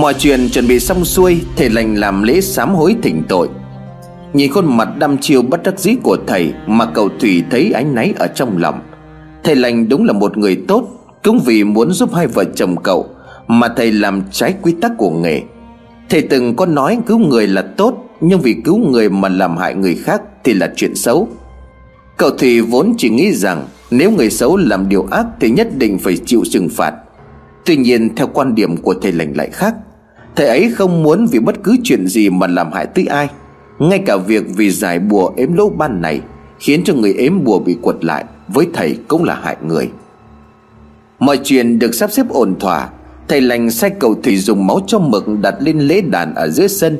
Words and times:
Mọi 0.00 0.14
chuyện 0.14 0.48
chuẩn 0.50 0.68
bị 0.68 0.80
xong 0.80 1.04
xuôi, 1.04 1.40
Thầy 1.56 1.70
lành 1.70 1.94
làm 1.94 2.22
lễ 2.22 2.40
sám 2.40 2.74
hối 2.74 2.96
thỉnh 3.02 3.22
tội. 3.28 3.48
Nhìn 4.32 4.52
khuôn 4.52 4.76
mặt 4.76 4.88
đăm 4.98 5.18
chiêu 5.18 5.42
bất 5.42 5.62
đắc 5.62 5.78
dĩ 5.78 5.94
của 6.02 6.16
thầy 6.26 6.52
Mà 6.66 6.86
cậu 6.86 7.08
Thủy 7.20 7.42
thấy 7.50 7.72
ánh 7.74 7.94
náy 7.94 8.14
ở 8.18 8.26
trong 8.26 8.58
lòng. 8.58 8.80
Thầy 9.44 9.56
lành 9.56 9.88
đúng 9.88 10.04
là 10.04 10.12
một 10.12 10.38
người 10.38 10.56
tốt, 10.68 10.88
Cũng 11.24 11.40
vì 11.44 11.64
muốn 11.64 11.92
giúp 11.92 12.14
hai 12.14 12.26
vợ 12.26 12.44
chồng 12.54 12.76
cậu 12.82 13.06
Mà 13.48 13.68
thầy 13.76 13.92
làm 13.92 14.22
trái 14.30 14.54
quy 14.62 14.74
tắc 14.80 14.92
của 14.98 15.10
nghề. 15.10 15.42
Thầy 16.08 16.22
từng 16.22 16.56
có 16.56 16.66
nói 16.66 16.98
cứu 17.06 17.18
người 17.18 17.46
là 17.46 17.62
tốt, 17.62 17.94
Nhưng 18.20 18.40
vì 18.40 18.56
cứu 18.64 18.78
người 18.78 19.10
mà 19.10 19.28
làm 19.28 19.56
hại 19.56 19.74
người 19.74 19.94
khác 19.94 20.22
Thì 20.44 20.54
là 20.54 20.72
chuyện 20.76 20.94
xấu. 20.94 21.28
Cậu 22.16 22.30
Thủy 22.30 22.60
vốn 22.60 22.94
chỉ 22.98 23.10
nghĩ 23.10 23.32
rằng 23.32 23.66
Nếu 23.90 24.10
người 24.10 24.30
xấu 24.30 24.56
làm 24.56 24.88
điều 24.88 25.06
ác 25.10 25.26
Thì 25.40 25.50
nhất 25.50 25.68
định 25.78 25.98
phải 25.98 26.16
chịu 26.26 26.42
trừng 26.50 26.68
phạt. 26.68 26.94
Tuy 27.64 27.76
nhiên, 27.76 28.14
theo 28.16 28.26
quan 28.26 28.54
điểm 28.54 28.76
của 28.76 28.94
thầy 29.02 29.12
lành 29.12 29.36
lại 29.36 29.48
khác 29.52 29.74
Thầy 30.38 30.48
ấy 30.48 30.72
không 30.74 31.02
muốn 31.02 31.26
vì 31.26 31.38
bất 31.38 31.62
cứ 31.64 31.76
chuyện 31.84 32.06
gì 32.06 32.30
mà 32.30 32.46
làm 32.46 32.72
hại 32.72 32.86
tới 32.86 33.06
ai. 33.06 33.28
Ngay 33.78 33.98
cả 34.06 34.16
việc 34.16 34.44
vì 34.56 34.70
giải 34.70 34.98
bùa 34.98 35.30
ếm 35.36 35.52
lỗ 35.52 35.68
ban 35.68 36.00
này 36.00 36.20
Khiến 36.58 36.84
cho 36.84 36.94
người 36.94 37.14
ếm 37.14 37.44
bùa 37.44 37.58
bị 37.58 37.76
quật 37.82 38.04
lại 38.04 38.24
Với 38.48 38.66
thầy 38.74 38.98
cũng 39.08 39.24
là 39.24 39.34
hại 39.42 39.56
người. 39.66 39.90
Mọi 41.18 41.38
chuyện 41.44 41.78
được 41.78 41.94
sắp 41.94 42.10
xếp 42.12 42.28
ổn 42.28 42.54
thỏa, 42.60 42.88
Thầy 43.28 43.40
lành 43.40 43.70
sai 43.70 43.90
cầu 43.90 44.14
thủy 44.22 44.36
dùng 44.36 44.66
máu 44.66 44.80
cho 44.86 44.98
mực 44.98 45.24
đặt 45.42 45.54
lên 45.60 45.78
lễ 45.78 46.00
đàn 46.00 46.34
ở 46.34 46.48
dưới 46.48 46.68
sân. 46.68 46.98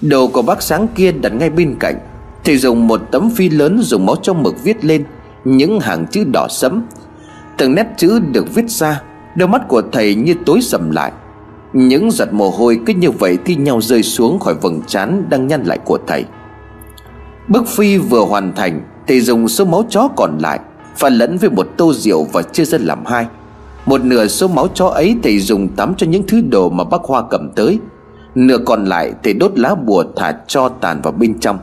Đồ 0.00 0.26
của 0.26 0.42
bác 0.42 0.62
sáng 0.62 0.86
kia 0.94 1.12
đặt 1.12 1.32
ngay 1.32 1.50
bên 1.50 1.74
cạnh. 1.80 1.96
Thầy 2.44 2.56
dùng 2.56 2.86
một 2.86 3.00
tấm 3.10 3.30
phi 3.30 3.48
lớn 3.48 3.78
dùng 3.82 4.06
máu 4.06 4.16
trong 4.22 4.42
mực 4.42 4.64
viết 4.64 4.84
lên 4.84 5.04
Những 5.44 5.80
hàng 5.80 6.06
chữ 6.10 6.24
đỏ 6.32 6.46
sẫm. 6.50 6.82
Từng 7.58 7.74
nét 7.74 7.86
chữ 7.96 8.18
được 8.32 8.54
viết 8.54 8.70
ra, 8.70 9.02
Đôi 9.36 9.48
mắt 9.48 9.68
của 9.68 9.82
thầy 9.92 10.14
như 10.14 10.34
tối 10.46 10.60
sầm 10.62 10.90
lại. 10.90 11.12
Những 11.72 12.10
giọt 12.10 12.28
mồ 12.32 12.50
hôi 12.50 12.80
cứ 12.86 12.94
như 12.94 13.10
vậy 13.10 13.38
thi 13.44 13.54
nhau 13.54 13.80
rơi 13.80 14.02
xuống 14.02 14.38
khỏi 14.38 14.54
vầng 14.54 14.82
trán 14.86 15.24
đang 15.28 15.46
nhăn 15.46 15.62
lại 15.64 15.78
của 15.84 15.98
thầy. 16.06 16.24
Bức 17.48 17.68
phi 17.68 17.98
vừa 17.98 18.24
hoàn 18.24 18.54
thành 18.54 18.80
Thầy 19.06 19.20
dùng 19.20 19.48
số 19.48 19.64
máu 19.64 19.84
chó 19.88 20.08
còn 20.16 20.38
lại 20.38 20.60
Pha 20.96 21.08
lẫn 21.08 21.36
với 21.36 21.50
một 21.50 21.68
tô 21.76 21.92
rượu 21.92 22.24
và 22.32 22.42
chia 22.42 22.64
ra 22.64 22.78
làm 22.80 23.04
hai. 23.06 23.26
Một 23.86 24.04
nửa 24.04 24.26
số 24.26 24.48
máu 24.48 24.68
chó 24.74 24.86
ấy 24.86 25.16
thầy 25.22 25.38
dùng 25.38 25.68
tắm 25.68 25.94
cho 25.96 26.06
những 26.06 26.22
thứ 26.28 26.40
đồ 26.40 26.70
mà 26.70 26.84
bác 26.84 27.02
Hoa 27.02 27.22
cầm 27.30 27.50
tới. 27.56 27.78
Nửa 28.34 28.58
còn 28.58 28.84
lại 28.84 29.12
thầy 29.22 29.34
đốt 29.34 29.58
lá 29.58 29.74
bùa 29.74 30.04
thả 30.16 30.34
cho 30.46 30.68
tàn 30.68 31.00
vào 31.02 31.12
bên 31.12 31.38
trong. 31.40 31.58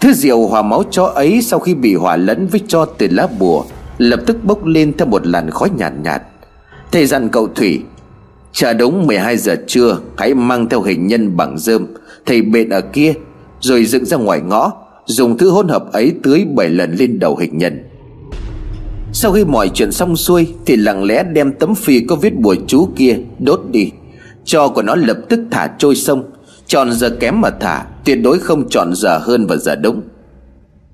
Thứ 0.00 0.12
rượu 0.12 0.48
hòa 0.48 0.62
máu 0.62 0.82
chó 0.90 1.04
ấy 1.04 1.42
sau 1.42 1.60
khi 1.60 1.74
bị 1.74 1.94
hòa 1.94 2.16
lẫn 2.16 2.46
với 2.46 2.60
cho 2.68 2.84
từ 2.84 3.08
lá 3.10 3.26
bùa 3.38 3.64
Lập 3.98 4.20
tức 4.26 4.44
bốc 4.44 4.66
lên 4.66 4.92
theo 4.98 5.06
một 5.06 5.26
làn 5.26 5.50
khói 5.50 5.70
nhàn 5.70 6.02
nhạt, 6.02 6.02
nhạt. 6.02 6.22
Thầy 6.92 7.06
dặn 7.06 7.28
cậu 7.28 7.48
Thủy 7.54 7.82
Chờ 8.52 8.72
đúng 8.72 9.06
12 9.06 9.36
giờ 9.36 9.56
trưa 9.66 9.98
Hãy 10.16 10.34
mang 10.34 10.68
theo 10.68 10.82
hình 10.82 11.06
nhân 11.06 11.36
bằng 11.36 11.58
dơm. 11.58 11.86
Thầy 12.26 12.42
bệt 12.42 12.70
ở 12.70 12.80
kia, 12.80 13.14
Rồi 13.60 13.84
dựng 13.84 14.04
ra 14.04 14.16
ngoài 14.16 14.40
ngõ, 14.40 14.72
Dùng 15.06 15.38
thứ 15.38 15.50
hỗn 15.50 15.68
hợp 15.68 15.92
ấy 15.92 16.12
tưới 16.22 16.44
7 16.54 16.68
lần 16.68 16.94
lên 16.98 17.18
đầu 17.18 17.36
hình 17.36 17.58
nhân. 17.58 17.84
Sau 19.12 19.32
khi 19.32 19.44
mọi 19.44 19.68
chuyện 19.74 19.92
xong 19.92 20.16
xuôi, 20.16 20.46
Thì 20.66 20.76
lặng 20.76 21.04
lẽ 21.04 21.22
đem 21.22 21.52
tấm 21.52 21.74
phi 21.74 22.00
có 22.00 22.16
viết 22.16 22.36
bùa 22.36 22.56
chú 22.66 22.88
kia 22.96 23.16
Đốt 23.38 23.60
đi. 23.70 23.90
Cho 24.44 24.68
của 24.68 24.82
nó 24.82 24.94
lập 24.94 25.18
tức 25.28 25.40
thả 25.50 25.70
trôi 25.78 25.96
sông. 25.96 26.30
Chọn 26.66 26.92
giờ 26.92 27.16
kém 27.20 27.40
mà 27.40 27.50
thả, 27.50 27.84
Tuyệt 28.04 28.18
đối 28.22 28.38
không 28.38 28.68
chọn 28.68 28.94
giờ 28.94 29.18
hơn 29.18 29.46
và 29.46 29.56
giờ 29.56 29.76
đúng. 29.76 30.02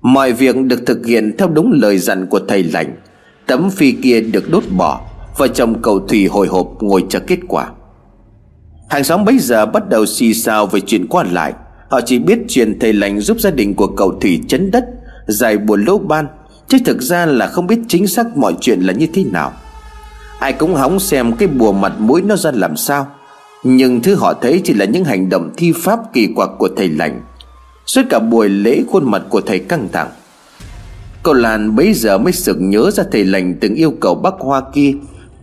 Mọi 0.03 0.33
việc 0.33 0.57
được 0.57 0.87
thực 0.87 1.07
hiện 1.07 1.37
theo 1.39 1.49
đúng 1.49 1.73
lời 1.73 1.99
dặn 1.99 2.27
của 2.27 2.41
thầy 2.49 2.63
lành. 2.63 2.97
Tấm 3.47 3.71
phi 3.71 3.93
kia 3.93 4.21
được 4.21 4.51
đốt 4.51 4.65
bỏ 4.77 5.08
Vợ 5.39 5.49
chồng 5.49 5.83
cậu 5.83 6.01
Thủy 6.01 6.27
hồi 6.27 6.47
hộp 6.47 6.67
ngồi 6.81 7.05
chờ 7.09 7.21
kết 7.21 7.39
quả. 7.49 7.71
Hàng 8.91 9.05
xóm 9.05 9.25
bấy 9.25 9.39
giờ 9.39 9.67
bắt 9.67 9.89
đầu 9.89 10.07
xì 10.07 10.35
xào 10.35 10.67
về 10.67 10.81
chuyện 10.81 11.07
qua 11.07 11.25
lại. 11.33 11.53
Họ 11.91 12.01
chỉ 12.01 12.19
biết 12.19 12.39
chuyện 12.49 12.79
thầy 12.81 12.93
lành 12.93 13.21
giúp 13.21 13.41
gia 13.41 13.51
đình 13.51 13.75
của 13.75 13.87
cậu 13.87 14.19
Thủy 14.21 14.41
chấn 14.49 14.71
đất, 14.71 14.85
Giải 15.27 15.59
buồn 15.59 15.85
lỗ 15.85 15.99
ban, 15.99 16.27
Chứ 16.69 16.79
thực 16.85 17.03
ra 17.03 17.27
là 17.27 17.47
không 17.47 17.67
biết 17.67 17.79
chính 17.89 18.07
xác 18.07 18.37
mọi 18.37 18.55
chuyện 18.61 18.81
là 18.81 18.93
như 18.93 19.07
thế 19.15 19.25
nào. 19.25 19.53
Ai 20.39 20.53
cũng 20.53 20.75
hóng 20.75 21.01
xem 21.01 21.33
cái 21.33 21.49
bùa 21.49 21.73
mặt 21.73 21.93
mũi 21.99 22.23
nó 22.23 22.37
ra 22.37 22.51
làm 22.51 22.77
sao. 22.77 23.07
Nhưng 23.65 24.01
thứ 24.01 24.15
họ 24.15 24.35
thấy 24.35 24.61
chỉ 24.65 24.75
là 24.75 24.85
những 24.85 25.05
hành 25.05 25.29
động 25.29 25.51
thi 25.57 25.73
pháp 25.77 26.01
kỳ 26.13 26.29
quặc 26.37 26.51
của 26.59 26.69
thầy 26.77 26.89
lành, 26.89 27.23
Suốt 27.87 28.03
cả 28.11 28.19
buổi 28.19 28.49
lễ 28.49 28.83
khuôn 28.91 29.11
mặt 29.11 29.23
của 29.29 29.41
thầy 29.41 29.59
căng 29.59 29.89
thẳng. 29.93 30.09
Cậu 31.23 31.35
Lan 31.35 31.77
bấy 31.77 31.93
giờ 31.95 32.19
mới 32.19 32.33
sực 32.33 32.57
nhớ 32.61 32.91
ra 32.91 33.05
thầy 33.13 33.25
lành 33.25 33.55
từng 33.61 33.75
yêu 33.75 33.91
cầu 34.01 34.15
bác 34.15 34.35
Hoa 34.39 34.63
kia 34.75 34.93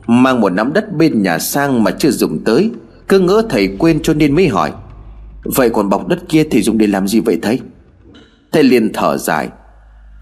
Mang 0.07 0.41
một 0.41 0.49
nắm 0.49 0.73
đất 0.73 0.93
bên 0.93 1.23
nhà 1.23 1.39
sang 1.39 1.83
mà 1.83 1.91
chưa 1.91 2.11
dùng 2.11 2.43
tới, 2.43 2.71
Cứ 3.07 3.19
ngỡ 3.19 3.41
thầy 3.49 3.67
quên 3.79 3.99
cho 4.03 4.13
nên 4.13 4.35
mới 4.35 4.47
hỏi, 4.47 4.71
Vậy 5.43 5.69
còn 5.69 5.89
bọc 5.89 6.07
đất 6.07 6.19
kia 6.29 6.43
thì 6.51 6.61
dùng 6.61 6.77
để 6.77 6.87
làm 6.87 7.07
gì 7.07 7.19
vậy 7.19 7.39
thầy? 7.41 7.59
Thầy 8.51 8.63
liền 8.63 8.93
thở 8.93 9.17
dài, 9.17 9.49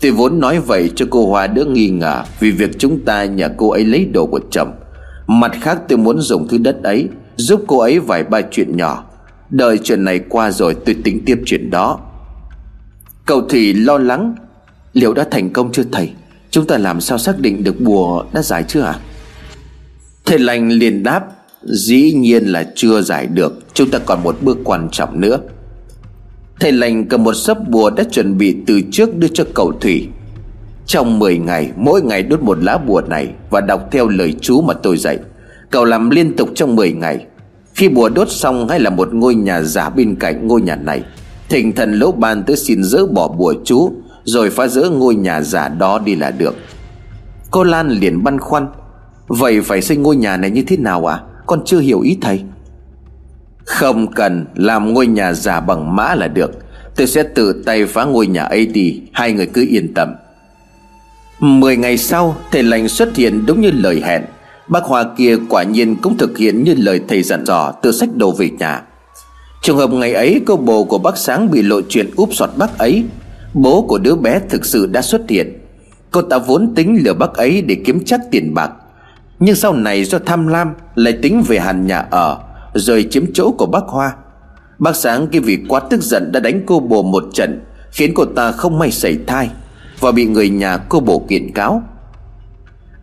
Tôi 0.02 0.12
vốn 0.12 0.40
nói 0.40 0.60
vậy 0.60 0.92
cho 0.96 1.06
cô 1.10 1.30
Hoa 1.30 1.48
đỡ 1.48 1.66
nghi 1.66 1.90
ngờ 1.90 2.24
Vì 2.40 2.52
việc 2.52 2.80
chúng 2.80 3.06
ta 3.06 3.26
nhà 3.26 3.48
cô 3.58 3.70
ấy 3.70 3.86
lấy 3.86 4.06
đồ 4.06 4.26
của 4.26 4.40
chồng. 4.52 4.72
Mặt 5.28 5.52
khác 5.62 5.82
tôi 5.88 5.98
muốn 5.98 6.22
dùng 6.22 6.48
thứ 6.48 6.58
đất 6.58 6.84
ấy 6.84 7.08
Giúp 7.36 7.64
cô 7.68 7.80
ấy 7.80 8.00
vài 8.00 8.24
ba 8.24 8.42
chuyện 8.52 8.78
nhỏ. 8.78 9.04
Đợi 9.50 9.78
chuyện 9.78 10.04
này 10.04 10.20
qua 10.30 10.52
rồi 10.52 10.76
tôi 10.86 10.96
tính 11.04 11.22
tiếp 11.26 11.42
chuyện 11.46 11.70
đó. 11.70 12.00
Cậu 13.26 13.42
thì 13.50 13.74
lo 13.74 13.98
lắng, 13.98 14.36
Liệu 14.94 15.14
đã 15.14 15.28
thành 15.32 15.50
công 15.50 15.72
chưa 15.72 15.84
thầy? 15.92 16.12
Chúng 16.52 16.68
ta 16.68 16.78
làm 16.78 17.02
sao 17.02 17.18
xác 17.18 17.40
định 17.40 17.64
được 17.64 17.82
bùa 17.82 18.26
đã 18.34 18.42
giải 18.42 18.64
chưa 18.68 18.82
ạ? 18.82 18.92
à? 18.92 19.00
Thầy 20.25 20.39
lành 20.39 20.69
liền 20.69 21.03
đáp, 21.03 21.23
Dĩ 21.63 22.13
nhiên 22.13 22.45
là 22.45 22.72
chưa 22.75 23.01
giải 23.01 23.28
được, 23.28 23.53
Chúng 23.73 23.89
ta 23.89 24.00
còn 24.00 24.23
một 24.23 24.35
bước 24.41 24.57
quan 24.63 24.89
trọng 24.91 25.22
nữa. 25.22 25.38
Thầy 26.59 26.72
lành 26.72 27.07
cầm 27.07 27.23
một 27.23 27.34
sấp 27.34 27.69
bùa 27.69 27.89
đã 27.89 28.03
chuẩn 28.11 28.38
bị 28.38 28.56
từ 28.67 28.81
trước 28.91 29.16
đưa 29.16 29.28
cho 29.28 29.44
cậu 29.56 29.72
Thủy. 29.81 30.07
Trong 30.85 31.19
10 31.19 31.38
ngày, 31.38 31.72
Mỗi 31.75 32.01
ngày 32.01 32.23
đốt 32.23 32.41
một 32.41 32.57
lá 32.63 32.78
bùa 32.78 33.01
này 33.01 33.28
Và 33.50 33.61
đọc 33.61 33.89
theo 33.91 34.07
lời 34.07 34.35
chú 34.41 34.61
mà 34.61 34.73
tôi 34.73 34.97
dạy. 34.97 35.17
Cậu 35.69 35.85
làm 35.85 36.09
liên 36.09 36.35
tục 36.35 36.50
trong 36.55 36.75
10 36.75 36.91
ngày. 36.91 37.25
Khi 37.73 37.90
bùa 37.90 38.09
đốt 38.09 38.31
xong 38.31 38.67
hay 38.67 38.79
là 38.79 38.90
một 38.90 39.13
ngôi 39.13 39.35
nhà 39.35 39.61
giả 39.61 39.90
bên 39.90 40.16
cạnh 40.16 40.47
ngôi 40.47 40.61
nhà 40.61 40.75
này, 40.75 41.03
Thỉnh 41.50 41.72
thần 41.72 42.00
lỗ 42.00 42.11
ban 42.11 42.44
tới 42.44 42.57
xin 42.57 42.84
dỡ 42.84 43.05
bỏ 43.05 43.28
bùa 43.28 43.53
chú 43.66 43.94
Rồi 44.23 44.50
phá 44.50 44.67
dỡ 44.67 44.90
ngôi 44.90 45.16
nhà 45.16 45.41
giả 45.41 45.69
đó 45.69 46.00
đi 46.05 46.16
là 46.16 46.31
được. 46.31 46.55
Cô 47.51 47.63
Lan 47.63 47.90
liền 47.90 48.23
băn 48.23 48.40
khoăn 48.40 48.67
Vậy 49.40 49.62
phải 49.62 49.82
xây 49.82 49.98
ngôi 49.98 50.16
nhà 50.16 50.38
này 50.38 50.52
như 50.52 50.64
thế 50.68 50.78
nào 50.78 51.10
ạ 51.12 51.16
à? 51.16 51.24
Con 51.46 51.62
chưa 51.66 51.80
hiểu 51.80 52.02
ý 52.02 52.18
thầy. 52.22 52.44
Không 53.66 54.12
cần, 54.12 54.46
làm 54.56 54.94
ngôi 54.94 55.08
nhà 55.08 55.34
giả 55.34 55.60
bằng 55.60 55.96
mã 55.96 56.16
là 56.16 56.28
được. 56.28 56.52
Tôi 56.96 57.08
sẽ 57.08 57.24
tự 57.24 57.64
tay 57.66 57.86
phá 57.86 58.04
ngôi 58.04 58.28
nhà 58.28 58.44
ấy 58.44 58.66
đi, 58.66 59.02
Hai 59.14 59.32
người 59.32 59.46
cứ 59.46 59.66
yên 59.70 59.94
tâm. 59.94 60.16
Mười 61.40 61.78
ngày 61.78 61.98
sau, 61.98 62.36
Thầy 62.52 62.64
lành 62.64 62.88
xuất 62.88 63.16
hiện 63.16 63.46
đúng 63.46 63.62
như 63.62 63.72
lời 63.72 64.02
hẹn. 64.06 64.24
Bác 64.68 64.84
Hoa 64.84 65.06
kia 65.18 65.38
quả 65.50 65.64
nhiên 65.64 65.96
cũng 65.96 66.18
thực 66.18 66.38
hiện 66.38 66.64
như 66.64 66.76
lời 66.78 67.02
thầy 67.08 67.24
dặn 67.24 67.46
dò 67.46 67.72
Từ 67.82 67.92
sách 67.92 68.10
đồ 68.16 68.32
về 68.32 68.50
nhà. 68.50 68.82
Trường 69.62 69.78
hợp 69.78 69.94
ngày 69.94 70.14
ấy, 70.14 70.41
cô 70.46 70.58
bồ 70.58 70.84
của 70.84 70.97
bác 70.97 71.18
Sáng 71.18 71.52
bị 71.52 71.62
lộ 71.62 71.82
chuyện 71.90 72.09
úp 72.16 72.34
sọt 72.34 72.50
bác 72.58 72.78
ấy. 72.78 73.03
Bố 73.53 73.82
của 73.82 73.97
đứa 73.97 74.16
bé 74.16 74.40
thực 74.50 74.66
sự 74.66 74.86
đã 74.86 75.02
xuất 75.02 75.22
hiện. 75.29 75.59
Cô 76.12 76.22
ta 76.22 76.38
vốn 76.38 76.74
tính 76.76 77.02
lừa 77.03 77.14
bác 77.14 77.34
ấy 77.34 77.62
để 77.62 77.76
kiếm 77.86 78.06
chắc 78.06 78.20
tiền 78.32 78.53
bạc 78.53 78.72
nhưng 79.45 79.55
sau 79.55 79.73
này 79.73 80.03
do 80.03 80.19
tham 80.19 80.47
lam, 80.47 80.73
Lại 80.95 81.13
tính 81.22 81.43
về 81.47 81.59
hàn 81.59 81.87
nhà 81.87 81.99
ở 81.99 82.37
Rồi 82.73 83.07
chiếm 83.11 83.23
chỗ 83.34 83.51
của 83.51 83.66
bác 83.66 83.84
Hoa. 83.87 84.16
Bác 84.79 84.95
Sáng 84.95 85.28
khi 85.31 85.40
vì 85.40 85.57
quá 85.67 85.79
tức 85.90 86.01
giận 86.01 86.31
đã 86.31 86.40
đánh 86.40 86.61
cô 86.66 86.79
bồ 86.79 87.03
một 87.03 87.23
trận, 87.34 87.61
Khiến 87.91 88.11
cô 88.16 88.25
ta 88.25 88.51
không 88.51 88.79
may 88.79 88.91
xảy 88.91 89.17
thai 89.28 89.49
Và 89.99 90.11
bị 90.11 90.25
người 90.25 90.49
nhà 90.49 90.78
cô 90.78 90.99
bồ 90.99 91.25
kiện 91.29 91.53
cáo. 91.53 91.84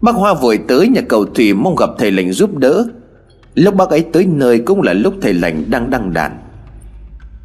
Bác 0.00 0.14
Hoa 0.14 0.34
vội 0.34 0.58
tới 0.68 0.88
nhà 0.88 1.00
cầu 1.00 1.24
Thủy 1.24 1.54
mong 1.54 1.76
gặp 1.76 1.90
thầy 1.98 2.10
lành 2.10 2.32
giúp 2.32 2.58
đỡ. 2.58 2.84
Lúc 3.54 3.74
bác 3.74 3.88
ấy 3.88 4.04
tới 4.12 4.26
nơi 4.26 4.58
cũng 4.58 4.82
là 4.82 4.92
lúc 4.92 5.14
thầy 5.22 5.34
lành 5.34 5.64
đang 5.70 5.90
đăng 5.90 6.12
đàn. 6.12 6.38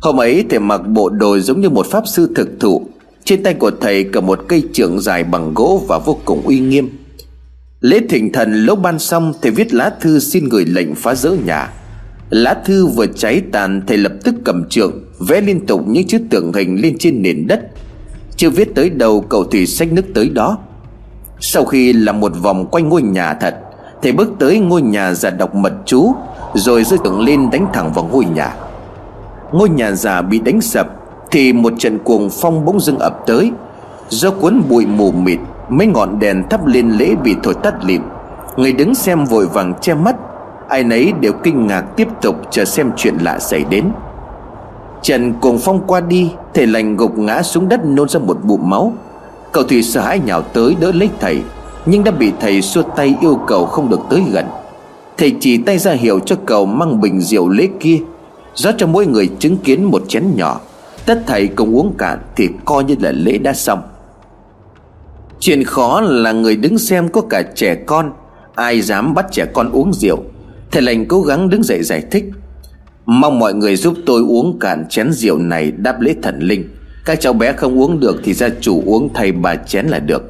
Hôm 0.01 0.19
ấy, 0.19 0.45
thầy 0.49 0.59
mặc 0.59 0.81
bộ 0.87 1.09
đồ 1.09 1.39
giống 1.39 1.61
như 1.61 1.69
một 1.69 1.85
pháp 1.85 2.03
sư 2.07 2.33
thực 2.35 2.49
thụ. 2.59 2.87
Trên 3.23 3.43
tay 3.43 3.53
của 3.53 3.71
thầy 3.81 4.03
cầm 4.03 4.25
một 4.25 4.39
cây 4.47 4.63
trượng 4.73 4.99
dài 4.99 5.23
bằng 5.23 5.53
gỗ 5.53 5.85
và 5.87 5.99
vô 5.99 6.17
cùng 6.25 6.41
uy 6.45 6.59
nghiêm. 6.59 7.04
Lễ 7.85 7.99
thỉnh 8.09 8.31
thần 8.33 8.53
lúc 8.53 8.81
ban 8.81 8.99
xong 8.99 9.33
Thầy 9.41 9.51
viết 9.51 9.73
lá 9.73 9.91
thư 10.01 10.19
xin 10.19 10.49
gửi 10.49 10.65
lệnh 10.65 10.95
phá 10.95 11.15
rỡ 11.15 11.31
nhà. 11.45 11.73
Lá 12.29 12.53
thư 12.65 12.87
vừa 12.87 13.07
cháy 13.07 13.41
tàn, 13.51 13.81
Thầy 13.87 13.97
lập 13.97 14.11
tức 14.23 14.35
cầm 14.45 14.69
trượng 14.69 15.03
Vẽ 15.19 15.41
liên 15.41 15.65
tục 15.65 15.81
những 15.87 16.07
chữ 16.07 16.17
tượng 16.29 16.53
hình 16.53 16.81
lên 16.81 16.95
trên 16.99 17.21
nền 17.21 17.47
đất. 17.47 17.61
Chưa 18.35 18.49
viết 18.49 18.75
tới 18.75 18.89
đầu 18.89 19.21
cầu 19.21 19.43
thủy 19.43 19.65
sách 19.65 19.91
nước 19.91 20.05
tới 20.13 20.29
đó. 20.29 20.57
Sau 21.39 21.65
khi 21.65 21.93
làm 21.93 22.19
một 22.19 22.31
vòng 22.41 22.65
quanh 22.71 22.89
ngôi 22.89 23.01
nhà 23.01 23.33
thật, 23.33 23.55
Thầy 24.01 24.11
bước 24.11 24.29
tới 24.39 24.59
ngôi 24.59 24.81
nhà 24.81 25.13
giả 25.13 25.29
đọc 25.29 25.55
mật 25.55 25.73
chú, 25.85 26.13
Rồi 26.53 26.83
rơi 26.83 26.99
tượng 27.03 27.19
lên 27.19 27.49
đánh 27.49 27.67
thẳng 27.73 27.93
vào 27.93 28.09
ngôi 28.11 28.25
nhà. 28.25 28.55
Ngôi 29.51 29.69
nhà 29.69 29.91
giả 29.91 30.21
bị 30.21 30.39
đánh 30.39 30.61
sập, 30.61 30.87
Thì 31.31 31.53
một 31.53 31.73
trận 31.77 31.99
cuồng 31.99 32.29
phong 32.29 32.65
bỗng 32.65 32.79
dưng 32.79 32.99
ập 32.99 33.23
tới, 33.27 33.51
Do 34.09 34.31
cuốn 34.31 34.61
bụi 34.69 34.85
mù 34.85 35.11
mịt. 35.11 35.39
Mấy 35.69 35.87
ngọn 35.87 36.19
đèn 36.19 36.43
thắp 36.49 36.65
lên 36.65 36.89
lễ 36.89 37.15
bị 37.23 37.35
thổi 37.43 37.53
tắt 37.53 37.73
lịm. 37.85 38.01
Người 38.57 38.73
đứng 38.73 38.95
xem 38.95 39.25
vội 39.25 39.47
vàng 39.47 39.73
che 39.81 39.93
mắt. 39.93 40.15
Ai 40.69 40.83
nấy 40.83 41.13
đều 41.19 41.33
kinh 41.43 41.67
ngạc 41.67 41.81
tiếp 41.81 42.07
tục 42.21 42.35
chờ 42.51 42.65
xem 42.65 42.91
chuyện 42.97 43.17
lạ 43.21 43.39
xảy 43.39 43.63
đến. 43.69 43.85
Trần 45.01 45.33
cùng 45.41 45.57
phong 45.57 45.87
qua 45.87 45.99
đi, 45.99 46.31
Thầy 46.53 46.67
lành 46.67 46.97
gục 46.97 47.17
ngã 47.17 47.41
xuống 47.41 47.69
đất 47.69 47.85
nôn 47.85 48.09
ra 48.09 48.19
một 48.19 48.37
bụng 48.43 48.69
máu. 48.69 48.93
Cậu 49.51 49.63
Thủy 49.63 49.83
sợ 49.83 50.01
hãi 50.01 50.19
nhào 50.19 50.41
tới 50.41 50.75
đỡ 50.79 50.91
lấy 50.91 51.09
thầy, 51.19 51.41
Nhưng 51.85 52.03
đã 52.03 52.11
bị 52.11 52.31
thầy 52.39 52.61
xua 52.61 52.81
tay 52.81 53.15
yêu 53.21 53.39
cầu 53.47 53.65
không 53.65 53.89
được 53.89 53.99
tới 54.09 54.23
gần. 54.31 54.45
Thầy 55.17 55.35
chỉ 55.39 55.57
tay 55.57 55.77
ra 55.77 55.91
hiệu 55.91 56.19
cho 56.19 56.35
cậu 56.45 56.65
mang 56.65 57.01
bình 57.01 57.21
rượu 57.21 57.49
lễ 57.49 57.69
kia. 57.79 57.99
Rót 58.55 58.71
cho 58.77 58.87
mỗi 58.87 59.05
người 59.05 59.29
chứng 59.39 59.57
kiến 59.57 59.83
một 59.83 60.03
chén 60.07 60.23
nhỏ. 60.35 60.59
Tất 61.05 61.23
thầy 61.27 61.47
cùng 61.47 61.75
uống 61.75 61.93
cạn 61.97 62.19
thì 62.35 62.49
coi 62.65 62.83
như 62.83 62.95
là 62.99 63.11
lễ 63.11 63.37
đã 63.37 63.53
xong 63.53 63.81
chuyện 65.39 65.63
khó 65.63 66.01
là 66.01 66.31
người 66.31 66.55
đứng 66.55 66.77
xem 66.77 67.09
có 67.09 67.21
cả 67.21 67.43
trẻ 67.55 67.75
con, 67.75 68.13
ai 68.55 68.81
dám 68.81 69.13
bắt 69.13 69.25
trẻ 69.31 69.45
con 69.53 69.71
uống 69.71 69.93
rượu. 69.93 70.23
Thầy 70.71 70.81
lành 70.81 71.05
cố 71.05 71.21
gắng 71.21 71.49
đứng 71.49 71.63
dậy 71.63 71.83
giải 71.83 72.03
thích. 72.11 72.25
Mong 73.05 73.39
mọi 73.39 73.53
người 73.53 73.75
giúp 73.75 73.93
tôi 74.05 74.21
uống 74.21 74.59
cạn 74.59 74.85
chén 74.89 75.11
rượu 75.11 75.37
này 75.37 75.71
đáp 75.71 76.01
lễ 76.01 76.15
thần 76.21 76.39
linh. 76.39 76.69
Các 77.05 77.21
cháu 77.21 77.33
bé 77.33 77.53
không 77.53 77.79
uống 77.79 77.99
được 77.99 78.21
thì 78.23 78.33
gia 78.33 78.49
chủ 78.61 78.83
uống 78.85 79.13
thay 79.13 79.31
bà 79.31 79.55
chén 79.55 79.85
là 79.85 79.99
được. 79.99 80.23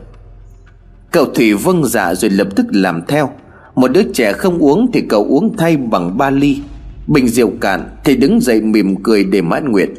Cậu 1.11 1.25
thủy 1.25 1.53
vâng 1.53 1.85
dạ 1.85 2.15
rồi 2.15 2.31
lập 2.31 2.47
tức 2.55 2.65
làm 2.69 3.01
theo. 3.07 3.29
Một 3.75 3.87
đứa 3.87 4.03
trẻ 4.13 4.33
không 4.33 4.59
uống 4.59 4.91
thì 4.93 5.01
cậu 5.09 5.25
uống 5.29 5.57
thay 5.57 5.77
bằng 5.77 6.17
ba 6.17 6.29
ly. 6.29 6.57
Bình 7.07 7.27
rượu 7.27 7.51
cạn 7.61 7.89
Thì 8.03 8.15
đứng 8.15 8.41
dậy 8.41 8.61
mỉm 8.61 9.03
cười 9.03 9.23
để 9.23 9.41
mãn 9.41 9.71
nguyện. 9.71 9.93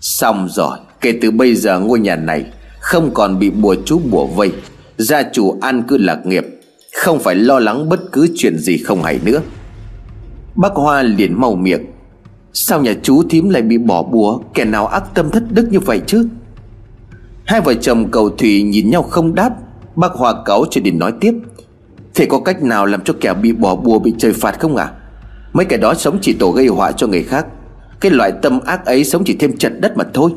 Xong 0.00 0.48
rồi, 0.50 0.78
Kể 1.00 1.18
từ 1.20 1.30
bây 1.30 1.54
giờ 1.54 1.80
ngôi 1.80 2.00
nhà 2.00 2.16
này 2.16 2.44
không 2.86 3.10
còn 3.14 3.38
bị 3.38 3.50
bùa 3.50 3.76
chú 3.84 4.00
bùa 4.10 4.26
vây. 4.26 4.52
Gia 4.96 5.22
chủ 5.22 5.58
an 5.60 5.82
cư 5.82 5.96
lạc 5.96 6.26
nghiệp, 6.26 6.46
Không 6.94 7.18
phải 7.18 7.34
lo 7.34 7.58
lắng 7.58 7.88
bất 7.88 8.12
cứ 8.12 8.28
chuyện 8.36 8.58
gì 8.58 8.78
không 8.78 9.02
hay 9.02 9.20
nữa. 9.24 9.40
Bác 10.54 10.72
Hoa 10.74 11.02
liền 11.02 11.40
mau 11.40 11.54
miệng, 11.54 11.84
Sao 12.52 12.82
nhà 12.82 12.94
chú 13.02 13.22
thím 13.30 13.48
lại 13.48 13.62
bị 13.62 13.78
bỏ 13.78 14.02
bùa, 14.02 14.40
Kẻ 14.54 14.64
nào 14.64 14.86
ác 14.86 15.04
tâm 15.14 15.30
thất 15.30 15.42
đức 15.50 15.68
như 15.70 15.80
vậy 15.80 16.00
chứ? 16.06 16.28
Hai 17.44 17.60
vợ 17.60 17.74
chồng 17.74 18.10
cầu 18.10 18.30
thủy 18.30 18.62
nhìn 18.62 18.90
nhau 18.90 19.02
không 19.02 19.34
đáp, 19.34 19.50
Bác 19.96 20.12
Hoa 20.12 20.34
cáu 20.44 20.64
cho 20.70 20.80
đến 20.80 20.98
nói 20.98 21.12
tiếp, 21.20 21.34
Thế 22.14 22.26
có 22.26 22.40
cách 22.40 22.62
nào 22.62 22.86
làm 22.86 23.00
cho 23.04 23.14
kẻ 23.20 23.34
bị 23.34 23.52
bỏ 23.52 23.76
bùa 23.76 23.98
bị 23.98 24.14
trời 24.18 24.32
phạt 24.32 24.60
không 24.60 24.76
à 24.76 24.92
Mấy 25.52 25.66
kẻ 25.66 25.76
đó 25.76 25.94
sống 25.94 26.18
chỉ 26.22 26.32
tổ 26.32 26.50
gây 26.50 26.66
họa 26.66 26.92
cho 26.92 27.06
người 27.06 27.22
khác, 27.22 27.46
Cái 28.00 28.10
loại 28.10 28.32
tâm 28.42 28.60
ác 28.60 28.86
ấy 28.86 29.04
sống 29.04 29.22
chỉ 29.24 29.36
thêm 29.36 29.56
trận 29.56 29.80
đất 29.80 29.96
mà 29.96 30.04
thôi. 30.14 30.30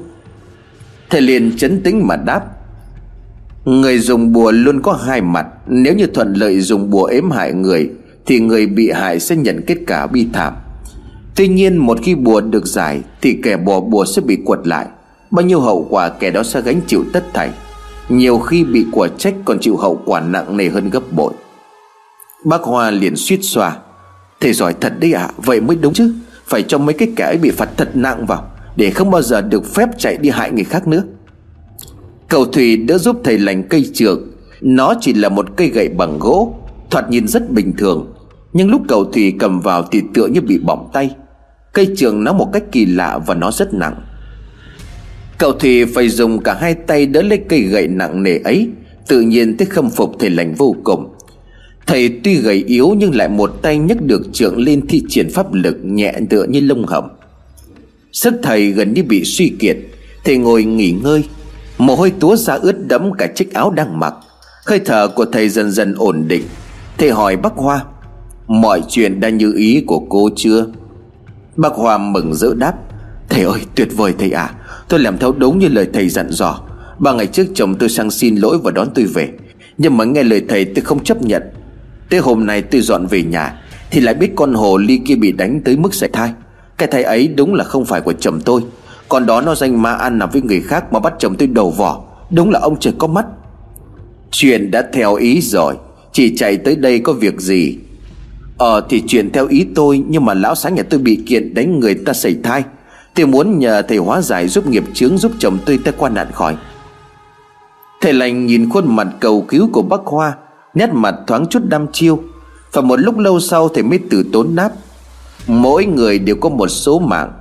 Thầy 1.10 1.22
liền 1.22 1.58
chấn 1.58 1.84
tĩnh 1.84 2.08
mà 2.08 2.16
đáp 2.16 2.42
Người 3.66 4.00
dùng 4.00 4.34
bùa 4.34 4.52
luôn 4.52 4.82
có 4.82 4.94
hai 4.94 5.22
mặt. 5.22 5.48
Nếu 5.68 5.94
như 5.94 6.08
thuận 6.08 6.34
lợi 6.34 6.60
dùng 6.60 6.90
bùa 6.90 7.06
ếm 7.06 7.32
hại 7.32 7.54
người 7.54 7.90
Thì 8.26 8.40
người 8.40 8.68
bị 8.68 8.92
hại 8.92 9.20
sẽ 9.20 9.36
nhận 9.36 9.62
kết 9.68 9.78
quả 9.88 10.08
bi 10.08 10.28
thảm. 10.34 10.54
Tuy 11.36 11.48
nhiên 11.48 11.78
một 11.78 12.00
khi 12.04 12.16
bùa 12.16 12.42
được 12.42 12.66
giải 12.66 13.02
Thì 13.22 13.40
kẻ 13.44 13.58
bỏ 13.58 13.80
bùa 13.80 14.06
sẽ 14.06 14.22
bị 14.22 14.38
quật 14.46 14.68
lại. 14.68 14.86
Bao 15.32 15.46
nhiêu 15.46 15.60
hậu 15.60 15.88
quả 15.90 16.10
kẻ 16.10 16.32
đó 16.32 16.44
sẽ 16.44 16.62
gánh 16.62 16.82
chịu 16.88 17.04
tất 17.14 17.24
thảy. 17.34 17.50
Nhiều 18.10 18.40
khi 18.40 18.64
bị 18.64 18.86
quả 18.92 19.08
trách 19.18 19.34
còn 19.46 19.60
chịu 19.60 19.78
hậu 19.78 20.02
quả 20.06 20.20
nặng 20.22 20.58
nề 20.58 20.70
hơn 20.70 20.90
gấp 20.90 21.12
bội. 21.12 21.34
Bác 22.46 22.62
Hoa 22.62 22.92
liền 22.92 23.16
suýt 23.16 23.40
xoa 23.42 23.78
Thầy 24.40 24.54
giỏi 24.54 24.74
thật 24.82 24.94
đấy 25.00 25.14
ạ 25.14 25.24
à, 25.24 25.34
Vậy 25.38 25.62
mới 25.62 25.78
đúng 25.82 25.94
chứ. 25.94 26.14
Phải 26.46 26.64
cho 26.64 26.78
mấy 26.78 26.94
cái 26.94 27.12
kẻ 27.16 27.26
ấy 27.26 27.38
bị 27.38 27.52
phạt 27.52 27.70
thật 27.78 27.90
nặng 27.94 28.26
vào. 28.26 28.52
Để 28.80 28.90
không 28.90 29.12
bao 29.12 29.22
giờ 29.22 29.42
được 29.42 29.66
phép 29.76 29.90
chạy 29.98 30.18
đi 30.18 30.30
hại 30.30 30.52
người 30.52 30.64
khác 30.64 30.88
nữa. 30.88 31.04
Cầu 32.30 32.46
Thủy 32.46 32.78
đỡ 32.78 32.98
giúp 32.98 33.22
thầy 33.24 33.38
lành 33.38 33.64
cây 33.70 33.86
trường. 33.94 34.32
Nó 34.62 34.94
chỉ 35.02 35.14
là 35.14 35.30
một 35.30 35.46
cây 35.58 35.68
gậy 35.68 35.90
bằng 35.90 36.20
gỗ, 36.20 36.56
Thoạt 36.90 37.10
nhìn 37.10 37.28
rất 37.28 37.52
bình 37.52 37.74
thường. 37.78 38.14
Nhưng 38.54 38.70
lúc 38.72 38.82
cầu 38.88 39.06
Thủy 39.06 39.34
cầm 39.40 39.60
vào 39.60 39.84
thì 39.92 40.02
tựa 40.14 40.28
như 40.28 40.42
bị 40.42 40.58
bỏng 40.58 40.90
tay. 40.94 41.16
Cây 41.74 41.88
trường 41.98 42.24
nó 42.24 42.34
một 42.34 42.48
cách 42.54 42.64
kỳ 42.72 42.86
lạ 42.86 43.20
và 43.28 43.36
nó 43.36 43.52
rất 43.52 43.74
nặng. 43.74 43.96
Cậu 45.38 45.52
Thủy 45.52 45.86
phải 45.86 46.10
dùng 46.10 46.44
cả 46.44 46.54
hai 46.54 46.74
tay 46.74 47.06
đỡ 47.06 47.22
lấy 47.22 47.40
cây 47.50 47.62
gậy 47.62 47.88
nặng 47.88 48.24
nề 48.24 48.38
ấy, 48.38 48.70
Tự 49.08 49.22
nhiên 49.22 49.58
thấy 49.58 49.66
khâm 49.66 49.90
phục 49.90 50.16
thầy 50.20 50.30
lành 50.30 50.54
vô 50.54 50.76
cùng. 50.84 51.14
Thầy 51.88 52.20
tuy 52.24 52.36
gầy 52.36 52.64
yếu 52.68 52.96
nhưng 52.98 53.16
lại 53.16 53.30
một 53.30 53.52
tay 53.62 53.78
nhấc 53.78 54.02
được 54.02 54.22
trượng 54.34 54.58
lên 54.58 54.88
thi 54.88 55.04
triển 55.10 55.30
pháp 55.30 55.54
lực 55.54 55.78
nhẹ 55.84 56.14
tựa 56.30 56.44
như 56.44 56.60
lông 56.60 56.86
hầm 56.86 57.04
Sức 58.12 58.34
thầy 58.44 58.72
gần 58.72 58.94
như 58.94 59.04
bị 59.04 59.24
suy 59.26 59.56
kiệt, 59.60 59.78
Thầy 60.24 60.38
ngồi 60.38 60.64
nghỉ 60.64 60.92
ngơi. 60.92 61.24
Mồ 61.78 61.96
hôi 61.96 62.14
túa 62.20 62.36
ra 62.36 62.54
ướt 62.54 62.88
đẫm 62.88 63.12
cả 63.18 63.28
chiếc 63.36 63.54
áo 63.54 63.72
đang 63.72 64.00
mặc. 64.00 64.14
Hơi 64.66 64.80
thở 64.86 65.08
của 65.08 65.26
thầy 65.26 65.50
dần 65.50 65.72
dần 65.72 65.96
ổn 65.98 66.28
định. 66.28 66.44
Thầy 66.98 67.12
hỏi 67.12 67.38
bác 67.38 67.54
Hoa, 67.56 67.84
Mọi 68.48 68.82
chuyện 68.90 69.20
đã 69.20 69.30
như 69.30 69.54
ý 69.54 69.84
của 69.88 70.00
cô 70.10 70.30
chưa? 70.36 70.66
Bác 71.56 71.74
Hoa 71.74 71.98
mừng 71.98 72.34
rỡ 72.34 72.54
đáp, 72.54 72.74
Thầy 73.30 73.44
ơi, 73.44 73.60
tuyệt 73.76 73.88
vời 73.96 74.14
thầy 74.20 74.32
à 74.32 74.54
Tôi 74.90 75.00
làm 75.00 75.18
theo 75.18 75.32
đúng 75.32 75.60
như 75.60 75.68
lời 75.68 75.88
thầy 75.94 76.10
dặn 76.10 76.30
dò. 76.30 76.62
Ba 77.00 77.14
ngày 77.14 77.28
trước 77.28 77.48
chồng 77.56 77.76
tôi 77.76 77.90
sang 77.90 78.12
xin 78.12 78.36
lỗi 78.36 78.58
và 78.64 78.72
đón 78.72 78.88
tôi 78.96 79.06
về, 79.06 79.30
Nhưng 79.78 79.98
mà 79.98 80.06
nghe 80.06 80.24
lời 80.24 80.42
thầy 80.50 80.66
tôi 80.66 80.84
không 80.84 81.04
chấp 81.04 81.22
nhận. 81.22 81.44
Tới 82.10 82.20
hôm 82.20 82.46
nay 82.46 82.62
tôi 82.62 82.82
dọn 82.82 83.06
về 83.06 83.24
nhà, 83.24 83.62
Thì 83.92 84.02
lại 84.02 84.14
biết 84.14 84.32
con 84.36 84.54
hồ 84.54 84.78
ly 84.78 85.00
kia 85.08 85.16
bị 85.16 85.32
đánh 85.32 85.62
tới 85.66 85.78
mức 85.78 85.94
sảy 85.94 86.10
thai. 86.14 86.32
Cái 86.80 86.88
thai 86.88 87.04
ấy 87.04 87.28
đúng 87.28 87.54
là 87.54 87.64
không 87.64 87.86
phải 87.86 88.02
của 88.02 88.14
chồng 88.14 88.42
tôi. 88.46 88.62
Còn 89.10 89.26
đó 89.26 89.42
nó 89.42 89.56
danh 89.56 89.82
ma 89.82 89.94
ăn 89.94 90.20
nằm 90.20 90.30
với 90.30 90.42
người 90.42 90.62
khác 90.62 90.94
Mà 90.94 91.00
bắt 91.00 91.14
chồng 91.20 91.36
tôi 91.36 91.48
đầu 91.48 91.72
vỏ. 91.72 92.04
Đúng 92.30 92.50
là 92.50 92.60
ông 92.60 92.80
trời 92.80 92.94
có 92.98 93.08
mắt. 93.08 93.26
Chuyện 94.32 94.72
đã 94.72 94.84
theo 94.94 95.16
ý 95.16 95.42
rồi. 95.42 95.76
Chỉ 96.12 96.36
chạy 96.38 96.58
tới 96.58 96.76
đây 96.76 97.00
có 97.00 97.14
việc 97.14 97.42
gì? 97.42 97.78
Ờ 98.58 98.82
thì 98.90 99.04
chuyện 99.08 99.30
theo 99.32 99.48
ý 99.48 99.66
tôi, 99.76 100.04
Nhưng 100.08 100.26
mà 100.26 100.34
lão 100.34 100.56
sáng 100.56 100.76
nhà 100.76 100.84
tôi 100.90 101.00
bị 101.00 101.24
kiện 101.28 101.54
đánh 101.54 101.80
người 101.80 101.96
ta 101.96 102.14
xảy 102.14 102.36
thai. 102.44 102.64
Tôi 103.16 103.26
muốn 103.26 103.60
nhờ 103.60 103.82
thầy 103.82 103.98
hóa 103.98 104.22
giải 104.22 104.48
giúp 104.48 104.68
nghiệp 104.68 104.84
chướng 104.94 105.18
Giúp 105.18 105.32
chồng 105.40 105.58
tôi 105.66 105.78
ta 105.78 105.92
qua 105.98 106.10
nạn 106.10 106.28
khỏi. 106.34 106.58
Thầy 108.02 108.14
lành 108.14 108.46
nhìn 108.46 108.70
khuôn 108.70 108.96
mặt 108.96 109.08
cầu 109.20 109.46
cứu 109.48 109.70
của 109.72 109.82
bác 109.82 110.02
Hoa, 110.06 110.34
Nét 110.74 110.90
mặt 110.94 111.16
thoáng 111.28 111.46
chút 111.48 111.64
đăm 111.66 111.88
chiêu. 111.92 112.24
Và 112.74 112.82
một 112.82 113.00
lúc 113.00 113.18
lâu 113.18 113.40
sau 113.40 113.70
thầy 113.70 113.84
mới 113.84 114.00
từ 114.10 114.24
tốn 114.34 114.56
đáp 114.56 114.72
Mỗi 115.50 115.86
người 115.86 116.20
đều 116.20 116.36
có 116.36 116.50
một 116.50 116.68
số 116.68 117.00
mạng. 117.00 117.32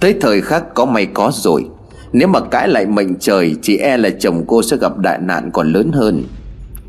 Tới 0.00 0.14
thời 0.20 0.40
khắc 0.40 0.74
có 0.74 0.84
may 0.84 1.06
có 1.06 1.30
rồi. 1.34 1.64
Nếu 2.12 2.28
mà 2.28 2.40
cãi 2.40 2.68
lại 2.68 2.86
mệnh 2.86 3.14
trời, 3.18 3.54
Chỉ 3.62 3.76
e 3.76 3.96
là 3.96 4.10
chồng 4.20 4.44
cô 4.46 4.62
sẽ 4.62 4.76
gặp 4.76 4.98
đại 4.98 5.18
nạn 5.18 5.50
còn 5.52 5.72
lớn 5.72 5.90
hơn. 5.92 6.24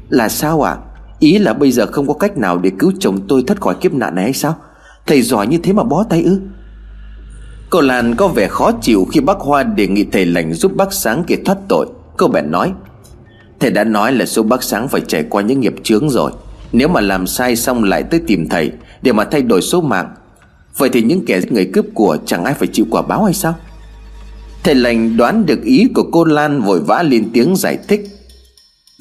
Là 0.10 0.30
sao 0.30 0.62
à 0.62 0.78
Ý 1.20 1.38
là 1.38 1.54
bây 1.54 1.72
giờ 1.72 1.86
không 1.86 2.08
có 2.08 2.14
cách 2.14 2.38
nào 2.38 2.58
để 2.58 2.72
cứu 2.80 2.92
chồng 3.00 3.18
tôi 3.28 3.44
thoát 3.48 3.62
khỏi 3.62 3.76
kiếp 3.82 3.94
nạn 3.94 4.16
này 4.16 4.24
hay 4.24 4.34
sao? 4.34 4.56
Thầy 5.06 5.22
giỏi 5.22 5.48
như 5.48 5.58
thế 5.58 5.74
mà 5.74 5.84
bó 5.84 6.04
tay 6.04 6.22
ư? 6.24 6.40
Cô 7.70 7.82
Lan 7.82 8.16
có 8.16 8.28
vẻ 8.28 8.48
khó 8.48 8.72
chịu 8.82 9.08
khi 9.12 9.20
bác 9.20 9.38
Hoa 9.38 9.64
đề 9.64 9.88
nghị 9.88 10.06
thầy 10.12 10.26
lành 10.26 10.54
giúp 10.54 10.72
bác 10.76 10.94
Sáng 10.94 11.24
kia 11.24 11.36
thoát 11.46 11.58
tội. 11.68 11.88
Cô 12.18 12.28
bèn 12.28 12.52
nói, 12.52 12.72
Thầy 13.60 13.72
đã 13.72 13.84
nói 13.84 14.12
là 14.12 14.26
số 14.26 14.44
bác 14.44 14.64
sáng 14.64 14.88
phải 14.88 15.02
trải 15.08 15.24
qua 15.24 15.42
những 15.42 15.60
nghiệp 15.60 15.76
chướng 15.84 16.10
rồi. 16.10 16.32
Nếu 16.72 16.88
mà 16.88 17.02
làm 17.02 17.28
sai 17.28 17.56
xong 17.56 17.84
lại 17.84 18.04
tới 18.04 18.22
tìm 18.28 18.50
thầy, 18.50 18.72
Để 19.02 19.12
mà 19.12 19.24
thay 19.24 19.42
đổi 19.42 19.62
số 19.62 19.82
mạng 19.82 20.14
Vậy 20.78 20.90
thì 20.94 21.02
những 21.02 21.26
kẻ 21.26 21.42
người 21.50 21.70
cướp 21.74 21.86
của 21.94 22.18
chẳng 22.26 22.46
ai 22.46 22.54
phải 22.54 22.68
chịu 22.68 22.86
quả 22.90 23.02
báo 23.02 23.24
hay 23.24 23.34
sao? 23.34 23.56
Thầy 24.64 24.76
lành 24.76 25.18
đoán 25.18 25.46
được 25.46 25.64
ý 25.64 25.88
của 25.96 26.04
cô 26.12 26.26
Lan 26.26 26.62
vội 26.62 26.80
vã 26.80 27.04
lên 27.04 27.30
tiếng 27.34 27.56
giải 27.56 27.78
thích. 27.88 28.02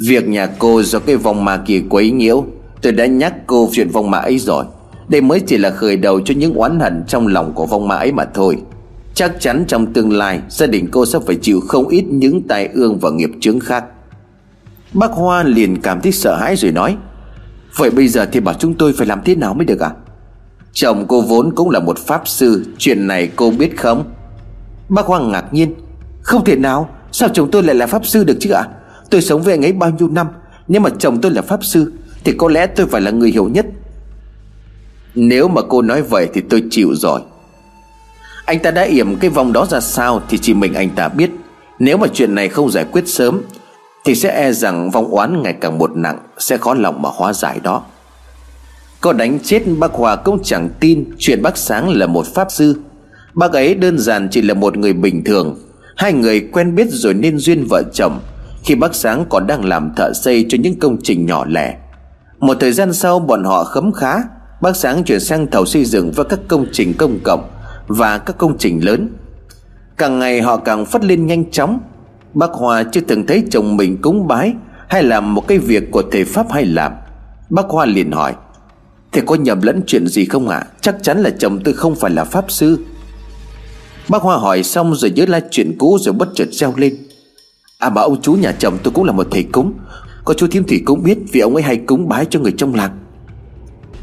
Việc 0.06 0.28
nhà 0.28 0.46
cô 0.58 0.82
do 0.82 0.98
cái 0.98 1.16
vòng 1.16 1.44
ma 1.44 1.56
kia 1.66 1.82
quấy 1.88 2.10
nhiễu, 2.10 2.44
Tôi 2.82 2.92
đã 2.92 3.06
nhắc 3.06 3.34
cô 3.46 3.68
chuyện 3.72 3.88
vong 3.88 4.10
ma 4.10 4.18
ấy 4.18 4.38
rồi. 4.38 4.64
Đây 5.08 5.20
mới 5.20 5.40
chỉ 5.40 5.58
là 5.58 5.70
khởi 5.70 5.96
đầu 5.96 6.20
cho 6.20 6.34
những 6.34 6.54
oán 6.54 6.80
hận 6.80 7.04
trong 7.08 7.26
lòng 7.26 7.52
của 7.54 7.66
vong 7.66 7.88
ma 7.88 7.96
ấy 7.96 8.12
mà 8.12 8.24
thôi. 8.34 8.56
Chắc 9.14 9.40
chắn 9.40 9.64
trong 9.68 9.92
tương 9.92 10.12
lai, 10.12 10.40
Gia 10.48 10.66
đình 10.66 10.88
cô 10.90 11.06
sẽ 11.06 11.18
phải 11.26 11.36
chịu 11.42 11.60
không 11.60 11.88
ít 11.88 12.04
những 12.10 12.42
tai 12.48 12.66
ương 12.66 12.98
và 12.98 13.10
nghiệp 13.10 13.30
chướng 13.40 13.60
khác. 13.60 13.84
Bác 14.92 15.10
Hoa 15.10 15.42
liền 15.42 15.80
cảm 15.80 16.00
thấy 16.00 16.12
sợ 16.12 16.36
hãi 16.36 16.56
rồi 16.56 16.72
nói, 16.72 16.96
Vậy 17.76 17.90
bây 17.90 18.08
giờ 18.08 18.26
thì 18.32 18.40
bảo 18.40 18.54
chúng 18.58 18.74
tôi 18.74 18.92
phải 18.92 19.06
làm 19.06 19.20
thế 19.24 19.34
nào 19.34 19.54
mới 19.54 19.64
được 19.64 19.80
à 19.80 19.90
Chồng 20.72 21.04
cô 21.08 21.20
vốn 21.20 21.54
cũng 21.54 21.70
là 21.70 21.80
một 21.80 21.98
pháp 21.98 22.28
sư, 22.28 22.64
Chuyện 22.78 23.06
này 23.06 23.30
cô 23.36 23.50
biết 23.50 23.76
không? 23.76 24.04
Bác 24.88 25.06
hoàng 25.06 25.32
ngạc 25.32 25.54
nhiên. 25.54 25.74
Không 26.22 26.44
thể 26.44 26.56
nào, 26.56 26.88
Sao 27.12 27.28
chồng 27.28 27.50
tôi 27.50 27.62
lại 27.62 27.74
là 27.74 27.86
pháp 27.86 28.06
sư 28.06 28.24
được 28.24 28.36
chứ 28.40 28.50
ạ? 28.50 28.60
À? 28.60 28.70
Tôi 29.10 29.22
sống 29.22 29.42
với 29.42 29.54
anh 29.54 29.64
ấy 29.64 29.72
bao 29.72 29.90
nhiêu 29.90 30.08
năm 30.08 30.26
Nếu 30.68 30.80
mà 30.80 30.90
chồng 30.98 31.20
tôi 31.20 31.32
là 31.32 31.42
pháp 31.42 31.64
sư, 31.64 31.92
Thì 32.24 32.32
có 32.38 32.48
lẽ 32.48 32.66
tôi 32.66 32.86
phải 32.86 33.00
là 33.00 33.10
người 33.10 33.30
hiểu 33.30 33.48
nhất. 33.48 33.66
Nếu 35.14 35.48
mà 35.48 35.62
cô 35.68 35.82
nói 35.82 36.02
vậy 36.02 36.28
thì 36.34 36.40
tôi 36.40 36.62
chịu 36.70 36.94
rồi. 36.94 37.20
Anh 38.44 38.58
ta 38.58 38.70
đã 38.70 38.82
yểm 38.82 39.16
cái 39.16 39.30
vòng 39.30 39.52
đó 39.52 39.66
ra 39.70 39.80
sao 39.80 40.22
Thì 40.28 40.38
chỉ 40.38 40.54
mình 40.54 40.74
anh 40.74 40.90
ta 40.90 41.08
biết. 41.08 41.30
Nếu 41.78 41.96
mà 41.96 42.06
chuyện 42.14 42.34
này 42.34 42.48
không 42.48 42.70
giải 42.70 42.84
quyết 42.92 43.08
sớm, 43.08 43.40
thì 44.04 44.14
sẽ 44.14 44.30
e 44.30 44.52
rằng 44.52 44.90
vong 44.90 45.08
oán 45.08 45.42
ngày 45.42 45.52
càng 45.60 45.78
một 45.78 45.90
nặng, 45.96 46.18
Sẽ 46.38 46.56
khó 46.56 46.74
lòng 46.74 47.02
mà 47.02 47.08
hóa 47.12 47.32
giải 47.32 47.60
đó. 47.62 47.82
Có 49.00 49.12
đánh 49.12 49.38
chết 49.42 49.62
bác 49.78 49.92
Hòa 49.92 50.16
cũng 50.16 50.42
chẳng 50.42 50.68
tin 50.80 51.04
Chuyện 51.18 51.42
bác 51.42 51.56
Sáng 51.56 51.88
là 51.88 52.06
một 52.06 52.26
pháp 52.34 52.48
sư. 52.50 52.76
Bác 53.34 53.52
ấy 53.52 53.74
đơn 53.74 53.98
giản 53.98 54.28
chỉ 54.30 54.42
là 54.42 54.54
một 54.54 54.76
người 54.76 54.92
bình 54.92 55.24
thường. 55.24 55.58
Hai 55.96 56.12
người 56.12 56.40
quen 56.40 56.74
biết 56.74 56.86
rồi 56.90 57.14
nên 57.14 57.38
duyên 57.38 57.66
vợ 57.70 57.82
chồng. 57.92 58.20
Khi 58.64 58.74
bác 58.74 58.94
Sáng 58.94 59.24
còn 59.28 59.46
đang 59.46 59.64
làm 59.64 59.92
thợ 59.96 60.12
xây 60.12 60.46
cho 60.48 60.58
những 60.60 60.78
công 60.78 60.96
trình 61.02 61.26
nhỏ 61.26 61.44
lẻ. 61.48 61.76
Một 62.38 62.56
thời 62.60 62.72
gian 62.72 62.92
sau 62.92 63.18
bọn 63.18 63.44
họ 63.44 63.64
khấm 63.64 63.92
khá, 63.92 64.14
Bác 64.62 64.76
Sáng 64.76 65.04
chuyển 65.04 65.20
sang 65.20 65.46
thầu 65.46 65.66
xây 65.66 65.84
dựng 65.84 66.12
và 66.16 66.24
các 66.24 66.38
công 66.48 66.66
trình 66.72 66.94
công 66.98 67.18
cộng 67.24 67.50
Và 67.86 68.18
các 68.18 68.38
công 68.38 68.58
trình 68.58 68.84
lớn. 68.84 69.08
Càng 69.96 70.18
ngày 70.18 70.40
họ 70.40 70.56
càng 70.56 70.86
phát 70.86 71.04
lên 71.04 71.26
nhanh 71.26 71.50
chóng. 71.50 71.80
Bác 72.34 72.50
hòa 72.50 72.84
chưa 72.92 73.00
từng 73.00 73.26
thấy 73.26 73.42
chồng 73.50 73.76
mình 73.76 74.02
cúng 74.02 74.26
bái 74.26 74.52
Hay 74.88 75.02
làm 75.02 75.34
một 75.34 75.48
cái 75.48 75.58
việc 75.58 75.90
của 75.90 76.02
thầy 76.12 76.24
Pháp 76.24 76.52
hay 76.52 76.64
làm. 76.64 76.92
Bác 77.50 77.66
Hoa 77.68 77.86
liền 77.86 78.12
hỏi 78.12 78.34
Thầy 79.12 79.22
có 79.26 79.34
nhầm 79.34 79.62
lẫn 79.62 79.82
chuyện 79.86 80.06
gì 80.06 80.24
không 80.24 80.48
ạ? 80.48 80.56
À? 80.56 80.66
Chắc 80.80 80.96
chắn 81.02 81.22
là 81.22 81.30
chồng 81.30 81.60
tôi 81.64 81.74
không 81.74 81.94
phải 81.94 82.10
là 82.10 82.24
Pháp 82.24 82.50
Sư. 82.50 82.78
Bác 84.08 84.22
Hoa 84.22 84.36
hỏi 84.36 84.62
xong 84.62 84.94
rồi 84.94 85.10
nhớ 85.10 85.24
lại 85.28 85.42
chuyện 85.50 85.78
cũ 85.78 85.98
rồi 86.00 86.12
bất 86.12 86.28
chợt 86.34 86.48
reo 86.52 86.74
lên. 86.76 86.96
À 87.78 87.90
mà 87.90 88.02
ông 88.02 88.22
chú 88.22 88.32
nhà 88.32 88.52
chồng 88.52 88.78
tôi 88.82 88.92
cũng 88.92 89.04
là 89.04 89.12
một 89.12 89.26
thầy 89.30 89.42
cúng. 89.42 89.72
Có 90.24 90.34
chú 90.34 90.46
Thiêm 90.46 90.64
Thủy 90.64 90.82
cũng 90.84 91.02
biết 91.02 91.18
Vì 91.32 91.40
ông 91.40 91.54
ấy 91.54 91.62
hay 91.62 91.76
cúng 91.76 92.08
bái 92.08 92.24
cho 92.30 92.40
người 92.40 92.52
trong 92.56 92.74
làng. 92.74 92.98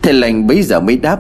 Thầy 0.02 0.14
lành 0.14 0.48
bấy 0.48 0.62
giờ 0.62 0.80
mới 0.80 0.98
đáp, 0.98 1.20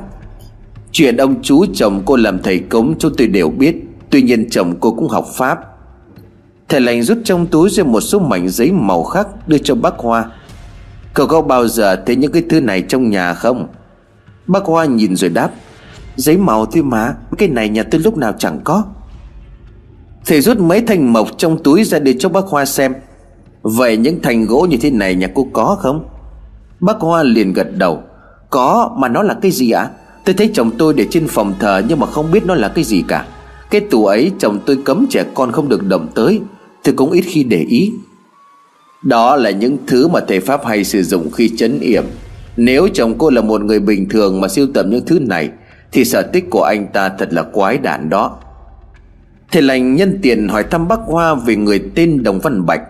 Chuyện 0.91 1.17
ông 1.17 1.41
chú 1.41 1.65
chồng 1.73 2.01
cô 2.05 2.15
làm 2.15 2.39
thầy 2.43 2.59
cúng 2.59 2.95
Chúng 2.99 3.15
tôi 3.17 3.27
đều 3.27 3.49
biết, 3.49 3.75
Tuy 4.09 4.21
nhiên 4.21 4.49
chồng 4.49 4.75
cô 4.79 4.91
cũng 4.91 5.07
học 5.07 5.27
Pháp. 5.35 5.59
Thầy 6.69 6.81
lành 6.81 7.03
rút 7.03 7.17
trong 7.23 7.47
túi 7.47 7.69
ra 7.69 7.83
một 7.83 8.01
số 8.01 8.19
mảnh 8.19 8.49
giấy 8.49 8.71
màu 8.71 9.03
khác 9.03 9.27
Đưa 9.47 9.57
cho 9.57 9.75
bác 9.75 9.93
Hoa. 9.97 10.25
Cậu 11.15 11.27
có 11.27 11.41
bao 11.41 11.67
giờ 11.67 11.95
thấy 12.05 12.15
những 12.15 12.31
cái 12.31 12.43
thứ 12.49 12.61
này 12.61 12.81
trong 12.81 13.09
nhà 13.09 13.33
không? 13.33 13.67
Bác 14.47 14.65
Hoa 14.65 14.85
nhìn 14.85 15.15
rồi 15.15 15.29
đáp, 15.29 15.49
Giấy 16.15 16.37
màu 16.37 16.65
thôi 16.65 16.83
mà, 16.83 17.15
Cái 17.37 17.49
này 17.49 17.69
nhà 17.69 17.83
tôi 17.83 18.01
lúc 18.01 18.17
nào 18.17 18.33
chẳng 18.39 18.59
có. 18.63 18.83
Thầy 20.25 20.41
rút 20.41 20.59
mấy 20.59 20.81
thanh 20.81 21.13
mộc 21.13 21.37
trong 21.37 21.63
túi 21.63 21.83
ra 21.83 21.99
để 21.99 22.15
cho 22.19 22.29
bác 22.29 22.45
Hoa 22.45 22.65
xem, 22.65 22.93
Vậy 23.61 23.97
những 23.97 24.21
thành 24.21 24.45
gỗ 24.45 24.67
như 24.69 24.77
thế 24.81 24.91
này 24.91 25.15
nhà 25.15 25.27
cô 25.35 25.47
có 25.53 25.77
không? 25.79 26.05
Bác 26.79 26.99
Hoa 26.99 27.23
liền 27.23 27.53
gật 27.53 27.67
đầu, 27.77 28.03
Có, 28.49 28.95
mà 28.97 29.07
nó 29.07 29.23
là 29.23 29.33
cái 29.41 29.51
gì 29.51 29.71
ạ? 29.71 29.89
Tôi 30.25 30.35
thấy 30.35 30.51
chồng 30.53 30.71
tôi 30.77 30.93
để 30.93 31.07
trên 31.11 31.27
phòng 31.27 31.53
thờ 31.59 31.81
Nhưng 31.87 31.99
mà 31.99 32.07
không 32.07 32.31
biết 32.31 32.45
nó 32.45 32.55
là 32.55 32.67
cái 32.67 32.83
gì 32.83 33.03
cả. 33.07 33.25
Cái 33.69 33.81
tủ 33.81 34.05
ấy 34.05 34.31
chồng 34.39 34.59
tôi 34.65 34.79
cấm 34.85 35.05
trẻ 35.09 35.25
con 35.33 35.51
không 35.51 35.69
được 35.69 35.87
động 35.87 36.07
tới, 36.15 36.41
Tôi 36.83 36.93
cũng 36.97 37.11
ít 37.11 37.21
khi 37.21 37.43
để 37.43 37.65
ý. 37.69 37.91
Đó 39.05 39.35
là 39.35 39.49
những 39.49 39.77
thứ 39.87 40.07
mà 40.07 40.19
thầy 40.27 40.39
Pháp 40.39 40.65
hay 40.65 40.83
sử 40.83 41.03
dụng 41.03 41.31
khi 41.31 41.51
chấn 41.57 41.79
yểm. 41.79 42.03
Nếu 42.57 42.87
chồng 42.93 43.13
cô 43.17 43.29
là 43.29 43.41
một 43.41 43.61
người 43.61 43.79
bình 43.79 44.09
thường 44.09 44.41
mà 44.41 44.47
siêu 44.47 44.67
tầm 44.73 44.89
những 44.89 45.05
thứ 45.05 45.19
này, 45.19 45.49
Thì 45.91 46.05
sở 46.05 46.21
tích 46.21 46.45
của 46.49 46.63
anh 46.63 46.87
ta 46.93 47.09
thật 47.09 47.33
là 47.33 47.43
quái 47.43 47.77
đản 47.77 48.09
đó. 48.09 48.37
Thầy 49.51 49.61
lành 49.61 49.95
nhân 49.95 50.19
tiền 50.21 50.47
hỏi 50.47 50.63
thăm 50.63 50.87
bác 50.87 50.99
Hoa 51.05 51.35
về 51.35 51.55
người 51.55 51.81
tên 51.95 52.23
Đồng 52.23 52.39
Văn 52.39 52.65
Bạch. 52.65 52.81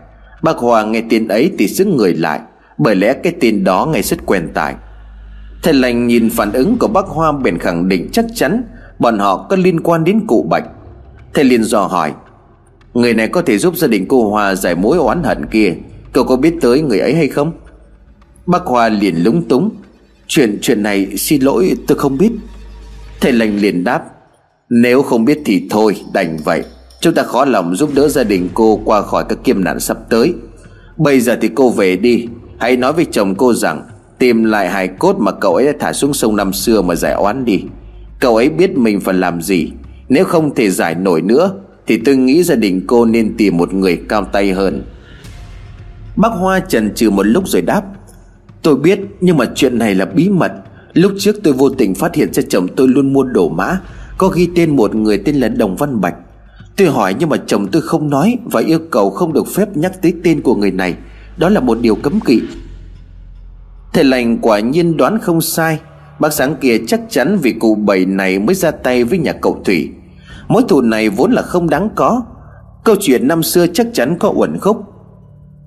Bác 0.41 0.57
Hoa 0.57 0.85
nghe 0.85 1.03
tên 1.09 1.27
ấy 1.27 1.51
thì 1.57 1.67
xứng 1.67 1.97
người 1.97 2.13
lại, 2.13 2.39
Bởi 2.77 2.95
lẽ 2.95 3.13
cái 3.13 3.33
tên 3.41 3.63
đó 3.63 3.85
ngày 3.85 4.01
rất 4.01 4.25
quen 4.25 4.49
tài 4.53 4.75
Thầy 5.63 5.73
lành 5.73 6.07
nhìn 6.07 6.29
phản 6.29 6.51
ứng 6.51 6.77
của 6.77 6.87
bác 6.87 7.05
Hoa 7.05 7.31
bèn 7.31 7.57
khẳng 7.57 7.89
định 7.89 8.09
chắc 8.11 8.25
chắn 8.35 8.63
Bọn 8.99 9.19
họ 9.19 9.47
có 9.49 9.55
liên 9.55 9.79
quan 9.79 10.03
đến 10.03 10.27
cụ 10.27 10.47
Bạch. 10.49 10.63
Thầy 11.33 11.43
liền 11.43 11.63
dò 11.63 11.81
hỏi, 11.81 12.13
Người 12.93 13.13
này 13.13 13.27
có 13.27 13.41
thể 13.41 13.57
giúp 13.57 13.77
gia 13.77 13.87
đình 13.87 14.05
cô 14.07 14.29
Hoa 14.29 14.55
giải 14.55 14.75
mối 14.75 14.97
oán 14.97 15.23
hận 15.23 15.45
kia? 15.45 15.73
Cậu 16.15 16.23
có 16.23 16.35
biết 16.35 16.53
tới 16.61 16.81
người 16.81 16.99
ấy 16.99 17.15
hay 17.15 17.27
không? 17.27 17.51
Bác 18.45 18.65
Hoa 18.65 18.89
liền 18.89 19.15
lúng 19.23 19.47
túng. 19.47 19.69
Chuyện 20.27 20.57
chuyện 20.61 20.83
này 20.83 21.17
xin 21.17 21.41
lỗi, 21.41 21.75
tôi 21.87 21.97
không 21.97 22.17
biết. 22.17 22.31
Thầy 23.21 23.31
lành 23.31 23.57
liền 23.57 23.83
đáp. 23.83 24.03
Nếu 24.69 25.01
không 25.01 25.25
biết 25.25 25.39
thì 25.45 25.67
thôi, 25.69 25.95
đành 26.13 26.37
vậy. 26.45 26.63
Chúng 27.01 27.13
ta 27.13 27.23
khó 27.23 27.45
lòng 27.45 27.75
giúp 27.75 27.89
đỡ 27.93 28.07
gia 28.07 28.23
đình 28.23 28.49
cô 28.53 28.81
qua 28.85 29.01
khỏi 29.01 29.25
các 29.29 29.37
kiêm 29.43 29.63
nạn 29.63 29.79
sắp 29.79 29.97
tới. 30.09 30.33
Bây 30.97 31.19
giờ 31.19 31.37
thì 31.41 31.49
cô 31.55 31.69
về 31.69 31.95
đi. 31.95 32.27
Hãy 32.59 32.77
nói 32.77 32.93
với 32.93 33.05
chồng 33.11 33.35
cô 33.35 33.53
rằng, 33.53 33.83
Tìm 34.19 34.43
lại 34.43 34.69
hài 34.69 34.87
cốt 34.87 35.15
mà 35.19 35.31
cậu 35.31 35.55
ấy 35.55 35.65
đã 35.65 35.73
thả 35.79 35.93
xuống 35.93 36.13
sông 36.13 36.35
năm 36.35 36.53
xưa 36.53 36.81
mà 36.81 36.95
giải 36.95 37.13
oán 37.13 37.45
đi. 37.45 37.61
Cậu 38.19 38.35
ấy 38.35 38.49
biết 38.49 38.77
mình 38.77 38.99
phải 38.99 39.13
làm 39.13 39.41
gì. 39.41 39.71
Nếu 40.09 40.25
không 40.25 40.55
thể 40.55 40.69
giải 40.69 40.95
nổi 40.95 41.21
nữa, 41.21 41.51
Thì 41.87 41.97
tôi 41.97 42.15
nghĩ 42.15 42.43
gia 42.43 42.55
đình 42.55 42.81
cô 42.87 43.05
nên 43.05 43.37
tìm 43.37 43.57
một 43.57 43.73
người 43.73 44.01
cao 44.09 44.23
tay 44.23 44.51
hơn. 44.51 44.83
Bác 46.15 46.29
Hoa 46.29 46.59
chần 46.59 46.93
chừ 46.95 47.09
một 47.09 47.23
lúc 47.23 47.47
rồi 47.47 47.61
đáp, 47.61 47.83
Tôi 48.61 48.75
biết, 48.75 48.99
nhưng 49.21 49.37
mà 49.37 49.45
chuyện 49.55 49.77
này 49.77 49.95
là 49.95 50.05
bí 50.05 50.29
mật. 50.29 50.51
Lúc 50.93 51.11
trước 51.19 51.35
tôi 51.43 51.53
vô 51.53 51.69
tình 51.69 51.95
phát 51.95 52.15
hiện 52.15 52.33
ra 52.33 52.43
chồng 52.49 52.67
tôi 52.75 52.87
luôn 52.87 53.13
mua 53.13 53.23
đồ 53.23 53.49
mã, 53.49 53.79
Có 54.17 54.27
ghi 54.27 54.49
tên 54.55 54.75
một 54.75 54.95
người 54.95 55.17
tên 55.17 55.35
là 55.35 55.47
Đồng 55.47 55.75
Văn 55.75 56.01
Bạch. 56.01 56.15
Tôi 56.77 56.87
hỏi 56.87 57.15
nhưng 57.19 57.29
mà 57.29 57.37
chồng 57.47 57.67
tôi 57.71 57.81
không 57.81 58.09
nói 58.09 58.37
Và 58.45 58.61
yêu 58.61 58.79
cầu 58.91 59.09
không 59.09 59.33
được 59.33 59.47
phép 59.47 59.77
nhắc 59.77 60.01
tới 60.01 60.13
tên 60.23 60.41
của 60.41 60.55
người 60.55 60.71
này. 60.71 60.95
Đó 61.37 61.49
là 61.49 61.59
một 61.59 61.77
điều 61.81 61.95
cấm 61.95 62.19
kỵ. 62.19 62.41
Thầy 63.93 64.03
lành 64.03 64.37
quả 64.41 64.59
nhiên 64.59 64.97
đoán 64.97 65.19
không 65.19 65.41
sai. 65.41 65.79
Bác 66.19 66.33
sáng 66.33 66.55
kia 66.55 66.77
chắc 66.87 67.01
chắn 67.09 67.37
vì 67.41 67.51
cụ 67.51 67.75
bảy 67.75 68.05
này 68.05 68.39
mới 68.39 68.55
ra 68.55 68.71
tay 68.71 69.03
với 69.03 69.19
nhà 69.19 69.33
cậu 69.33 69.61
Thủy. 69.65 69.89
Mối 70.47 70.63
thù 70.67 70.81
này 70.81 71.09
vốn 71.09 71.31
là 71.31 71.41
không 71.41 71.69
đáng 71.69 71.89
có. 71.95 72.21
Câu 72.83 72.95
chuyện 73.01 73.27
năm 73.27 73.43
xưa 73.43 73.67
chắc 73.73 73.87
chắn 73.93 74.17
có 74.19 74.29
uẩn 74.35 74.59
khúc. 74.59 74.94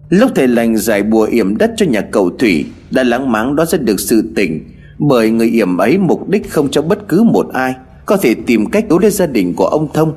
Lúc 0.08 0.30
thầy 0.34 0.48
lành 0.48 0.76
giải 0.76 1.02
bùa 1.02 1.22
yểm 1.22 1.56
đất 1.56 1.70
cho 1.76 1.86
nhà 1.86 2.00
cậu 2.00 2.30
Thủy, 2.38 2.66
Đã 2.90 3.02
lắng 3.02 3.32
máng 3.32 3.56
đó 3.56 3.64
ra 3.64 3.78
được 3.78 4.00
sự 4.00 4.32
tình 4.36 4.68
Bởi 4.98 5.30
người 5.30 5.48
yểm 5.48 5.76
ấy 5.76 5.98
mục 5.98 6.28
đích 6.28 6.50
không 6.50 6.70
cho 6.70 6.82
bất 6.82 7.08
cứ 7.08 7.22
một 7.22 7.48
ai 7.52 7.74
Có 8.06 8.16
thể 8.16 8.34
tìm 8.46 8.70
cách 8.70 8.84
cứu 8.88 8.98
lấy 8.98 9.10
gia 9.10 9.26
đình 9.26 9.54
của 9.54 9.66
ông 9.66 9.88
Thông. 9.94 10.12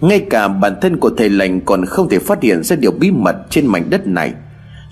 Ngay 0.00 0.20
cả 0.30 0.48
bản 0.48 0.72
thân 0.80 0.96
của 0.96 1.10
thầy 1.10 1.30
lành 1.30 1.60
còn 1.60 1.84
không 1.84 2.08
thể 2.08 2.18
phát 2.18 2.42
hiện 2.42 2.62
ra 2.64 2.76
điều 2.76 2.90
bí 2.90 3.10
mật 3.10 3.36
trên 3.50 3.66
mảnh 3.66 3.90
đất 3.90 4.06
này. 4.06 4.32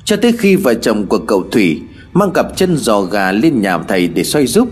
Cho 0.05 0.17
tới 0.17 0.33
khi 0.39 0.57
vợ 0.57 0.75
chồng 0.75 1.07
của 1.07 1.19
cậu 1.19 1.43
Thủy 1.53 1.81
Mang 2.13 2.31
cặp 2.35 2.57
chân 2.57 2.77
giò 2.77 3.01
gà 3.01 3.33
lên 3.33 3.61
nhà 3.61 3.79
thầy 3.79 4.09
để 4.09 4.25
xoay 4.25 4.47
giúp. 4.47 4.69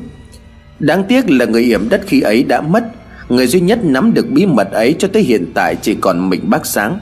Đáng 0.79 1.05
tiếc 1.09 1.31
là 1.31 1.45
người 1.45 1.63
yểm 1.63 1.89
đất 1.89 2.03
khi 2.07 2.21
ấy 2.21 2.43
đã 2.43 2.61
mất. 2.61 2.85
Người 3.29 3.47
duy 3.47 3.61
nhất 3.61 3.85
nắm 3.85 4.15
được 4.15 4.27
bí 4.31 4.47
mật 4.47 4.71
ấy 4.73 4.95
cho 4.99 5.09
tới 5.09 5.23
hiện 5.23 5.47
tại 5.55 5.77
chỉ 5.83 5.95
còn 5.95 6.31
mình 6.31 6.41
bác 6.51 6.67
sáng. 6.67 7.01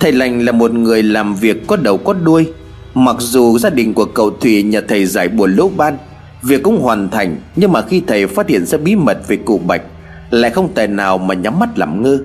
Thầy 0.00 0.12
lành 0.12 0.44
là 0.44 0.52
một 0.52 0.72
người 0.72 1.02
làm 1.02 1.34
việc 1.34 1.66
có 1.66 1.76
đầu 1.76 1.98
có 1.98 2.12
đuôi. 2.12 2.52
Mặc 2.94 3.16
dù 3.18 3.58
gia 3.58 3.70
đình 3.70 3.94
của 3.94 4.04
cậu 4.04 4.30
Thủy 4.30 4.62
nhờ 4.62 4.80
thầy 4.88 5.06
giải 5.06 5.28
bùa 5.28 5.46
lỗ 5.46 5.70
ban, 5.76 5.96
Việc 6.42 6.62
cũng 6.62 6.80
hoàn 6.80 7.08
thành, 7.10 7.36
Nhưng 7.56 7.72
mà 7.72 7.82
khi 7.82 8.02
thầy 8.06 8.26
phát 8.26 8.48
hiện 8.48 8.66
ra 8.66 8.78
bí 8.78 8.96
mật 8.96 9.28
về 9.28 9.36
cụ 9.36 9.60
Bạch, 9.66 9.82
Lại 10.30 10.50
không 10.50 10.68
tài 10.74 10.88
nào 10.88 11.18
mà 11.18 11.34
nhắm 11.34 11.58
mắt 11.58 11.78
làm 11.78 12.02
ngơ. 12.02 12.18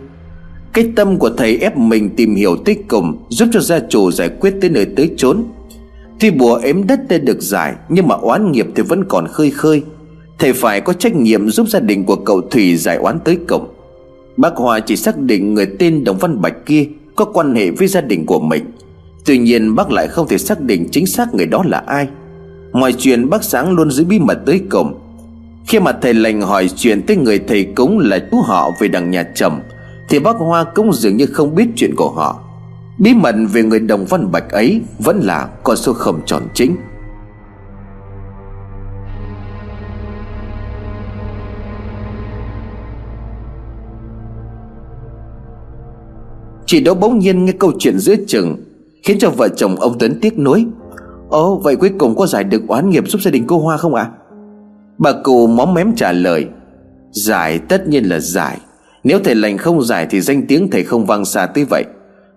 Cái 0.73 0.91
tâm 0.95 1.17
của 1.19 1.29
thầy 1.29 1.57
ép 1.57 1.77
mình 1.77 2.09
tìm 2.15 2.35
hiểu 2.35 2.55
tới 2.65 2.77
cùng, 2.87 3.23
Giúp 3.29 3.49
cho 3.51 3.59
gia 3.59 3.79
chủ 3.79 4.11
giải 4.11 4.29
quyết 4.29 4.53
tới 4.61 4.69
nơi 4.69 4.85
tới 4.85 5.11
chốn. 5.17 5.43
Tuy 6.19 6.31
bùa 6.31 6.55
ếm 6.55 6.87
đất 6.87 6.99
đã 7.09 7.17
được 7.17 7.41
giải, 7.41 7.73
Nhưng 7.89 8.07
mà 8.07 8.15
oán 8.15 8.51
nghiệp 8.51 8.67
thì 8.75 8.83
vẫn 8.83 9.03
còn 9.09 9.27
khơi 9.27 9.51
khơi. 9.51 9.83
Thầy 10.39 10.53
phải 10.53 10.81
có 10.81 10.93
trách 10.93 11.15
nhiệm 11.15 11.49
giúp 11.49 11.67
gia 11.69 11.79
đình 11.79 12.03
của 12.03 12.15
cậu 12.15 12.41
Thủy 12.41 12.75
giải 12.75 12.97
oán 12.97 13.19
tới 13.19 13.37
cổng 13.47 13.67
Bác 14.37 14.55
Hòa 14.55 14.79
chỉ 14.79 14.95
xác 14.95 15.17
định 15.17 15.53
người 15.53 15.67
tên 15.79 16.03
Đồng 16.03 16.17
Văn 16.17 16.41
Bạch 16.41 16.65
kia 16.65 16.85
có 17.15 17.25
quan 17.25 17.55
hệ 17.55 17.71
với 17.71 17.87
gia 17.87 18.01
đình 18.01 18.25
của 18.25 18.39
mình. 18.39 18.71
Tuy 19.25 19.37
nhiên, 19.37 19.75
bác 19.75 19.91
lại 19.91 20.07
không 20.07 20.27
thể 20.27 20.37
xác 20.37 20.61
định 20.61 20.87
chính 20.91 21.05
xác 21.05 21.33
người 21.33 21.45
đó 21.45 21.63
là 21.65 21.83
ai. 21.87 22.07
Mọi 22.73 22.93
chuyện 22.93 23.29
bác 23.29 23.43
sáng 23.43 23.71
luôn 23.71 23.91
giữ 23.91 24.03
bí 24.05 24.19
mật 24.19 24.39
tới 24.45 24.61
cùng 24.69 24.99
Khi 25.67 25.79
mà 25.79 25.91
thầy 25.91 26.13
lành 26.13 26.41
hỏi 26.41 26.69
chuyện 26.75 27.01
tới 27.01 27.17
người 27.17 27.39
thầy 27.39 27.63
cúng 27.63 27.99
là 27.99 28.19
chú 28.31 28.41
họ 28.41 28.71
về 28.79 28.87
đằng 28.87 29.11
nhà 29.11 29.23
chồng, 29.35 29.59
Thì 30.09 30.19
bác 30.19 30.35
Hoa 30.37 30.63
cũng 30.63 30.93
dường 30.93 31.17
như 31.17 31.25
không 31.25 31.55
biết 31.55 31.67
chuyện 31.75 31.95
của 31.95 32.09
họ. 32.09 32.39
Bí 32.97 33.13
mật 33.13 33.35
về 33.53 33.63
người 33.63 33.79
đồng 33.79 34.05
văn 34.05 34.31
bạch 34.31 34.49
ấy 34.49 34.81
Vẫn 34.99 35.19
là 35.23 35.47
con 35.63 35.77
số 35.77 35.93
không 35.93 36.21
tròn 36.25 36.43
chính. 36.53 36.75
Chị 46.65 46.79
đó 46.79 46.93
bỗng 46.93 47.19
nhiên 47.19 47.45
nghe 47.45 47.51
câu 47.51 47.71
chuyện 47.79 47.99
giữa 47.99 48.15
chừng, 48.27 48.57
Khiến 49.03 49.19
cho 49.19 49.29
vợ 49.29 49.47
chồng 49.47 49.75
ông 49.75 49.99
Tuấn 49.99 50.19
tiếc 50.21 50.39
nuối. 50.39 50.65
Ồ, 51.29 51.55
vậy 51.63 51.75
cuối 51.75 51.91
cùng 51.99 52.15
có 52.15 52.25
giải 52.25 52.43
được 52.43 52.61
oán 52.67 52.89
nghiệp 52.89 53.03
giúp 53.07 53.21
gia 53.21 53.31
đình 53.31 53.43
cô 53.47 53.59
Hoa 53.59 53.77
không 53.77 53.95
ạ? 53.95 54.03
À? 54.03 54.11
Bà 54.97 55.11
cụ 55.23 55.47
móm 55.47 55.73
mém 55.73 55.95
trả 55.95 56.11
lời, 56.11 56.45
Giải 57.11 57.59
tất 57.59 57.87
nhiên 57.87 58.03
là 58.03 58.19
giải. 58.19 58.57
Nếu 59.03 59.19
thầy 59.23 59.35
lành 59.35 59.57
không 59.57 59.83
giải 59.83 60.07
Thì 60.09 60.21
danh 60.21 60.47
tiếng 60.47 60.69
thầy 60.69 60.83
không 60.83 61.05
vang 61.05 61.25
xa 61.25 61.45
tới 61.45 61.65
vậy. 61.69 61.83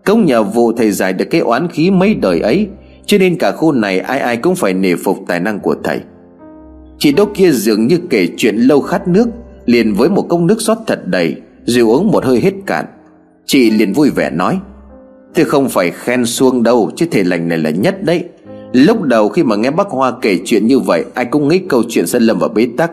Công 0.05 0.25
nhờ 0.25 0.43
vụ 0.43 0.73
thầy 0.73 0.91
giải 0.91 1.13
được 1.13 1.25
cái 1.31 1.41
oán 1.41 1.69
khí 1.69 1.91
mấy 1.91 2.15
đời 2.15 2.41
ấy, 2.41 2.69
Cho 3.07 3.19
nên 3.19 3.39
cả 3.39 3.53
khu 3.53 3.73
này 3.73 3.99
ai 4.01 4.19
ai 4.19 4.37
cũng 4.37 4.55
phải 4.55 4.75
nể 4.75 4.95
phục 4.97 5.19
tài 5.29 5.41
năng 5.41 5.61
của 5.61 5.77
thầy. 5.85 6.01
Chị 6.99 7.13
đốc 7.13 7.31
kia 7.35 7.51
dường 7.51 7.87
như 7.87 7.99
kể 8.11 8.29
chuyện 8.37 8.57
lâu 8.57 8.81
khát 8.81 9.09
nước, 9.09 9.27
Liền 9.65 9.95
với 9.95 10.09
một 10.09 10.23
cốc 10.29 10.41
nước 10.41 10.61
xót 10.61 10.79
thật 10.87 11.07
đầy 11.07 11.37
Rồi 11.65 11.85
uống 11.85 12.07
một 12.07 12.25
hơi 12.25 12.41
hết 12.41 12.55
cạn. 12.67 12.87
Chị 13.47 13.71
liền 13.71 13.93
vui 13.93 14.11
vẻ 14.11 14.31
nói 14.31 14.59
Tôi 15.35 15.45
không 15.45 15.69
phải 15.69 15.91
khen 15.91 16.27
xuông 16.27 16.63
đâu, 16.63 16.91
Chứ 16.97 17.07
thầy 17.11 17.25
lành 17.25 17.49
này 17.49 17.59
là 17.59 17.71
nhất 17.71 18.05
đấy. 18.05 18.25
Lúc 18.73 19.03
đầu 19.03 19.29
khi 19.29 19.43
mà 19.43 19.57
nghe 19.57 19.71
bác 19.71 19.89
Hoa 19.89 20.13
kể 20.23 20.39
chuyện 20.45 20.67
như 20.67 20.79
vậy, 20.79 21.05
Ai 21.15 21.25
cũng 21.25 21.49
nghĩ 21.49 21.59
câu 21.59 21.83
chuyện 21.89 22.07
sẽ 22.07 22.21
lâm 22.21 22.39
vào 22.39 22.49
bế 22.49 22.69
tắc. 22.77 22.91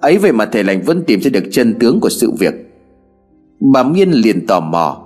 Ấy 0.00 0.18
vậy 0.18 0.32
mà 0.32 0.46
thầy 0.46 0.64
lành 0.64 0.82
vẫn 0.82 1.04
tìm 1.06 1.20
ra 1.20 1.30
được 1.30 1.44
chân 1.52 1.74
tướng 1.80 2.00
của 2.00 2.08
sự 2.08 2.32
việc. 2.38 2.54
Bà 3.72 3.82
Miên 3.82 4.10
liền 4.10 4.46
tò 4.46 4.60
mò, 4.60 5.02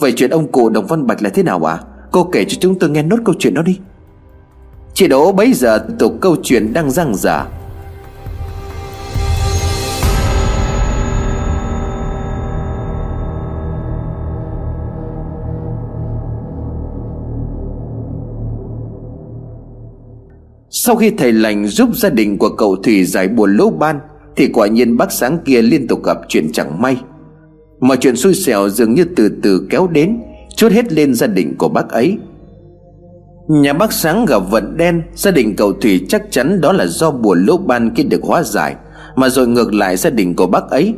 Vậy 0.00 0.12
chuyện 0.12 0.30
ông 0.30 0.52
cụ 0.52 0.68
Đồng 0.68 0.86
Văn 0.86 1.06
Bạch 1.06 1.22
là 1.22 1.30
thế 1.30 1.42
nào 1.42 1.68
ạ? 1.68 1.74
À? 1.74 1.84
Cô 2.12 2.24
kể 2.32 2.44
cho 2.48 2.56
chúng 2.60 2.78
tôi 2.78 2.90
nghe 2.90 3.02
nốt 3.02 3.16
câu 3.24 3.34
chuyện 3.38 3.54
đó 3.54 3.62
đi. 3.62 3.78
Chị 4.94 5.06
Đỗ 5.06 5.32
bấy 5.32 5.52
giờ 5.52 5.86
tục 5.98 6.12
câu 6.20 6.36
chuyện 6.42 6.72
đang 6.72 6.90
răng 6.90 7.14
rả. 7.14 7.46
Sau 20.86 20.96
khi 20.96 21.10
thầy 21.10 21.32
lành 21.32 21.66
giúp 21.66 21.88
gia 21.94 22.10
đình 22.10 22.38
của 22.38 22.48
cậu 22.48 22.76
Thủy 22.76 23.04
giải 23.04 23.28
buồn 23.28 23.56
lỗ 23.56 23.70
ban, 23.70 24.00
Thì 24.36 24.48
quả 24.48 24.66
nhiên 24.66 24.96
bác 24.96 25.12
sáng 25.12 25.38
kia 25.44 25.62
liên 25.62 25.86
tục 25.88 26.04
gặp 26.04 26.16
chuyện 26.28 26.52
chẳng 26.52 26.82
may. 26.82 26.96
Mọi 27.80 27.96
chuyện 27.96 28.16
xui 28.16 28.34
xẻo 28.34 28.68
dường 28.68 28.94
như 28.94 29.04
từ 29.16 29.28
từ 29.42 29.66
kéo 29.70 29.86
đến 29.86 30.18
Chút 30.56 30.72
hết 30.72 30.92
lên 30.92 31.14
gia 31.14 31.26
đình 31.26 31.54
của 31.58 31.68
bác 31.68 31.88
ấy. 31.88 32.18
Nhà 33.48 33.72
bác 33.72 33.92
sáng 33.92 34.26
gặp 34.26 34.38
vận 34.38 34.76
đen, 34.76 35.02
Gia 35.14 35.30
đình 35.30 35.56
cậu 35.56 35.72
Thủy 35.72 36.06
chắc 36.08 36.22
chắn 36.30 36.60
đó 36.60 36.72
là 36.72 36.86
do 36.86 37.10
bùa 37.10 37.34
lỗ 37.34 37.56
ban 37.56 37.90
kia 37.90 38.02
được 38.02 38.20
hóa 38.22 38.42
giải, 38.42 38.74
Mà 39.16 39.28
rồi 39.28 39.48
ngược 39.48 39.74
lại 39.74 39.96
gia 39.96 40.10
đình 40.10 40.34
của 40.34 40.46
bác 40.46 40.70
ấy. 40.70 40.94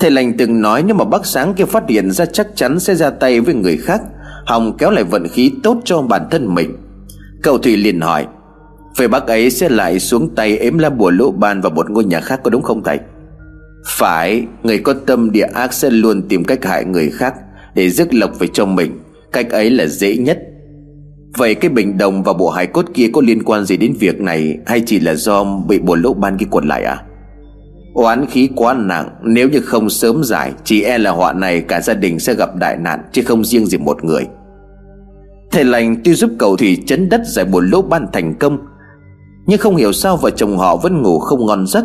Thầy 0.00 0.10
lành 0.10 0.36
từng 0.38 0.60
nói 0.60 0.82
nếu 0.86 0.96
mà 0.96 1.04
bác 1.04 1.26
sáng 1.26 1.54
kia 1.54 1.64
phát 1.64 1.88
hiện 1.88 2.10
ra 2.10 2.26
chắc 2.26 2.46
chắn 2.54 2.80
sẽ 2.80 2.94
ra 2.94 3.10
tay 3.10 3.40
với 3.40 3.54
người 3.54 3.76
khác, 3.76 4.02
Hòng 4.46 4.76
kéo 4.76 4.90
lại 4.90 5.04
vận 5.04 5.28
khí 5.28 5.52
tốt 5.62 5.76
cho 5.84 6.02
bản 6.02 6.22
thân 6.30 6.54
mình. 6.54 6.76
Cậu 7.42 7.58
Thủy 7.58 7.76
liền 7.76 8.00
hỏi 8.00 8.26
Vậy 8.96 9.08
bác 9.08 9.26
ấy 9.26 9.50
sẽ 9.50 9.68
lại 9.68 10.00
xuống 10.00 10.34
tay 10.34 10.56
ếm 10.56 10.78
lá 10.78 10.90
bùa 10.90 11.10
lỗ 11.10 11.30
ban 11.30 11.60
vào 11.60 11.70
một 11.70 11.90
ngôi 11.90 12.04
nhà 12.04 12.20
khác 12.20 12.40
có 12.44 12.50
đúng 12.50 12.62
không 12.62 12.82
thầy? 12.84 12.98
Phải, 13.86 14.46
Người 14.62 14.78
có 14.78 14.94
tâm 15.06 15.30
địa 15.30 15.46
ác 15.54 15.72
sẽ 15.72 15.90
luôn 15.90 16.22
tìm 16.28 16.44
cách 16.44 16.64
hại 16.64 16.84
người 16.84 17.10
khác 17.10 17.34
Để 17.74 17.90
rước 17.90 18.14
lộc 18.14 18.38
về 18.38 18.46
cho 18.52 18.66
mình. 18.66 18.98
Cách 19.32 19.50
ấy 19.50 19.70
là 19.70 19.86
dễ 19.86 20.16
nhất. 20.16 20.38
Vậy 21.36 21.54
cái 21.54 21.70
bình 21.70 21.98
đồng 21.98 22.22
và 22.22 22.32
bộ 22.32 22.50
hài 22.50 22.66
cốt 22.66 22.84
kia 22.94 23.10
có 23.12 23.20
liên 23.20 23.42
quan 23.42 23.64
gì 23.64 23.76
đến 23.76 23.94
việc 24.00 24.20
này 24.20 24.58
Hay 24.66 24.82
chỉ 24.86 25.00
là 25.00 25.14
do 25.14 25.44
bị 25.44 25.78
bùa 25.78 25.94
lỗ 25.94 26.14
ban 26.14 26.38
kia 26.38 26.46
quật 26.50 26.66
lại 26.66 26.84
à? 26.84 27.02
Oán 27.94 28.26
khí 28.26 28.48
quá 28.56 28.74
nặng, 28.74 29.08
Nếu 29.22 29.48
như 29.48 29.60
không 29.60 29.90
sớm 29.90 30.24
giải, 30.24 30.52
Chỉ 30.64 30.82
e 30.82 30.98
là 30.98 31.10
họa 31.10 31.32
này 31.32 31.60
cả 31.60 31.80
gia 31.80 31.94
đình 31.94 32.18
sẽ 32.18 32.34
gặp 32.34 32.56
đại 32.56 32.76
nạn, 32.76 33.00
Chứ 33.12 33.22
không 33.22 33.44
riêng 33.44 33.66
gì 33.66 33.78
một 33.78 34.04
người. 34.04 34.26
Thầy 35.52 35.64
lành 35.64 35.96
tuy 36.04 36.14
giúp 36.14 36.30
cầu 36.38 36.56
Thủy 36.56 36.78
chấn 36.86 37.08
đất 37.08 37.20
giải 37.26 37.44
bùa 37.44 37.60
lỗ 37.60 37.82
ban 37.82 38.06
thành 38.12 38.34
công 38.34 38.58
nhưng 39.50 39.58
không 39.58 39.76
hiểu 39.76 39.92
sao 39.92 40.16
vợ 40.16 40.30
chồng 40.30 40.58
họ 40.58 40.76
vẫn 40.76 41.02
ngủ 41.02 41.18
không 41.18 41.46
ngon 41.46 41.66
giấc. 41.66 41.84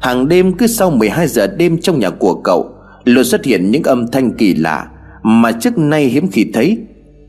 Hàng 0.00 0.28
đêm 0.28 0.52
cứ 0.52 0.66
sau 0.66 0.90
12 0.90 1.26
giờ 1.26 1.46
đêm 1.46 1.80
trong 1.80 1.98
nhà 1.98 2.10
của 2.10 2.34
cậu, 2.34 2.70
Luôn 3.04 3.24
xuất 3.24 3.44
hiện 3.44 3.70
những 3.70 3.82
âm 3.82 4.06
thanh 4.06 4.32
kỳ 4.32 4.54
lạ 4.54 4.86
Mà 5.22 5.52
trước 5.52 5.78
nay 5.78 6.04
hiếm 6.04 6.28
khi 6.32 6.50
thấy. 6.54 6.78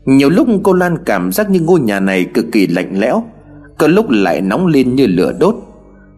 Nhiều 0.04 0.30
lúc 0.30 0.48
cô 0.62 0.72
Lan 0.72 0.96
cảm 1.04 1.32
giác 1.32 1.50
như 1.50 1.60
ngôi 1.60 1.80
nhà 1.80 2.00
này 2.00 2.24
cực 2.24 2.44
kỳ 2.52 2.66
lạnh 2.66 3.00
lẽo, 3.00 3.24
Có 3.78 3.86
lúc 3.86 4.10
lại 4.10 4.40
nóng 4.40 4.66
lên 4.66 4.94
như 4.94 5.06
lửa 5.06 5.32
đốt. 5.40 5.54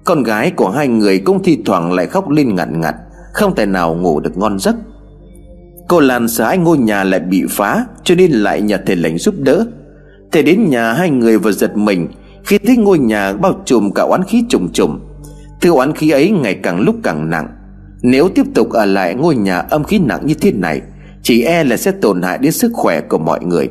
Con 0.04 0.22
gái 0.22 0.50
của 0.50 0.70
hai 0.70 0.88
người 0.88 1.18
cũng 1.18 1.42
thi 1.42 1.58
thoảng 1.64 1.92
lại 1.92 2.06
khóc 2.06 2.30
lên 2.30 2.54
ngặt 2.54 2.68
ngặt, 2.72 2.94
Không 3.32 3.54
thể 3.54 3.66
nào 3.66 3.94
ngủ 3.94 4.20
được 4.20 4.36
ngon 4.36 4.58
giấc. 4.58 4.76
Cô 5.88 6.00
Lan 6.00 6.28
sợ 6.28 6.44
hai 6.44 6.58
ngôi 6.58 6.78
nhà 6.78 7.04
lại 7.04 7.20
bị 7.20 7.42
phá, 7.50 7.86
Cho 8.04 8.14
nên 8.14 8.30
lại 8.30 8.60
nhờ 8.60 8.78
thầy 8.86 8.96
lành 8.96 9.18
giúp 9.18 9.34
đỡ. 9.38 9.66
Thầy 10.32 10.42
đến 10.42 10.70
nhà 10.70 10.92
hai 10.92 11.10
người 11.10 11.38
vừa 11.38 11.52
giật 11.52 11.76
mình 11.76 12.08
khi 12.44 12.58
thấy 12.58 12.76
ngôi 12.76 12.98
nhà 12.98 13.32
bao 13.32 13.62
trùm 13.64 13.90
cả 13.90 14.02
oán 14.02 14.24
khí 14.24 14.44
trùng 14.48 14.68
trùng, 14.72 15.00
Thứ 15.60 15.70
oán 15.70 15.94
khí 15.94 16.10
ấy 16.10 16.30
ngày 16.30 16.54
càng 16.54 16.80
lúc 16.80 16.96
càng 17.02 17.30
nặng. 17.30 17.48
Nếu 18.02 18.28
tiếp 18.28 18.46
tục 18.54 18.70
ở 18.70 18.84
lại 18.84 19.14
ngôi 19.14 19.36
nhà 19.36 19.58
âm 19.58 19.84
khí 19.84 19.98
nặng 19.98 20.20
như 20.24 20.34
thế 20.34 20.52
này, 20.52 20.82
Chỉ 21.22 21.42
e 21.42 21.64
là 21.64 21.76
sẽ 21.76 21.90
tổn 21.90 22.22
hại 22.22 22.38
đến 22.38 22.52
sức 22.52 22.72
khỏe 22.74 23.00
của 23.00 23.18
mọi 23.18 23.44
người. 23.44 23.68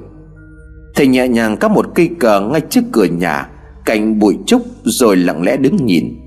Thầy 0.96 1.08
nhẹ 1.08 1.28
nhàng 1.28 1.58
cắm 1.58 1.74
một 1.74 1.86
cây 1.96 2.10
cờ 2.20 2.42
ngay 2.42 2.62
trước 2.62 2.82
cửa 2.92 3.06
nhà, 3.06 3.50
Cạnh 3.86 4.20
bụi 4.20 4.38
trúc 4.46 4.62
rồi 4.84 5.18
lặng 5.18 5.44
lẽ 5.44 5.58
đứng 5.58 5.86
nhìn. 5.86 6.20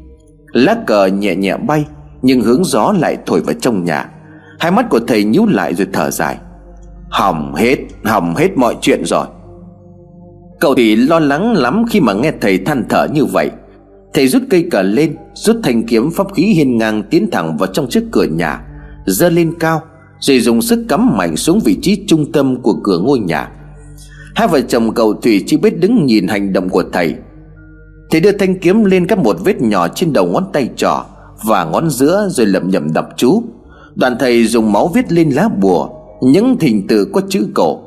Lá 0.53 0.77
cờ 0.87 1.07
nhẹ 1.07 1.35
nhẹ 1.35 1.57
bay, 1.57 1.87
Nhưng 2.23 2.41
hướng 2.41 2.65
gió 2.65 2.95
lại 2.99 3.17
thổi 3.27 3.41
vào 3.41 3.55
trong 3.61 3.85
nhà. 3.85 4.11
Hai 4.59 4.71
mắt 4.71 4.87
của 4.91 5.01
thầy 5.07 5.25
nhíu 5.25 5.47
lại 5.47 5.75
rồi 5.75 5.87
thở 5.93 6.11
dài. 6.11 6.39
Hỏng 7.11 7.55
hết 7.55 7.77
Hỏng 8.05 8.35
hết 8.35 8.57
mọi 8.57 8.77
chuyện 8.81 9.05
rồi. 9.05 9.27
Cậu 10.61 10.75
thì 10.75 10.97
lo 10.97 11.19
lắng 11.19 11.53
lắm 11.53 11.85
khi 11.91 12.01
mà 12.01 12.13
nghe 12.13 12.33
thầy 12.41 12.59
than 12.59 12.85
thở 12.89 13.07
như 13.13 13.25
vậy. 13.25 13.51
Thầy 14.15 14.29
rút 14.29 14.43
cây 14.51 14.69
cờ 14.71 14.83
lên, 14.83 15.17
Rút 15.35 15.57
thanh 15.63 15.83
kiếm 15.87 16.11
pháp 16.11 16.27
khí 16.35 16.43
hiên 16.43 16.79
ngang 16.79 17.03
Tiến 17.11 17.31
thẳng 17.31 17.57
vào 17.57 17.67
trong 17.67 17.89
trước 17.89 18.05
cửa 18.13 18.25
nhà, 18.25 18.61
giơ 19.07 19.29
lên 19.29 19.55
cao, 19.61 19.83
Rồi 20.21 20.41
dùng 20.41 20.63
sức 20.63 20.85
cắm 20.89 21.17
mạnh 21.17 21.37
xuống 21.37 21.61
vị 21.65 21.79
trí 21.83 22.05
trung 22.07 22.33
tâm 22.33 22.63
của 22.63 22.75
cửa 22.85 22.99
ngôi 22.99 23.19
nhà. 23.19 23.49
Hai 24.35 24.49
vợ 24.49 24.61
chồng 24.61 24.95
cậu 24.95 25.15
Thủy 25.15 25.45
chỉ 25.47 25.57
biết 25.57 25.81
đứng 25.81 26.07
nhìn 26.07 26.29
hành 26.29 26.53
động 26.53 26.69
của 26.69 26.85
thầy. 26.93 27.15
Thầy 28.11 28.21
đưa 28.21 28.33
thanh 28.33 28.59
kiếm 28.59 28.85
lên 28.85 29.07
các 29.07 29.19
một 29.19 29.37
vết 29.45 29.61
nhỏ 29.61 29.89
trên 29.89 30.13
đầu 30.13 30.27
ngón 30.27 30.45
tay 30.53 30.69
trỏ 30.77 31.05
Và 31.45 31.65
ngón 31.65 31.91
giữa 31.91 32.29
rồi 32.31 32.47
lẩm 32.47 32.71
nhẩm 32.71 32.93
đọc 32.93 33.07
chú. 33.17 33.43
Đoàn 33.95 34.17
thầy 34.21 34.47
dùng 34.47 34.73
máu 34.73 34.89
viết 34.95 35.13
lên 35.13 35.31
lá 35.31 35.49
bùa, 35.49 35.89
Những 36.23 36.59
thình 36.59 36.87
tự 36.87 37.05
có 37.05 37.21
chữ 37.29 37.49
cổ 37.55 37.86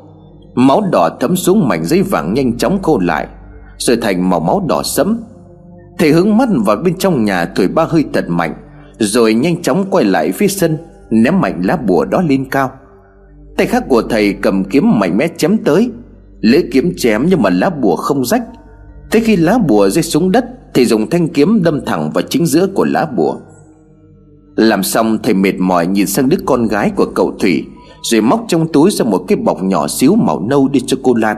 Máu 0.60 0.82
đỏ 0.92 1.10
thấm 1.20 1.36
xuống 1.36 1.68
mảnh 1.68 1.84
giấy 1.84 2.02
vàng 2.02 2.34
nhanh 2.34 2.56
chóng 2.58 2.82
khô 2.82 2.98
lại, 2.98 3.26
Rồi 3.78 3.96
thành 3.96 4.30
màu 4.30 4.40
máu 4.40 4.64
đỏ 4.68 4.82
sẫm. 4.82 5.18
Thầy 5.98 6.12
hướng 6.12 6.36
mắt 6.36 6.48
vào 6.66 6.76
bên 6.76 6.98
trong 6.98 7.24
nhà 7.24 7.44
thổi 7.44 7.68
ba 7.68 7.84
hơi 7.84 8.04
thật 8.12 8.24
mạnh, 8.28 8.54
Rồi 8.98 9.34
nhanh 9.34 9.62
chóng 9.62 9.84
quay 9.90 10.04
lại 10.04 10.32
phía 10.32 10.48
sân, 10.48 10.78
Ném 11.10 11.40
mạnh 11.40 11.62
lá 11.64 11.76
bùa 11.76 12.04
đó 12.04 12.22
lên 12.28 12.44
cao. 12.50 12.70
Tay 13.56 13.66
khác 13.66 13.84
của 13.88 14.02
thầy 14.02 14.32
cầm 14.32 14.64
kiếm 14.64 14.98
mạnh 14.98 15.16
mẽ 15.16 15.28
chém 15.36 15.58
tới, 15.64 15.90
Lưỡi 16.40 16.62
kiếm 16.72 16.92
chém 16.96 17.26
nhưng 17.28 17.42
mà 17.42 17.50
lá 17.50 17.70
bùa 17.70 17.96
không 17.96 18.24
rách. 18.24 18.42
Thế 19.10 19.20
khi 19.20 19.36
lá 19.36 19.58
bùa 19.58 19.88
rơi 19.88 20.02
xuống 20.02 20.32
đất 20.32 20.44
Thì 20.74 20.84
dùng 20.84 21.10
thanh 21.10 21.28
kiếm 21.28 21.62
đâm 21.62 21.84
thẳng 21.86 22.10
vào 22.14 22.22
chính 22.22 22.46
giữa 22.46 22.66
của 22.74 22.84
lá 22.84 23.06
bùa. 23.16 23.36
Làm 24.56 24.82
xong, 24.82 25.18
thầy 25.22 25.34
mệt 25.34 25.54
mỏi 25.58 25.86
nhìn 25.86 26.06
sang 26.06 26.28
đứa 26.28 26.36
con 26.46 26.66
gái 26.66 26.90
của 26.96 27.06
cậu 27.14 27.36
Thủy. 27.40 27.66
Rồi 28.02 28.20
móc 28.20 28.44
trong 28.48 28.72
túi 28.72 28.90
ra 28.90 29.04
một 29.04 29.24
cái 29.28 29.36
bọc 29.36 29.62
nhỏ 29.62 29.88
xíu 29.88 30.14
màu 30.14 30.40
nâu 30.40 30.68
đi 30.68 30.80
cho 30.86 30.96
cô 31.02 31.14
Lan. 31.14 31.36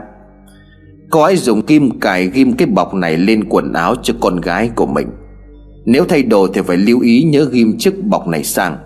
Cô 1.09 1.21
ấy 1.21 1.37
dùng 1.37 1.61
kim 1.61 1.99
cài 1.99 2.27
ghim 2.27 2.53
cái 2.53 2.67
bọc 2.67 2.93
này 2.93 3.17
lên 3.17 3.43
quần 3.49 3.73
áo 3.73 3.95
cho 4.03 4.13
con 4.21 4.41
gái 4.41 4.69
của 4.75 4.85
mình. 4.85 5.07
Nếu 5.85 6.05
thay 6.09 6.23
đồ 6.23 6.47
thì 6.47 6.61
phải 6.61 6.77
lưu 6.77 6.99
ý 6.99 7.23
nhớ 7.23 7.45
ghim 7.51 7.77
chiếc 7.77 8.03
bọc 8.03 8.27
này 8.27 8.43
sang. 8.43 8.77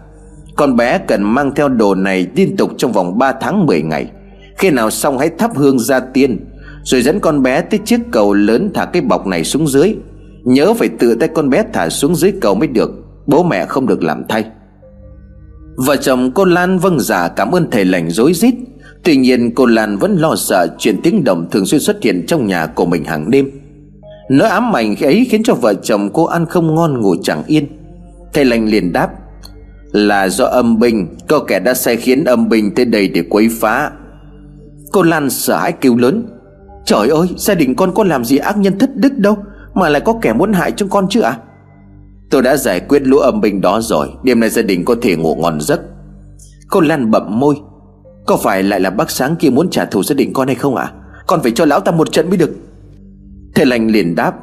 Con 0.55 0.75
bé 0.75 0.97
cần 0.97 1.23
mang 1.23 1.51
theo 1.55 1.69
đồ 1.69 1.95
này 1.95 2.27
liên 2.35 2.57
tục 2.57 2.71
trong 2.77 2.91
vòng 2.91 3.17
3 3.17 3.31
tháng 3.31 3.65
10 3.65 3.81
ngày. 3.81 4.11
Khi 4.57 4.69
nào 4.69 4.89
xong 4.89 5.17
hãy 5.17 5.29
thắp 5.37 5.51
hương 5.55 5.79
ra 5.79 5.99
tiên, 5.99 6.45
Rồi 6.83 7.01
dẫn 7.01 7.19
con 7.19 7.43
bé 7.43 7.61
tới 7.61 7.79
chiếc 7.85 7.99
cầu 8.11 8.33
lớn 8.33 8.71
thả 8.73 8.85
cái 8.85 9.01
bọc 9.01 9.27
này 9.27 9.43
xuống 9.43 9.67
dưới. 9.67 9.95
Nhớ 10.43 10.73
phải 10.73 10.89
tự 10.89 11.15
tay 11.15 11.29
con 11.35 11.49
bé 11.49 11.63
thả 11.73 11.89
xuống 11.89 12.15
dưới 12.15 12.33
cầu 12.41 12.55
mới 12.55 12.67
được, 12.67 12.91
Bố 13.27 13.43
mẹ 13.43 13.65
không 13.65 13.87
được 13.87 14.03
làm 14.03 14.23
thay. 14.29 14.45
Vợ 15.77 15.95
chồng 15.95 16.31
cô 16.31 16.45
Lan 16.45 16.79
vâng 16.79 16.99
giả 16.99 17.27
cảm 17.27 17.51
ơn 17.51 17.71
thầy 17.71 17.85
lành 17.85 18.09
dối 18.09 18.33
rít. 18.33 18.55
Tuy 19.03 19.15
nhiên 19.15 19.55
cô 19.55 19.65
Lan 19.65 19.97
vẫn 19.97 20.17
lo 20.17 20.35
sợ 20.35 20.67
chuyện 20.77 20.95
tiếng 21.03 21.23
động 21.23 21.47
thường 21.51 21.65
xuyên 21.65 21.81
xuất 21.81 22.03
hiện 22.03 22.25
trong 22.27 22.47
nhà 22.47 22.65
của 22.65 22.85
mình 22.85 23.03
hàng 23.05 23.31
đêm. 23.31 23.51
Nỗi 24.29 24.49
ám 24.49 24.75
ảnh 24.75 24.95
ấy 25.01 25.27
khiến 25.29 25.43
cho 25.43 25.53
vợ 25.53 25.73
chồng 25.73 26.09
cô 26.13 26.25
ăn 26.25 26.45
không 26.45 26.75
ngon 26.75 27.01
ngủ 27.01 27.15
chẳng 27.23 27.43
yên. 27.47 27.67
Thầy 28.33 28.45
lành 28.45 28.65
liền 28.65 28.93
đáp, 28.93 29.09
Là 29.91 30.29
do 30.29 30.45
âm 30.45 30.79
binh, 30.79 31.07
Có 31.27 31.39
kẻ 31.39 31.59
đã 31.59 31.73
sai 31.73 31.97
khiến 31.97 32.23
âm 32.23 32.49
binh 32.49 32.75
tới 32.75 32.85
đây 32.85 33.07
để 33.07 33.23
quấy 33.29 33.49
phá. 33.59 33.91
Cô 34.91 35.03
Lan 35.03 35.29
sợ 35.29 35.57
hãi 35.57 35.71
kêu 35.71 35.95
lớn, 35.95 36.27
Trời 36.85 37.09
ơi, 37.09 37.27
gia 37.37 37.53
đình 37.53 37.75
con 37.75 37.93
có 37.93 38.03
làm 38.03 38.25
gì 38.25 38.37
ác 38.37 38.57
nhân 38.57 38.79
thất 38.79 38.95
đức 38.95 39.17
đâu, 39.17 39.37
Mà 39.73 39.89
lại 39.89 40.01
có 40.05 40.13
kẻ 40.21 40.33
muốn 40.33 40.53
hại 40.53 40.71
chúng 40.71 40.89
con 40.89 41.07
chứ 41.09 41.21
ạ? 41.21 41.29
à? 41.29 41.46
Tôi 42.29 42.41
đã 42.41 42.57
giải 42.57 42.79
quyết 42.79 43.07
lũ 43.07 43.17
âm 43.17 43.41
binh 43.41 43.61
đó 43.61 43.81
rồi. 43.81 44.07
Đêm 44.23 44.39
nay 44.39 44.49
gia 44.49 44.61
đình 44.61 44.85
có 44.85 44.95
thể 45.01 45.15
ngủ 45.15 45.35
ngon 45.35 45.61
giấc. 45.61 45.81
Cô 46.69 46.79
Lan 46.81 47.11
bậm 47.11 47.39
môi. 47.39 47.55
Có 48.25 48.37
phải 48.37 48.63
lại 48.63 48.79
là 48.79 48.89
bác 48.89 49.11
sáng 49.11 49.35
kia 49.35 49.49
muốn 49.49 49.69
trả 49.69 49.85
thù 49.85 50.03
gia 50.03 50.13
đình 50.13 50.33
con 50.33 50.47
hay 50.47 50.55
không 50.55 50.75
ạ? 50.75 50.83
À? 50.83 50.93
Con 51.27 51.41
phải 51.43 51.51
cho 51.51 51.65
lão 51.65 51.79
ta 51.79 51.91
một 51.91 52.11
trận 52.11 52.29
mới 52.29 52.37
được. 52.37 52.51
Thầy 53.55 53.65
lành 53.65 53.87
liền 53.87 54.15
đáp. 54.15 54.33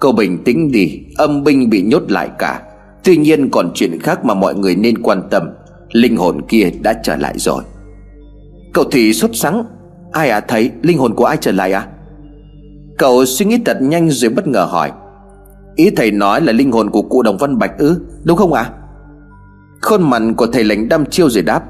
Cô 0.00 0.12
bình 0.12 0.44
tĩnh 0.44 0.72
đi. 0.72 1.00
Âm 1.16 1.44
binh 1.44 1.70
bị 1.70 1.82
nhốt 1.82 2.02
lại 2.08 2.30
cả. 2.38 2.62
Tuy 3.04 3.16
nhiên 3.16 3.50
còn 3.50 3.70
chuyện 3.74 4.00
khác 4.00 4.24
mà 4.24 4.34
mọi 4.34 4.54
người 4.54 4.76
nên 4.76 5.02
quan 5.02 5.22
tâm. 5.30 5.50
Linh 5.92 6.16
hồn 6.16 6.42
kia 6.48 6.70
đã 6.82 7.00
trở 7.04 7.16
lại 7.16 7.34
rồi. 7.38 7.62
Cậu 8.72 8.84
thì 8.92 9.12
sốt 9.12 9.30
sắng. 9.34 9.64
Ai 10.12 10.30
à 10.30 10.40
thấy 10.40 10.70
linh 10.82 10.98
hồn 10.98 11.14
của 11.14 11.24
ai 11.24 11.36
trở 11.40 11.52
lại 11.52 11.72
à 11.72 11.86
Cậu 12.98 13.24
suy 13.24 13.46
nghĩ 13.46 13.58
thật 13.64 13.78
nhanh 13.80 14.10
rồi 14.10 14.30
bất 14.30 14.46
ngờ 14.46 14.64
hỏi. 14.64 14.92
Ý 15.76 15.90
thầy 15.90 16.10
nói 16.10 16.40
là 16.40 16.52
linh 16.52 16.72
hồn 16.72 16.90
của 16.90 17.02
cụ 17.02 17.22
Đồng 17.22 17.36
Văn 17.36 17.58
Bạch 17.58 17.78
ư? 17.78 18.00
Đúng 18.24 18.36
không 18.36 18.52
ạ? 18.52 18.62
À? 18.62 18.72
Khuôn 19.82 20.10
mặt 20.10 20.22
của 20.36 20.46
thầy 20.46 20.64
lệnh 20.64 20.88
đăm 20.88 21.06
chiêu 21.06 21.30
rồi 21.30 21.42
đáp. 21.42 21.62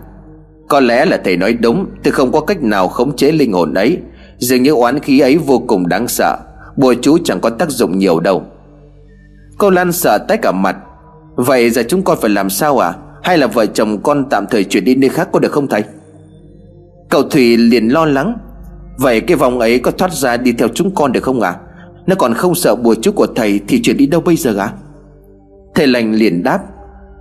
Có 0.68 0.80
lẽ 0.80 1.04
là 1.04 1.20
thầy 1.24 1.36
nói 1.36 1.52
đúng, 1.52 1.86
Tôi 2.04 2.12
không 2.12 2.32
có 2.32 2.40
cách 2.40 2.62
nào 2.62 2.88
khống 2.88 3.16
chế 3.16 3.32
linh 3.32 3.52
hồn 3.52 3.74
ấy. 3.74 3.98
Dường 4.38 4.62
như 4.62 4.70
oán 4.70 5.00
khí 5.00 5.20
ấy 5.20 5.36
vô 5.36 5.62
cùng 5.66 5.88
đáng 5.88 6.08
sợ. 6.08 6.38
Bùa 6.76 6.94
chú 7.02 7.18
chẳng 7.24 7.40
có 7.40 7.50
tác 7.50 7.70
dụng 7.70 7.98
nhiều 7.98 8.20
đâu. 8.20 8.42
Cô 9.58 9.70
Lan 9.70 9.92
sợ 9.92 10.18
tái 10.28 10.38
cả 10.38 10.52
mặt. 10.52 10.76
Vậy 11.36 11.70
giờ 11.70 11.82
chúng 11.88 12.02
con 12.02 12.18
phải 12.20 12.30
làm 12.30 12.50
sao 12.50 12.78
à 12.78 12.94
Hay 13.22 13.38
là 13.38 13.46
vợ 13.46 13.66
chồng 13.66 14.02
con 14.02 14.24
tạm 14.30 14.46
thời 14.50 14.64
chuyển 14.64 14.84
đi 14.84 14.94
nơi 14.94 15.10
khác 15.10 15.28
có 15.32 15.38
được 15.38 15.52
không 15.52 15.66
thầy? 15.66 15.84
Cậu 17.08 17.22
Thủy 17.22 17.56
liền 17.56 17.88
lo 17.88 18.04
lắng. 18.04 18.38
Vậy 18.98 19.20
cái 19.20 19.36
vòng 19.36 19.58
ấy 19.58 19.78
có 19.78 19.90
thoát 19.90 20.12
ra 20.12 20.36
đi 20.36 20.52
theo 20.52 20.68
chúng 20.74 20.94
con 20.94 21.12
được 21.12 21.22
không 21.22 21.40
ạ? 21.40 21.50
à? 21.50 21.60
Nó 22.06 22.14
còn 22.14 22.34
không 22.34 22.54
sợ 22.54 22.74
bùa 22.74 22.94
chú 23.02 23.12
của 23.12 23.26
thầy 23.26 23.60
Thì 23.68 23.82
chuyển 23.82 23.96
đi 23.96 24.06
đâu 24.06 24.20
bây 24.20 24.36
giờ 24.36 24.56
à 24.58 24.72
Thầy 25.74 25.86
lành 25.86 26.14
liền 26.14 26.42
đáp, 26.42 26.58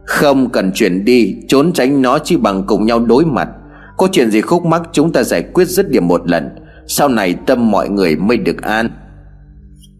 Không 0.06 0.50
cần 0.50 0.72
chuyển 0.74 1.06
đi, 1.06 1.36
Trốn 1.48 1.74
tránh 1.74 2.02
nó 2.02 2.20
chỉ 2.20 2.38
bằng 2.38 2.64
cùng 2.68 2.86
nhau 2.86 3.00
đối 3.00 3.26
mặt. 3.26 3.50
Có 3.98 4.08
chuyện 4.12 4.32
gì 4.32 4.42
khúc 4.42 4.66
mắc 4.66 4.82
chúng 4.92 5.12
ta 5.12 5.24
giải 5.24 5.44
quyết 5.54 5.68
dứt 5.68 5.90
điểm 5.90 6.08
một 6.08 6.30
lần. 6.30 6.50
Sau 6.88 7.10
này 7.10 7.36
tâm 7.46 7.72
mọi 7.72 7.90
người 7.90 8.16
mới 8.16 8.38
được 8.38 8.62
an. 8.62 8.90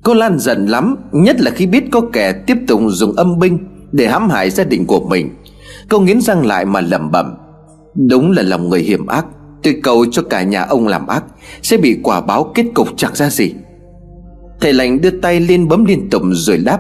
Cô 0.04 0.14
Lan 0.14 0.40
giận 0.40 0.66
lắm, 0.66 0.96
Nhất 1.12 1.42
là 1.42 1.52
khi 1.52 1.68
biết 1.68 1.84
có 1.92 2.02
kẻ 2.14 2.34
tiếp 2.34 2.58
tục 2.68 2.82
dùng 2.88 3.16
âm 3.16 3.40
binh 3.40 3.58
Để 3.92 4.08
hãm 4.08 4.30
hại 4.30 4.50
gia 4.50 4.64
đình 4.64 4.86
của 4.86 5.00
mình. 5.10 5.30
Cô 5.90 6.00
nghiến 6.00 6.22
răng 6.22 6.46
lại 6.46 6.66
mà 6.66 6.82
lẩm 6.82 7.12
bẩm, 7.12 7.36
Đúng 7.96 8.32
là 8.32 8.44
lòng 8.44 8.70
người 8.70 8.82
hiểm 8.82 9.08
ác, 9.08 9.26
Tôi 9.64 9.80
cầu 9.84 10.06
cho 10.12 10.22
cả 10.22 10.44
nhà 10.44 10.62
ông 10.62 10.88
làm 10.88 11.08
ác, 11.08 11.24
Sẽ 11.62 11.78
bị 11.78 12.00
quả 12.04 12.22
báo 12.22 12.52
kết 12.56 12.66
cục 12.74 12.88
chẳng 12.98 13.16
ra 13.16 13.30
gì. 13.30 13.54
Thầy 14.62 14.74
lành 14.74 15.02
đưa 15.02 15.10
tay 15.10 15.40
lên 15.40 15.68
bấm 15.68 15.86
liên 15.86 16.10
tục 16.10 16.22
rồi 16.32 16.58
đáp, 16.58 16.80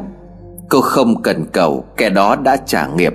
Cô 0.70 0.82
không 0.82 1.22
cần 1.22 1.46
cầu, 1.54 1.86
Kẻ 1.98 2.10
đó 2.10 2.36
đã 2.36 2.58
trả 2.58 2.88
nghiệp. 2.88 3.14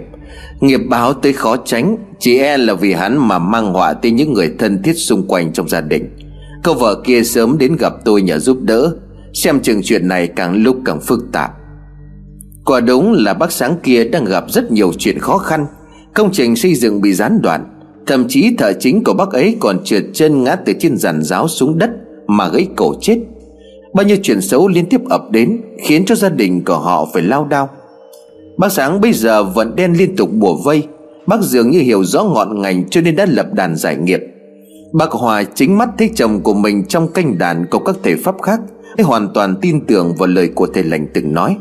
Nghiệp 0.60 0.80
báo 0.88 1.12
tới 1.12 1.32
khó 1.32 1.56
tránh, 1.56 1.96
Chỉ 2.18 2.38
e 2.38 2.56
là 2.56 2.74
vì 2.74 2.92
hắn 2.92 3.28
mà 3.28 3.38
mang 3.38 3.72
họa 3.72 3.92
tới 3.92 4.12
những 4.12 4.32
người 4.32 4.54
thân 4.58 4.82
thiết 4.82 4.92
xung 4.92 5.28
quanh 5.28 5.52
trong 5.52 5.68
gia 5.68 5.80
đình. 5.80 6.16
Cô 6.64 6.74
vợ 6.74 7.02
kia 7.04 7.22
sớm 7.22 7.58
đến 7.58 7.76
gặp 7.76 7.92
tôi 8.04 8.22
nhờ 8.22 8.38
giúp 8.38 8.58
đỡ, 8.62 8.96
Xem 9.34 9.60
chừng 9.60 9.80
chuyện 9.84 10.08
này 10.08 10.26
càng 10.26 10.62
lúc 10.62 10.76
càng 10.84 11.00
phức 11.00 11.20
tạp. 11.32 11.50
Quả 12.64 12.80
đúng 12.80 13.12
là 13.12 13.34
bác 13.34 13.52
sáng 13.52 13.76
kia 13.82 14.04
đang 14.04 14.24
gặp 14.24 14.44
rất 14.48 14.72
nhiều 14.72 14.92
chuyện 14.98 15.18
khó 15.18 15.38
khăn. 15.38 15.66
Công 16.14 16.32
trình 16.32 16.56
xây 16.56 16.74
dựng 16.74 17.00
bị 17.00 17.12
gián 17.12 17.42
đoạn, 17.42 17.66
Thậm 18.06 18.28
chí 18.28 18.54
thợ 18.58 18.72
chính 18.72 19.04
của 19.04 19.12
bác 19.12 19.30
ấy 19.30 19.56
còn 19.60 19.84
trượt 19.84 20.04
chân 20.12 20.44
ngã 20.44 20.56
từ 20.56 20.72
trên 20.78 20.96
giàn 20.96 21.22
giáo 21.22 21.48
xuống 21.48 21.78
đất 21.78 21.90
Mà 22.26 22.48
gãy 22.48 22.68
cổ 22.76 22.94
chết. 23.00 23.18
Bao 23.94 24.06
nhiêu 24.06 24.16
chuyện 24.22 24.40
xấu 24.40 24.68
liên 24.68 24.86
tiếp 24.86 25.00
ập 25.08 25.30
đến 25.30 25.60
Khiến 25.82 26.04
cho 26.04 26.14
gia 26.14 26.28
đình 26.28 26.64
của 26.64 26.78
họ 26.78 27.08
phải 27.12 27.22
lao 27.22 27.44
đao. 27.44 27.68
Bác 28.58 28.72
Sáng 28.72 29.00
bây 29.00 29.12
giờ 29.12 29.44
vẫn 29.44 29.76
đen 29.76 29.92
liên 29.92 30.16
tục 30.16 30.30
bùa 30.32 30.56
vây. 30.64 30.82
Bác 31.26 31.40
dường 31.40 31.70
như 31.70 31.80
hiểu 31.80 32.04
rõ 32.04 32.24
ngọn 32.24 32.62
ngành 32.62 32.88
cho 32.88 33.00
nên 33.00 33.16
đã 33.16 33.26
lập 33.28 33.46
đàn 33.52 33.76
giải 33.76 33.96
nghiệp. 33.96 34.20
Bác 34.92 35.10
Hòa 35.10 35.42
chính 35.54 35.78
mắt 35.78 35.88
thấy 35.98 36.10
chồng 36.14 36.40
của 36.42 36.54
mình 36.54 36.84
trong 36.84 37.08
canh 37.08 37.38
đàn 37.38 37.66
của 37.70 37.78
các 37.78 37.96
thể 38.02 38.16
pháp 38.16 38.34
khác 38.42 38.60
Để 38.96 39.04
hoàn 39.04 39.28
toàn 39.34 39.54
tin 39.60 39.86
tưởng 39.86 40.14
vào 40.18 40.28
lời 40.28 40.48
của 40.54 40.66
thầy 40.66 40.82
lành 40.82 41.06
từng 41.14 41.34
nói. 41.34 41.56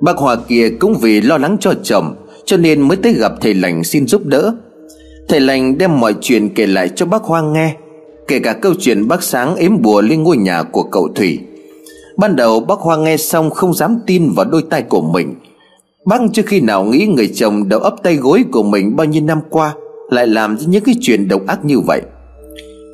Bác 0.00 0.16
Hòa 0.16 0.36
kia 0.48 0.70
cũng 0.80 0.94
vì 0.94 1.20
lo 1.20 1.38
lắng 1.38 1.56
cho 1.60 1.74
chồng, 1.82 2.14
Cho 2.44 2.56
nên 2.56 2.88
mới 2.88 2.96
tới 2.96 3.12
gặp 3.12 3.32
thầy 3.40 3.54
lành 3.54 3.84
xin 3.84 4.06
giúp 4.06 4.22
đỡ. 4.24 4.54
Thầy 5.28 5.40
lành 5.40 5.78
đem 5.78 6.00
mọi 6.00 6.14
chuyện 6.20 6.54
kể 6.54 6.66
lại 6.66 6.88
cho 6.88 7.06
bác 7.06 7.22
Hoa 7.22 7.42
nghe. 7.42 7.74
Kể 8.28 8.38
cả 8.38 8.52
câu 8.52 8.74
chuyện 8.80 9.08
bác 9.08 9.22
Sáng 9.22 9.56
ếm 9.56 9.82
bùa 9.82 10.00
lên 10.00 10.22
ngôi 10.22 10.36
nhà 10.36 10.62
của 10.62 10.82
cậu 10.82 11.08
Thủy. 11.14 11.38
Ban 12.16 12.36
đầu, 12.36 12.60
bác 12.60 12.78
Hoa 12.78 12.96
nghe 12.96 13.16
xong 13.16 13.50
không 13.50 13.74
dám 13.74 13.98
tin 14.06 14.30
vào 14.36 14.46
đôi 14.46 14.62
tay 14.70 14.82
của 14.82 15.00
mình. 15.00 15.34
Bác 16.06 16.20
chưa 16.32 16.42
khi 16.42 16.60
nào 16.60 16.84
nghĩ 16.84 17.06
người 17.06 17.28
chồng 17.34 17.68
đầu 17.68 17.80
ấp 17.80 17.94
tay 18.02 18.16
gối 18.16 18.44
của 18.52 18.62
mình 18.62 18.96
bao 18.96 19.04
nhiêu 19.04 19.22
năm 19.22 19.40
qua 19.50 19.74
Lại 20.10 20.26
làm 20.26 20.56
những 20.66 20.84
cái 20.84 20.94
chuyện 21.00 21.28
độc 21.28 21.46
ác 21.46 21.64
như 21.64 21.80
vậy. 21.80 22.02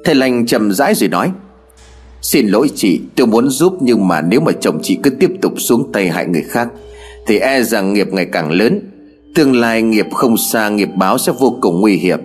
Thầy 0.04 0.14
lành 0.14 0.46
chậm 0.46 0.72
rãi 0.72 0.94
rồi 0.94 1.08
nói, 1.08 1.30
Xin 2.22 2.48
lỗi 2.48 2.70
chị, 2.74 3.00
tôi 3.16 3.26
muốn 3.26 3.48
giúp 3.48 3.76
Nhưng 3.80 4.08
mà 4.08 4.20
nếu 4.20 4.40
mà 4.40 4.52
chồng 4.60 4.78
chị 4.82 4.98
cứ 5.02 5.10
tiếp 5.10 5.30
tục 5.42 5.52
xuống 5.56 5.92
tay 5.92 6.08
hại 6.08 6.26
người 6.26 6.44
khác, 6.48 6.68
Thì 7.26 7.38
e 7.38 7.62
rằng 7.62 7.94
nghiệp 7.94 8.08
ngày 8.12 8.26
càng 8.32 8.50
lớn. 8.50 8.80
Tương 9.34 9.56
lai 9.56 9.82
nghiệp 9.82 10.06
không 10.14 10.36
xa, 10.36 10.68
nghiệp 10.68 10.88
báo 10.96 11.18
sẽ 11.18 11.32
vô 11.38 11.58
cùng 11.60 11.80
nguy 11.80 11.96
hiểm. 11.96 12.20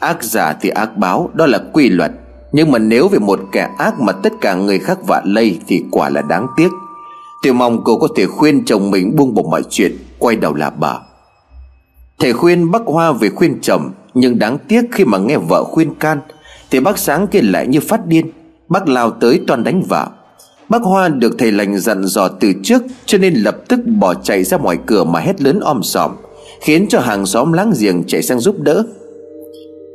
Ác 0.00 0.24
giả 0.24 0.56
thì 0.60 0.68
ác 0.68 0.96
báo, 0.96 1.30
Đó 1.34 1.46
là 1.46 1.58
quy 1.72 1.88
luật. 1.88 2.12
Nhưng 2.56 2.70
mà 2.72 2.78
nếu 2.78 3.08
về 3.08 3.18
một 3.18 3.40
kẻ 3.52 3.68
ác 3.78 4.00
mà 4.00 4.12
tất 4.12 4.32
cả 4.40 4.54
người 4.54 4.78
khác 4.78 4.98
vạ 5.06 5.22
lây 5.24 5.58
Thì 5.66 5.84
quả 5.90 6.08
là 6.08 6.22
đáng 6.22 6.46
tiếc. 6.56 6.68
Tôi 7.42 7.52
mong 7.52 7.84
cô 7.84 7.98
có 7.98 8.08
thể 8.16 8.26
khuyên 8.26 8.64
chồng 8.64 8.90
mình 8.90 9.16
buông 9.16 9.34
bỏ 9.34 9.42
mọi 9.50 9.62
chuyện, 9.70 9.96
Quay 10.18 10.36
đầu 10.36 10.54
là 10.54 10.70
bà. 10.70 10.98
Thầy 12.18 12.32
khuyên 12.32 12.70
bác 12.70 12.82
Hoa 12.86 13.12
về 13.12 13.28
khuyên 13.28 13.58
chồng, 13.60 13.90
Nhưng 14.14 14.38
đáng 14.38 14.58
tiếc 14.68 14.82
khi 14.92 15.04
mà 15.04 15.18
nghe 15.18 15.36
vợ 15.36 15.64
khuyên 15.64 15.94
can, 15.94 16.20
Thì 16.70 16.80
bác 16.80 16.98
Sáng 16.98 17.26
kia 17.26 17.40
lại 17.42 17.66
như 17.66 17.80
phát 17.80 18.06
điên. 18.06 18.30
Bác 18.68 18.88
lao 18.88 19.10
tới 19.10 19.40
toàn 19.46 19.64
đánh 19.64 19.82
vợ. 19.88 20.08
Bác 20.68 20.82
Hoa 20.82 21.08
được 21.08 21.34
thầy 21.38 21.52
lành 21.52 21.78
dặn 21.78 22.04
dò 22.04 22.28
từ 22.28 22.52
trước, 22.62 22.82
Cho 23.06 23.18
nên 23.18 23.34
lập 23.34 23.56
tức 23.68 23.80
bỏ 23.98 24.14
chạy 24.14 24.44
ra 24.44 24.58
ngoài 24.58 24.78
cửa 24.86 25.04
mà 25.04 25.20
hét 25.20 25.40
lớn 25.40 25.60
om 25.60 25.82
sòm, 25.82 26.10
Khiến 26.60 26.86
cho 26.88 27.00
hàng 27.00 27.26
xóm 27.26 27.52
láng 27.52 27.72
giềng 27.80 28.04
chạy 28.04 28.22
sang 28.22 28.40
giúp 28.40 28.56
đỡ. 28.58 28.86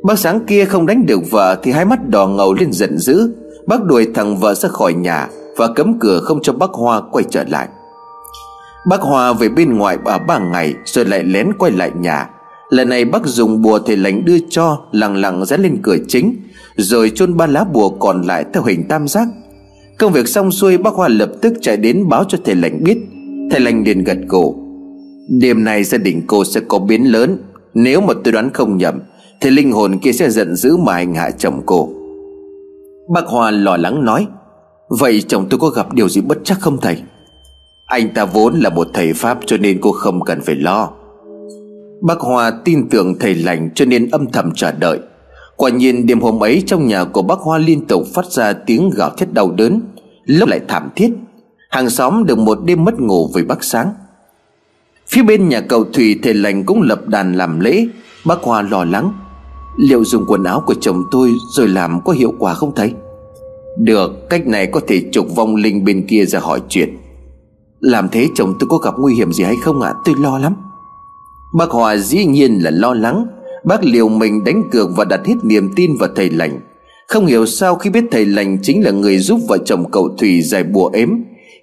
Bác 0.02 0.18
sáng 0.18 0.46
kia 0.46 0.64
không 0.64 0.86
đánh 0.86 1.06
được 1.06 1.30
vợ 1.30 1.58
Thì 1.62 1.72
hai 1.72 1.84
mắt 1.84 2.08
đỏ 2.08 2.26
ngầu 2.26 2.54
lên 2.54 2.72
giận 2.72 2.98
dữ. 2.98 3.34
Bác 3.66 3.84
đuổi 3.84 4.06
thằng 4.14 4.36
vợ 4.36 4.54
ra 4.54 4.68
khỏi 4.68 4.94
nhà 4.94 5.28
Và 5.56 5.68
cấm 5.68 5.98
cửa 5.98 6.20
không 6.20 6.42
cho 6.42 6.52
bác 6.52 6.70
Hoa 6.70 7.00
quay 7.12 7.24
trở 7.30 7.44
lại. 7.48 7.68
Bác 8.88 9.00
Hoa 9.00 9.32
về 9.32 9.48
bên 9.48 9.78
ngoài 9.78 9.98
ở 10.04 10.18
ba 10.18 10.38
ngày 10.38 10.74
Rồi 10.84 11.04
lại 11.04 11.24
lén 11.24 11.52
quay 11.58 11.72
lại 11.72 11.90
nhà. 12.00 12.28
Lần 12.70 12.88
này 12.88 13.04
bác 13.04 13.26
dùng 13.26 13.62
bùa 13.62 13.78
thầy 13.78 13.96
lành 13.96 14.24
đưa 14.24 14.38
cho, 14.50 14.78
Lặng 14.92 15.16
lặng 15.16 15.44
dán 15.44 15.62
lên 15.62 15.78
cửa 15.82 15.96
chính, 16.08 16.36
Rồi 16.76 17.12
chôn 17.14 17.36
ba 17.36 17.46
lá 17.46 17.64
bùa 17.64 17.88
còn 17.88 18.22
lại 18.22 18.44
theo 18.54 18.62
hình 18.62 18.88
tam 18.88 19.08
giác. 19.08 19.28
Công 19.98 20.12
việc 20.12 20.28
xong 20.28 20.50
xuôi, 20.50 20.78
bác 20.78 20.94
Hoa 20.94 21.08
lập 21.08 21.30
tức 21.40 21.52
chạy 21.60 21.76
đến 21.76 22.08
báo 22.08 22.24
cho 22.28 22.38
thầy 22.44 22.54
lành 22.54 22.84
biết. 22.84 22.98
Thầy 23.50 23.60
lành 23.60 23.84
liền 23.84 24.04
gật 24.04 24.18
gù. 24.28 24.54
Đêm 25.40 25.64
nay 25.64 25.84
gia 25.84 25.98
đình 25.98 26.22
cô 26.26 26.44
sẽ 26.44 26.60
có 26.68 26.78
biến 26.78 27.12
lớn, 27.12 27.38
Nếu 27.74 28.00
mà 28.00 28.14
tôi 28.24 28.32
đoán 28.32 28.50
không 28.52 28.76
nhầm 28.76 29.00
thì 29.42 29.50
linh 29.50 29.72
hồn 29.72 29.98
kia 29.98 30.12
sẽ 30.12 30.30
giận 30.30 30.56
dữ 30.56 30.76
mà 30.76 30.92
hành 30.92 31.14
hạ 31.14 31.30
chồng 31.30 31.62
cô. 31.66 31.88
Bác 33.14 33.26
Hoa 33.26 33.50
lo 33.50 33.76
lắng 33.76 34.04
nói, 34.04 34.26
Vậy 34.88 35.22
chồng 35.28 35.46
tôi 35.50 35.60
có 35.60 35.68
gặp 35.68 35.92
điều 35.92 36.08
gì 36.08 36.20
bất 36.20 36.38
chắc 36.44 36.60
không 36.60 36.78
thầy? 36.78 37.02
Anh 37.86 38.14
ta 38.14 38.24
vốn 38.24 38.60
là 38.60 38.70
một 38.70 38.88
thầy 38.92 39.12
Pháp 39.12 39.38
Cho 39.46 39.56
nên 39.56 39.78
cô 39.80 39.92
không 39.92 40.20
cần 40.24 40.40
phải 40.40 40.54
lo. 40.54 40.90
Bác 42.02 42.20
Hoa 42.20 42.50
tin 42.64 42.88
tưởng 42.88 43.14
thầy 43.20 43.34
lành 43.34 43.70
Cho 43.74 43.84
nên 43.84 44.10
âm 44.10 44.26
thầm 44.32 44.52
chờ 44.54 44.72
đợi. 44.72 44.98
Quả 45.56 45.70
nhiên 45.70 46.06
đêm 46.06 46.20
hôm 46.20 46.42
ấy 46.42 46.62
trong 46.66 46.86
nhà 46.86 47.04
của 47.04 47.22
bác 47.22 47.38
Hoa 47.38 47.58
liên 47.58 47.86
tục 47.86 48.02
phát 48.14 48.26
ra 48.26 48.52
tiếng 48.52 48.90
gào 48.96 49.10
thét 49.10 49.32
đau 49.32 49.50
đớn, 49.50 49.80
Lúc 50.24 50.48
lại 50.48 50.60
thảm 50.68 50.90
thiết. 50.96 51.10
Hàng 51.70 51.90
xóm 51.90 52.24
được 52.26 52.38
một 52.38 52.58
đêm 52.64 52.84
mất 52.84 53.00
ngủ 53.00 53.30
vì 53.34 53.44
bác 53.44 53.64
sáng. 53.64 53.94
Phía 55.06 55.22
bên 55.22 55.48
nhà 55.48 55.60
cầu 55.60 55.84
Thủy 55.92 56.18
thầy 56.22 56.34
lành 56.34 56.64
cũng 56.64 56.82
lập 56.82 57.08
đàn 57.08 57.34
làm 57.34 57.60
lễ. 57.60 57.86
Bác 58.24 58.42
Hoa 58.42 58.62
lo 58.62 58.84
lắng 58.84 59.12
Liệu 59.76 60.04
dùng 60.04 60.24
quần 60.26 60.44
áo 60.44 60.62
của 60.66 60.74
chồng 60.74 61.04
tôi 61.10 61.34
rồi 61.50 61.68
làm 61.68 62.00
có 62.04 62.12
hiệu 62.12 62.34
quả 62.38 62.54
không 62.54 62.74
thầy? 62.74 62.92
Được, 63.78 64.30
cách 64.30 64.46
này 64.46 64.66
có 64.66 64.80
thể 64.86 65.02
trục 65.12 65.36
vong 65.36 65.56
linh 65.56 65.84
bên 65.84 66.06
kia 66.06 66.24
ra 66.24 66.38
hỏi 66.40 66.60
chuyện. 66.68 66.96
Làm 67.80 68.08
thế 68.08 68.28
chồng 68.34 68.54
tôi 68.58 68.68
có 68.68 68.76
gặp 68.76 68.94
nguy 68.98 69.14
hiểm 69.14 69.32
gì 69.32 69.44
hay 69.44 69.56
không 69.62 69.80
ạ? 69.80 69.92
À? 69.96 70.00
Tôi 70.04 70.14
lo 70.18 70.38
lắm. 70.38 70.54
Bác 71.58 71.70
Hòa 71.70 71.96
dĩ 71.96 72.24
nhiên 72.24 72.58
là 72.58 72.70
lo 72.70 72.94
lắng. 72.94 73.26
Bác 73.64 73.84
liều 73.84 74.08
mình 74.08 74.44
đánh 74.44 74.62
cược 74.70 74.88
và 74.96 75.04
đặt 75.04 75.20
hết 75.26 75.34
niềm 75.42 75.70
tin 75.76 75.96
vào 76.00 76.08
thầy 76.16 76.30
lành. 76.30 76.60
Không 77.08 77.26
hiểu 77.26 77.46
sao 77.46 77.74
khi 77.74 77.90
biết 77.90 78.04
thầy 78.10 78.26
lành 78.26 78.58
chính 78.62 78.84
là 78.84 78.90
người 78.90 79.18
giúp 79.18 79.40
vợ 79.48 79.58
chồng 79.64 79.90
cậu 79.90 80.08
Thủy 80.18 80.42
giải 80.42 80.64
bùa 80.64 80.90
ếm, 80.92 81.08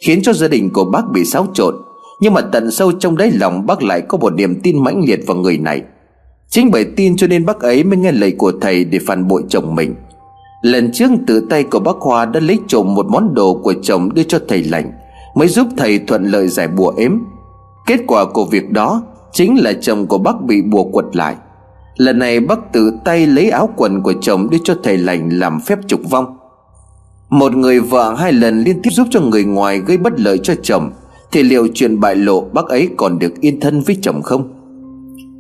Khiến 0.02 0.22
cho 0.22 0.34
gia 0.34 0.48
đình 0.48 0.70
của 0.70 0.86
bác 0.86 1.12
bị 1.14 1.26
xáo 1.26 1.48
trộn. 1.54 1.76
Nhưng 2.22 2.34
mà 2.34 2.42
tận 2.42 2.72
sâu 2.72 2.92
trong 2.92 3.18
đáy 3.18 3.32
lòng 3.32 3.66
bác 3.66 3.84
lại 3.84 4.02
có 4.02 4.18
một 4.18 4.34
niềm 4.34 4.60
tin 4.64 4.84
mãnh 4.84 5.02
liệt 5.08 5.20
vào 5.28 5.38
người 5.38 5.58
này. 5.58 5.82
Chính 6.50 6.72
bởi 6.72 6.86
tin 6.96 7.16
cho 7.16 7.28
nên 7.28 7.46
bác 7.46 7.60
ấy 7.60 7.84
mới 7.84 7.98
nghe 7.98 8.12
lời 8.12 8.36
của 8.38 8.52
thầy 8.62 8.84
để 8.84 9.00
phản 9.08 9.28
bội 9.28 9.44
chồng 9.50 9.76
mình. 9.76 9.96
Lần 10.62 10.92
trước 10.92 11.12
tự 11.28 11.48
tay 11.50 11.64
của 11.64 11.80
bác 11.80 11.96
Hoa 12.00 12.26
đã 12.26 12.40
lấy 12.40 12.60
trộm 12.68 12.96
một 12.96 13.06
món 13.10 13.34
đồ 13.34 13.62
của 13.64 13.74
chồng 13.82 14.14
đưa 14.14 14.24
cho 14.24 14.40
thầy 14.48 14.64
lành, 14.64 14.92
Mới 15.36 15.48
giúp 15.48 15.68
thầy 15.78 16.00
thuận 16.00 16.26
lợi 16.26 16.48
giải 16.48 16.68
bùa 16.68 16.94
ếm. 16.98 17.20
Kết 17.86 18.00
quả 18.08 18.26
của 18.26 18.46
việc 18.46 18.72
đó 18.72 19.04
Chính 19.32 19.64
là 19.64 19.74
chồng 19.74 20.08
của 20.08 20.18
bác 20.18 20.42
bị 20.42 20.62
bùa 20.62 20.84
quật 20.84 21.06
lại. 21.14 21.36
Lần 21.98 22.20
này 22.20 22.40
bác 22.40 22.74
tự 22.74 22.94
tay 23.06 23.28
lấy 23.28 23.50
áo 23.50 23.70
quần 23.76 24.02
của 24.02 24.14
chồng 24.22 24.50
đưa 24.50 24.58
cho 24.64 24.76
thầy 24.84 24.98
lành 24.98 25.30
làm 25.40 25.62
phép 25.62 25.80
trục 25.88 26.10
vong. 26.10 26.38
Một 27.30 27.56
người 27.56 27.80
vợ 27.80 28.14
hai 28.14 28.34
lần 28.34 28.64
liên 28.64 28.82
tiếp 28.82 28.90
giúp 28.94 29.08
cho 29.12 29.22
người 29.22 29.44
ngoài 29.44 29.80
gây 29.80 29.98
bất 29.98 30.20
lợi 30.20 30.38
cho 30.44 30.54
chồng, 30.64 30.92
Thì 31.32 31.44
liệu 31.44 31.68
chuyện 31.74 32.00
bại 32.00 32.16
lộ 32.16 32.42
bác 32.42 32.66
ấy 32.66 32.90
còn 32.98 33.20
được 33.20 33.42
yên 33.42 33.60
thân 33.60 33.82
với 33.82 33.98
chồng 34.02 34.22
không? 34.22 34.59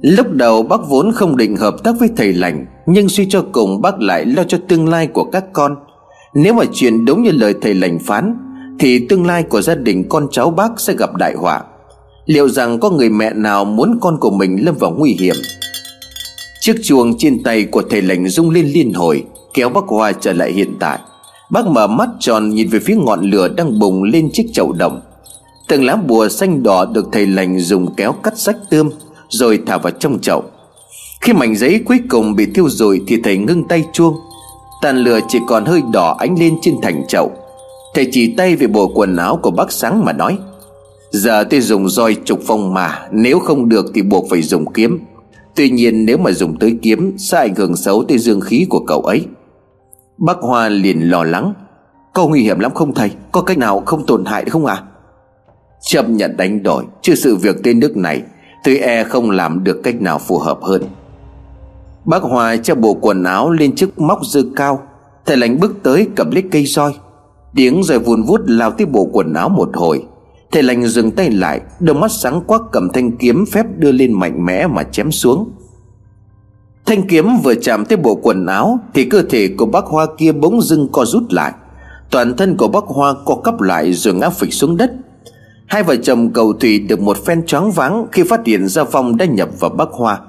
Lúc 0.02 0.32
đầu 0.32 0.64
bác 0.64 0.88
vốn 0.90 1.12
không 1.12 1.38
định 1.38 1.58
hợp 1.58 1.76
tác 1.84 1.96
với 2.00 2.10
thầy 2.18 2.34
lành, 2.34 2.66
Nhưng 2.86 3.10
suy 3.10 3.26
cho 3.30 3.46
cùng 3.52 3.82
bác 3.82 4.00
lại 4.00 4.26
lo 4.26 4.44
cho 4.44 4.58
tương 4.68 4.90
lai 4.90 5.08
của 5.08 5.24
các 5.24 5.46
con. 5.54 5.76
Nếu 6.34 6.54
mà 6.54 6.64
chuyện 6.74 7.06
đúng 7.06 7.24
như 7.24 7.32
lời 7.32 7.54
thầy 7.62 7.74
lành 7.74 8.00
phán, 8.00 8.38
Thì 8.80 9.08
tương 9.10 9.26
lai 9.26 9.44
của 9.44 9.62
gia 9.62 9.76
đình 9.76 10.10
con 10.10 10.28
cháu 10.32 10.50
bác 10.50 10.80
sẽ 10.80 10.94
gặp 10.94 11.16
đại 11.16 11.34
họa. 11.34 11.64
Liệu 12.26 12.50
rằng 12.50 12.80
có 12.80 12.90
người 12.90 13.10
mẹ 13.10 13.34
nào 13.34 13.66
muốn 13.66 13.98
con 14.02 14.18
của 14.20 14.32
mình 14.32 14.66
lâm 14.66 14.76
vào 14.76 14.92
nguy 14.92 15.18
hiểm? 15.20 15.36
Chiếc 16.62 16.76
chuông 16.84 17.18
trên 17.18 17.44
tay 17.44 17.64
của 17.64 17.82
thầy 17.90 18.02
lành 18.02 18.28
rung 18.28 18.50
lên 18.50 18.66
liên 18.66 18.94
hồi, 18.94 19.24
Kéo 19.54 19.70
bác 19.70 19.84
Hoa 19.88 20.12
trở 20.12 20.34
lại 20.34 20.52
hiện 20.52 20.76
tại. 20.80 21.00
Bác 21.52 21.68
mở 21.68 21.88
mắt 21.88 22.10
tròn 22.20 22.50
nhìn 22.50 22.70
về 22.70 22.80
phía 22.80 22.96
ngọn 22.96 23.22
lửa 23.22 23.48
đang 23.48 23.80
bùng 23.80 24.04
lên 24.04 24.30
chiếc 24.34 24.46
chậu 24.54 24.72
đồng. 24.72 25.02
Từng 25.68 25.86
lá 25.86 25.96
bùa 25.96 26.30
xanh 26.30 26.64
đỏ 26.64 26.86
được 26.86 27.06
thầy 27.12 27.26
lành 27.26 27.60
dùng 27.60 27.96
kéo 27.96 28.12
cắt 28.12 28.38
rách 28.38 28.58
tươm. 28.70 28.90
Rồi 29.30 29.60
thả 29.66 29.78
vào 29.78 29.92
trong 29.92 30.20
chậu. 30.22 30.44
Khi 31.22 31.34
mảnh 31.34 31.56
giấy 31.56 31.84
cuối 31.86 32.00
cùng 32.10 32.36
bị 32.36 32.46
thiêu 32.46 32.70
rồi 32.70 33.02
Thì 33.08 33.18
thầy 33.24 33.38
ngưng 33.38 33.68
tay 33.68 33.86
chuông. 33.94 34.16
Tàn 34.82 34.98
lửa 34.98 35.20
chỉ 35.28 35.40
còn 35.48 35.66
hơi 35.66 35.82
đỏ 35.94 36.16
ánh 36.20 36.40
lên 36.40 36.56
trên 36.62 36.76
thành 36.82 37.04
chậu. 37.08 37.32
Thầy 37.94 38.10
chỉ 38.12 38.34
tay 38.38 38.56
về 38.56 38.68
bộ 38.68 38.92
quần 38.96 39.16
áo 39.16 39.40
của 39.44 39.52
bác 39.52 39.72
sáng 39.72 40.06
mà 40.06 40.14
nói, 40.14 40.38
Giờ 41.12 41.44
tôi 41.44 41.62
dùng 41.62 41.90
roi 41.90 42.16
trục 42.26 42.40
phong 42.48 42.74
mà, 42.74 43.08
Nếu 43.12 43.40
không 43.40 43.70
được 43.70 43.86
thì 43.94 44.02
buộc 44.02 44.26
phải 44.30 44.42
dùng 44.42 44.74
kiếm. 44.74 45.00
Tuy 45.56 45.70
nhiên 45.70 46.06
nếu 46.06 46.18
mà 46.18 46.32
dùng 46.32 46.60
tới 46.60 46.78
kiếm, 46.82 47.18
Sẽ 47.18 47.38
ảnh 47.38 47.56
hưởng 47.56 47.76
xấu 47.76 48.04
tới 48.04 48.18
dương 48.18 48.42
khí 48.42 48.66
của 48.70 48.80
cậu 48.88 49.02
ấy. 49.02 49.26
Bác 50.18 50.38
Hoa 50.42 50.70
liền 50.70 51.10
lo 51.10 51.24
lắng, 51.24 51.54
Có 52.14 52.28
nguy 52.28 52.42
hiểm 52.42 52.60
lắm 52.60 52.74
không 52.74 52.94
thầy? 52.94 53.12
Có 53.32 53.42
cách 53.42 53.58
nào 53.58 53.84
không 53.86 54.06
tổn 54.06 54.26
hại 54.26 54.46
không 54.46 54.66
à 54.66 54.84
Chấp 55.82 56.10
nhận 56.10 56.38
đánh 56.38 56.64
đổi 56.64 56.84
Chứ 57.02 57.16
sự 57.16 57.36
việc 57.36 57.56
tên 57.64 57.80
nước 57.80 57.98
này 57.98 58.22
tuy 58.64 58.78
e 58.78 59.04
không 59.04 59.32
làm 59.32 59.64
được 59.64 59.84
cách 59.84 60.02
nào 60.02 60.20
phù 60.20 60.40
hợp 60.40 60.60
hơn. 60.62 60.82
Bác 62.06 62.24
Hòa 62.24 62.58
cho 62.58 62.76
bộ 62.76 62.94
quần 62.94 63.24
áo 63.24 63.52
lên 63.52 63.76
chiếc 63.76 64.00
móc 64.00 64.26
dư 64.26 64.52
cao, 64.56 64.82
Thầy 65.26 65.38
lành 65.38 65.60
bước 65.60 65.76
tới 65.84 66.08
cầm 66.16 66.32
lấy 66.32 66.44
cây 66.52 66.66
roi 66.66 66.94
Tiếng 67.56 67.84
roi 67.84 68.00
vùn 68.00 68.24
vút 68.24 68.42
lao 68.46 68.72
tiếp 68.72 68.88
bộ 68.92 69.10
quần 69.14 69.34
áo 69.34 69.50
một 69.50 69.70
hồi. 69.74 70.04
Thầy 70.52 70.64
lành 70.64 70.88
dừng 70.88 71.12
tay 71.12 71.32
lại, 71.32 71.62
Đôi 71.80 71.96
mắt 71.96 72.12
sáng 72.12 72.42
quắc 72.42 72.62
cầm 72.72 72.90
thanh 72.94 73.18
kiếm 73.18 73.46
phép 73.46 73.66
đưa 73.78 73.92
lên 73.92 74.14
mạnh 74.14 74.46
mẽ 74.46 74.68
mà 74.68 74.84
chém 74.84 75.12
xuống. 75.12 75.52
Thanh 76.86 77.08
kiếm 77.08 77.28
vừa 77.44 77.56
chạm 77.56 77.86
tới 77.86 77.98
bộ 77.98 78.16
quần 78.16 78.46
áo 78.46 78.80
Thì 78.94 79.06
cơ 79.06 79.22
thể 79.22 79.50
của 79.58 79.66
bác 79.66 79.86
Hoa 79.86 80.06
kia 80.18 80.32
bỗng 80.32 80.62
dưng 80.62 80.90
co 80.92 81.06
rút 81.06 81.24
lại. 81.30 81.54
Toàn 82.12 82.38
thân 82.38 82.58
của 82.58 82.68
bác 82.68 82.84
Hoa 82.84 83.14
co 83.26 83.36
cắp 83.36 83.62
lại 83.62 83.94
rồi 83.94 84.14
ngã 84.14 84.30
phịch 84.30 84.54
xuống 84.54 84.78
đất. 84.78 84.92
Hai 85.70 85.84
vợ 85.84 85.96
chồng 85.96 86.34
cầu 86.34 86.54
thủy 86.54 86.80
được 86.80 87.02
một 87.02 87.18
phen 87.26 87.46
choáng 87.46 87.72
váng 87.72 88.08
Khi 88.12 88.24
phát 88.24 88.40
hiện 88.46 88.68
ra 88.68 88.84
Phong 88.84 89.18
đã 89.18 89.26
nhập 89.26 89.50
vào 89.60 89.70
bắc 89.70 89.88
Hoa. 89.92 90.20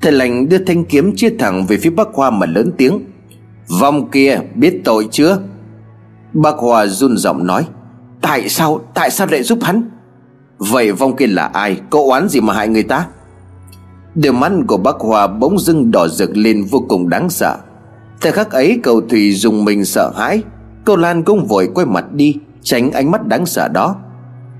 Thầy 0.00 0.12
lành 0.12 0.48
đưa 0.48 0.58
thanh 0.58 0.84
kiếm 0.84 1.16
chia 1.16 1.30
thẳng 1.38 1.66
về 1.66 1.76
phía 1.76 1.90
bắc 1.90 2.08
Hoa 2.12 2.30
mà 2.30 2.46
lớn 2.46 2.72
tiếng. 2.78 3.00
Vong 3.80 4.10
kia, 4.10 4.40
biết 4.54 4.80
tội 4.84 5.08
chưa? 5.10 5.38
Bác 6.32 6.56
Hoa 6.56 6.86
run 6.86 7.16
giọng 7.16 7.46
nói. 7.46 7.66
Tại 8.20 8.48
sao 8.48 8.80
Tại 8.94 9.10
sao 9.10 9.26
lại 9.30 9.42
giúp 9.42 9.58
hắn? 9.62 9.90
Vậy 10.58 10.92
vong 10.92 11.16
kia 11.16 11.26
là 11.26 11.46
ai? 11.46 11.80
Có 11.90 12.00
oán 12.02 12.28
gì 12.28 12.40
mà 12.40 12.54
hại 12.54 12.68
người 12.68 12.82
ta? 12.82 13.06
Đôi 14.14 14.32
mắt 14.32 14.52
của 14.66 14.76
bác 14.76 14.96
Hoa 14.98 15.26
bỗng 15.26 15.58
dưng 15.58 15.90
đỏ 15.90 16.08
rực 16.08 16.36
lên 16.36 16.64
vô 16.70 16.84
cùng 16.88 17.08
đáng 17.08 17.30
sợ. 17.30 17.56
Thời 18.20 18.32
khắc 18.32 18.50
ấy, 18.50 18.80
cầu 18.82 19.00
Thủy 19.00 19.32
dùng 19.32 19.64
mình 19.64 19.84
sợ 19.84 20.12
hãi. 20.16 20.42
Cô 20.84 20.96
Lan 20.96 21.22
cũng 21.22 21.46
vội 21.46 21.68
quay 21.74 21.86
mặt 21.86 22.12
đi, 22.12 22.36
Tránh 22.62 22.90
ánh 22.90 23.10
mắt 23.10 23.26
đáng 23.26 23.46
sợ 23.46 23.68
đó. 23.68 23.96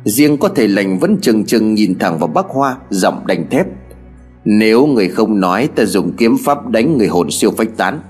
Riêng 0.09 0.39
có 0.39 0.49
thể 0.49 0.69
lành 0.69 0.99
vẫn 0.99 1.19
chừng 1.21 1.45
chừng 1.45 1.75
nhìn 1.75 1.99
thẳng 1.99 2.19
vào 2.19 2.29
bác 2.29 2.47
Hoa, 2.49 2.77
Giọng 2.91 3.27
đành 3.27 3.51
thép. 3.51 3.67
Nếu 4.45 4.87
người 4.87 5.09
không 5.09 5.41
nói, 5.41 5.69
ta 5.75 5.85
dùng 5.85 6.13
kiếm 6.17 6.37
pháp 6.45 6.69
đánh 6.69 6.99
người 6.99 7.07
hồn 7.07 7.31
siêu 7.31 7.51
phách 7.57 7.77
tán. 7.77 8.01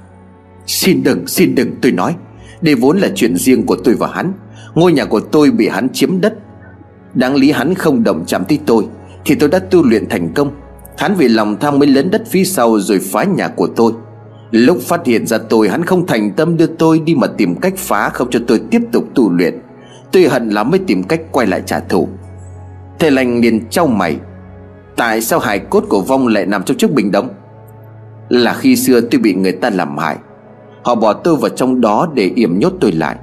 Xin 0.66 1.02
đừng 1.02 1.26
xin 1.26 1.54
đừng, 1.54 1.70
tôi 1.82 1.92
nói. 1.92 2.14
Đây 2.60 2.74
vốn 2.74 2.98
là 2.98 3.08
chuyện 3.14 3.36
riêng 3.36 3.66
của 3.66 3.76
tôi 3.84 3.94
và 3.94 4.08
hắn. 4.12 4.32
Ngôi 4.74 4.92
nhà 4.92 5.04
của 5.04 5.20
tôi 5.20 5.50
bị 5.50 5.68
hắn 5.68 5.88
chiếm 5.92 6.20
đất. 6.20 6.34
Đáng 7.14 7.34
lý 7.34 7.50
hắn 7.50 7.74
không 7.74 8.04
động 8.04 8.24
chạm 8.26 8.44
tới 8.44 8.58
tôi, 8.66 8.86
Thì 9.24 9.34
tôi 9.34 9.48
đã 9.48 9.58
tu 9.58 9.84
luyện 9.84 10.08
thành 10.08 10.32
công. 10.34 10.50
Hắn 10.98 11.14
vì 11.14 11.28
lòng 11.28 11.56
tham 11.60 11.78
mới 11.78 11.88
lấn 11.88 12.10
đất 12.10 12.22
phía 12.30 12.44
sau 12.44 12.78
rồi 12.78 12.98
phá 12.98 13.24
nhà 13.24 13.48
của 13.48 13.66
tôi. 13.66 13.92
Lúc 14.50 14.78
phát 14.80 15.06
hiện 15.06 15.26
ra 15.26 15.38
tôi, 15.38 15.68
hắn 15.68 15.84
không 15.84 16.06
thành 16.06 16.30
tâm 16.36 16.56
đưa 16.56 16.66
tôi 16.66 17.00
đi 17.00 17.14
mà 17.14 17.26
tìm 17.26 17.56
cách 17.56 17.74
phá 17.76 18.08
không 18.08 18.30
cho 18.30 18.40
tôi 18.46 18.60
tiếp 18.70 18.82
tục 18.92 19.04
tu 19.14 19.32
luyện 19.32 19.54
tuy 20.12 20.26
hận 20.26 20.48
lắm 20.48 20.70
mới 20.70 20.80
tìm 20.86 21.02
cách 21.02 21.20
quay 21.32 21.46
lại 21.46 21.62
trả 21.66 21.80
thù. 21.80 22.08
Thầy 22.98 23.10
lành 23.10 23.40
liền 23.40 23.68
trao 23.70 23.86
mày. 23.86 24.16
Tại 24.96 25.20
sao 25.20 25.38
hài 25.38 25.58
cốt 25.58 25.84
của 25.88 26.00
vong 26.00 26.26
lại 26.26 26.46
nằm 26.46 26.62
trong 26.62 26.76
chiếc 26.76 26.94
bình 26.94 27.10
đống 27.12 27.28
Là 28.28 28.54
khi 28.54 28.76
xưa 28.76 29.00
tôi 29.00 29.20
bị 29.20 29.34
người 29.34 29.52
ta 29.52 29.70
làm 29.70 29.98
hại, 29.98 30.16
Họ 30.82 30.94
bỏ 30.94 31.12
tôi 31.12 31.36
vào 31.36 31.48
trong 31.48 31.80
đó 31.80 32.08
để 32.14 32.30
yểm 32.34 32.58
nhốt 32.58 32.72
tôi 32.80 32.92
lại, 32.92 33.16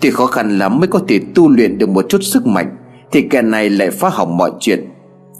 Thì 0.00 0.10
khó 0.10 0.26
khăn 0.26 0.58
lắm 0.58 0.80
mới 0.80 0.88
có 0.88 1.00
thể 1.08 1.20
tu 1.34 1.48
luyện 1.48 1.78
được 1.78 1.88
một 1.88 2.06
chút 2.08 2.22
sức 2.22 2.46
mạnh, 2.46 2.76
Thì 3.12 3.22
kẻ 3.30 3.42
này 3.42 3.70
lại 3.70 3.90
phá 3.90 4.08
hỏng 4.08 4.36
mọi 4.36 4.50
chuyện. 4.60 4.88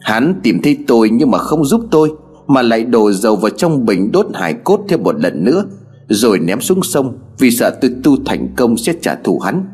Hắn 0.01 0.41
tìm 0.43 0.63
thấy 0.63 0.79
tôi 0.87 1.11
nhưng 1.11 1.31
mà 1.31 1.39
không 1.39 1.65
giúp 1.65 1.81
tôi, 1.91 2.13
Mà 2.47 2.63
lại 2.63 2.85
đổ 2.85 3.13
dầu 3.13 3.37
vào 3.37 3.51
trong 3.51 3.87
bình 3.87 4.13
đốt 4.13 4.27
hải 4.35 4.55
cốt 4.55 4.81
thêm 4.89 5.03
một 5.03 5.21
lần 5.21 5.45
nữa, 5.45 5.65
Rồi 6.09 6.39
ném 6.39 6.61
xuống 6.61 6.83
sông 6.83 7.19
Vì 7.39 7.51
sợ 7.51 7.79
tôi 7.81 7.91
tu 8.03 8.17
thành 8.27 8.49
công 8.57 8.77
sẽ 8.77 8.93
trả 9.03 9.15
thù 9.15 9.39
hắn. 9.39 9.67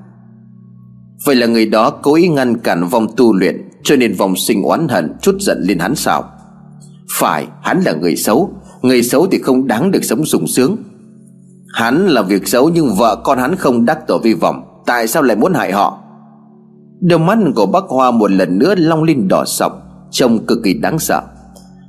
Vậy 1.25 1.37
là 1.37 1.47
người 1.47 1.67
đó 1.67 1.91
cố 1.91 2.15
ý 2.15 2.29
ngăn 2.29 2.57
cản 2.59 2.89
vòng 2.89 3.07
tu 3.17 3.37
luyện, 3.37 3.67
Cho 3.83 3.97
nên 3.97 4.15
vòng 4.15 4.37
sinh 4.37 4.63
oán 4.63 4.89
hận 4.89 5.13
chút 5.23 5.37
giận 5.41 5.59
lên 5.63 5.79
hắn 5.79 5.95
sao? 5.95 6.25
Phải, 7.11 7.47
hắn 7.63 7.81
là 7.81 7.93
người 7.93 8.17
xấu. 8.17 8.51
Người 8.83 9.03
xấu 9.03 9.27
thì 9.27 9.39
không 9.39 9.67
đáng 9.67 9.91
được 9.91 10.05
sống 10.05 10.25
sung 10.25 10.47
sướng. 10.47 10.77
Hắn 11.75 12.07
là 12.07 12.23
việc 12.23 12.49
xấu 12.49 12.71
nhưng 12.75 12.95
vợ 12.99 13.17
con 13.25 13.39
hắn 13.39 13.57
không 13.57 13.85
đắc 13.85 13.99
tội 14.07 14.19
vi 14.23 14.35
vọng 14.35 14.71
Tại 14.87 15.09
sao 15.09 15.23
lại 15.23 15.37
muốn 15.37 15.55
hại 15.55 15.73
họ? 15.73 15.99
Đôi 17.01 17.19
mắt 17.19 17.39
của 17.55 17.67
bác 17.67 17.85
Hoa 17.89 18.11
một 18.11 18.31
lần 18.31 18.59
nữa 18.59 18.75
long 18.79 19.03
lên 19.03 19.29
đỏ 19.29 19.45
sọc, 19.47 19.73
Trông 20.11 20.47
cực 20.47 20.59
kỳ 20.65 20.75
đáng 20.75 20.99
sợ. 20.99 21.23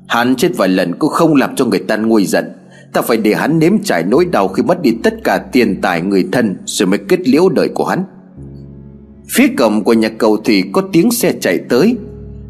Hắn 0.07 0.35
chết 0.35 0.51
vài 0.57 0.69
lần 0.69 0.95
cũng 0.95 1.09
không 1.09 1.35
làm 1.35 1.55
cho 1.55 1.65
người 1.65 1.79
ta 1.79 1.97
nguôi 1.97 2.25
giận. 2.25 2.45
Ta 2.93 3.01
phải 3.01 3.17
để 3.17 3.33
hắn 3.33 3.59
nếm 3.59 3.83
trải 3.83 4.03
nỗi 4.03 4.25
đau 4.25 4.47
khi 4.47 4.63
mất 4.63 4.81
đi 4.81 4.91
tất 5.03 5.13
cả 5.23 5.37
tiền 5.51 5.81
tài 5.81 6.01
người 6.01 6.27
thân 6.31 6.57
Rồi 6.65 6.87
mới 6.87 6.99
kết 7.09 7.27
liễu 7.27 7.49
đời 7.49 7.69
của 7.75 7.85
hắn. 7.85 8.03
Phía 9.33 9.47
cổng 9.57 9.83
của 9.83 9.93
nhà 9.93 10.09
cầu 10.17 10.37
thì 10.45 10.63
có 10.73 10.81
tiếng 10.91 11.11
xe 11.11 11.33
chạy 11.41 11.59
tới. 11.69 11.95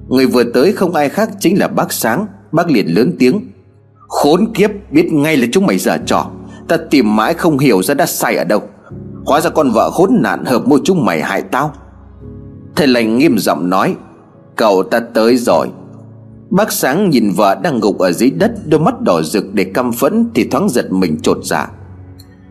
Người 0.08 0.26
vừa 0.26 0.44
tới 0.44 0.72
không 0.72 0.96
ai 0.96 1.10
khác 1.10 1.30
chính 1.40 1.60
là 1.60 1.68
bác 1.68 1.94
Sáng. 1.94 2.26
Bác 2.52 2.72
liền 2.72 2.88
lớn 2.88 3.16
tiếng. 3.20 3.42
Khốn 4.08 4.54
kiếp, 4.54 4.70
biết 4.92 5.14
ngay 5.14 5.38
là 5.38 5.48
chúng 5.52 5.66
mày 5.66 5.78
giả 5.78 5.98
trò. 6.06 6.32
Ta 6.68 6.78
tìm 6.90 7.16
mãi 7.16 7.34
không 7.34 7.58
hiểu 7.58 7.84
ra 7.84 7.94
đã 7.94 8.06
sai 8.06 8.36
ở 8.36 8.44
đâu. 8.44 8.62
Hóa 9.26 9.42
ra 9.42 9.50
con 9.50 9.72
vợ 9.72 9.92
khốn 9.92 10.10
nạn 10.22 10.46
hợp 10.46 10.68
mua 10.68 10.80
chúng 10.84 11.06
mày 11.06 11.22
hại 11.22 11.42
tao. 11.42 11.74
Thầy 12.76 12.88
lành 12.88 13.18
nghiêm 13.18 13.38
giọng 13.38 13.70
nói, 13.70 13.96
Cậu 14.56 14.84
ta 14.84 15.00
tới 15.00 15.38
rồi. 15.38 15.68
Bác 16.50 16.72
sáng 16.72 17.10
nhìn 17.10 17.32
vợ 17.36 17.56
đang 17.64 17.80
gục 17.80 17.98
ở 17.98 18.12
dưới 18.12 18.32
đất, 18.32 18.52
Đôi 18.66 18.80
mắt 18.80 19.02
đỏ 19.02 19.22
rực 19.22 19.54
để 19.54 19.64
căm 19.64 19.92
phẫn 19.92 20.30
Thì 20.34 20.44
thoáng 20.44 20.70
giật 20.70 20.92
mình 20.92 21.20
trột 21.22 21.38
dạ. 21.44 21.70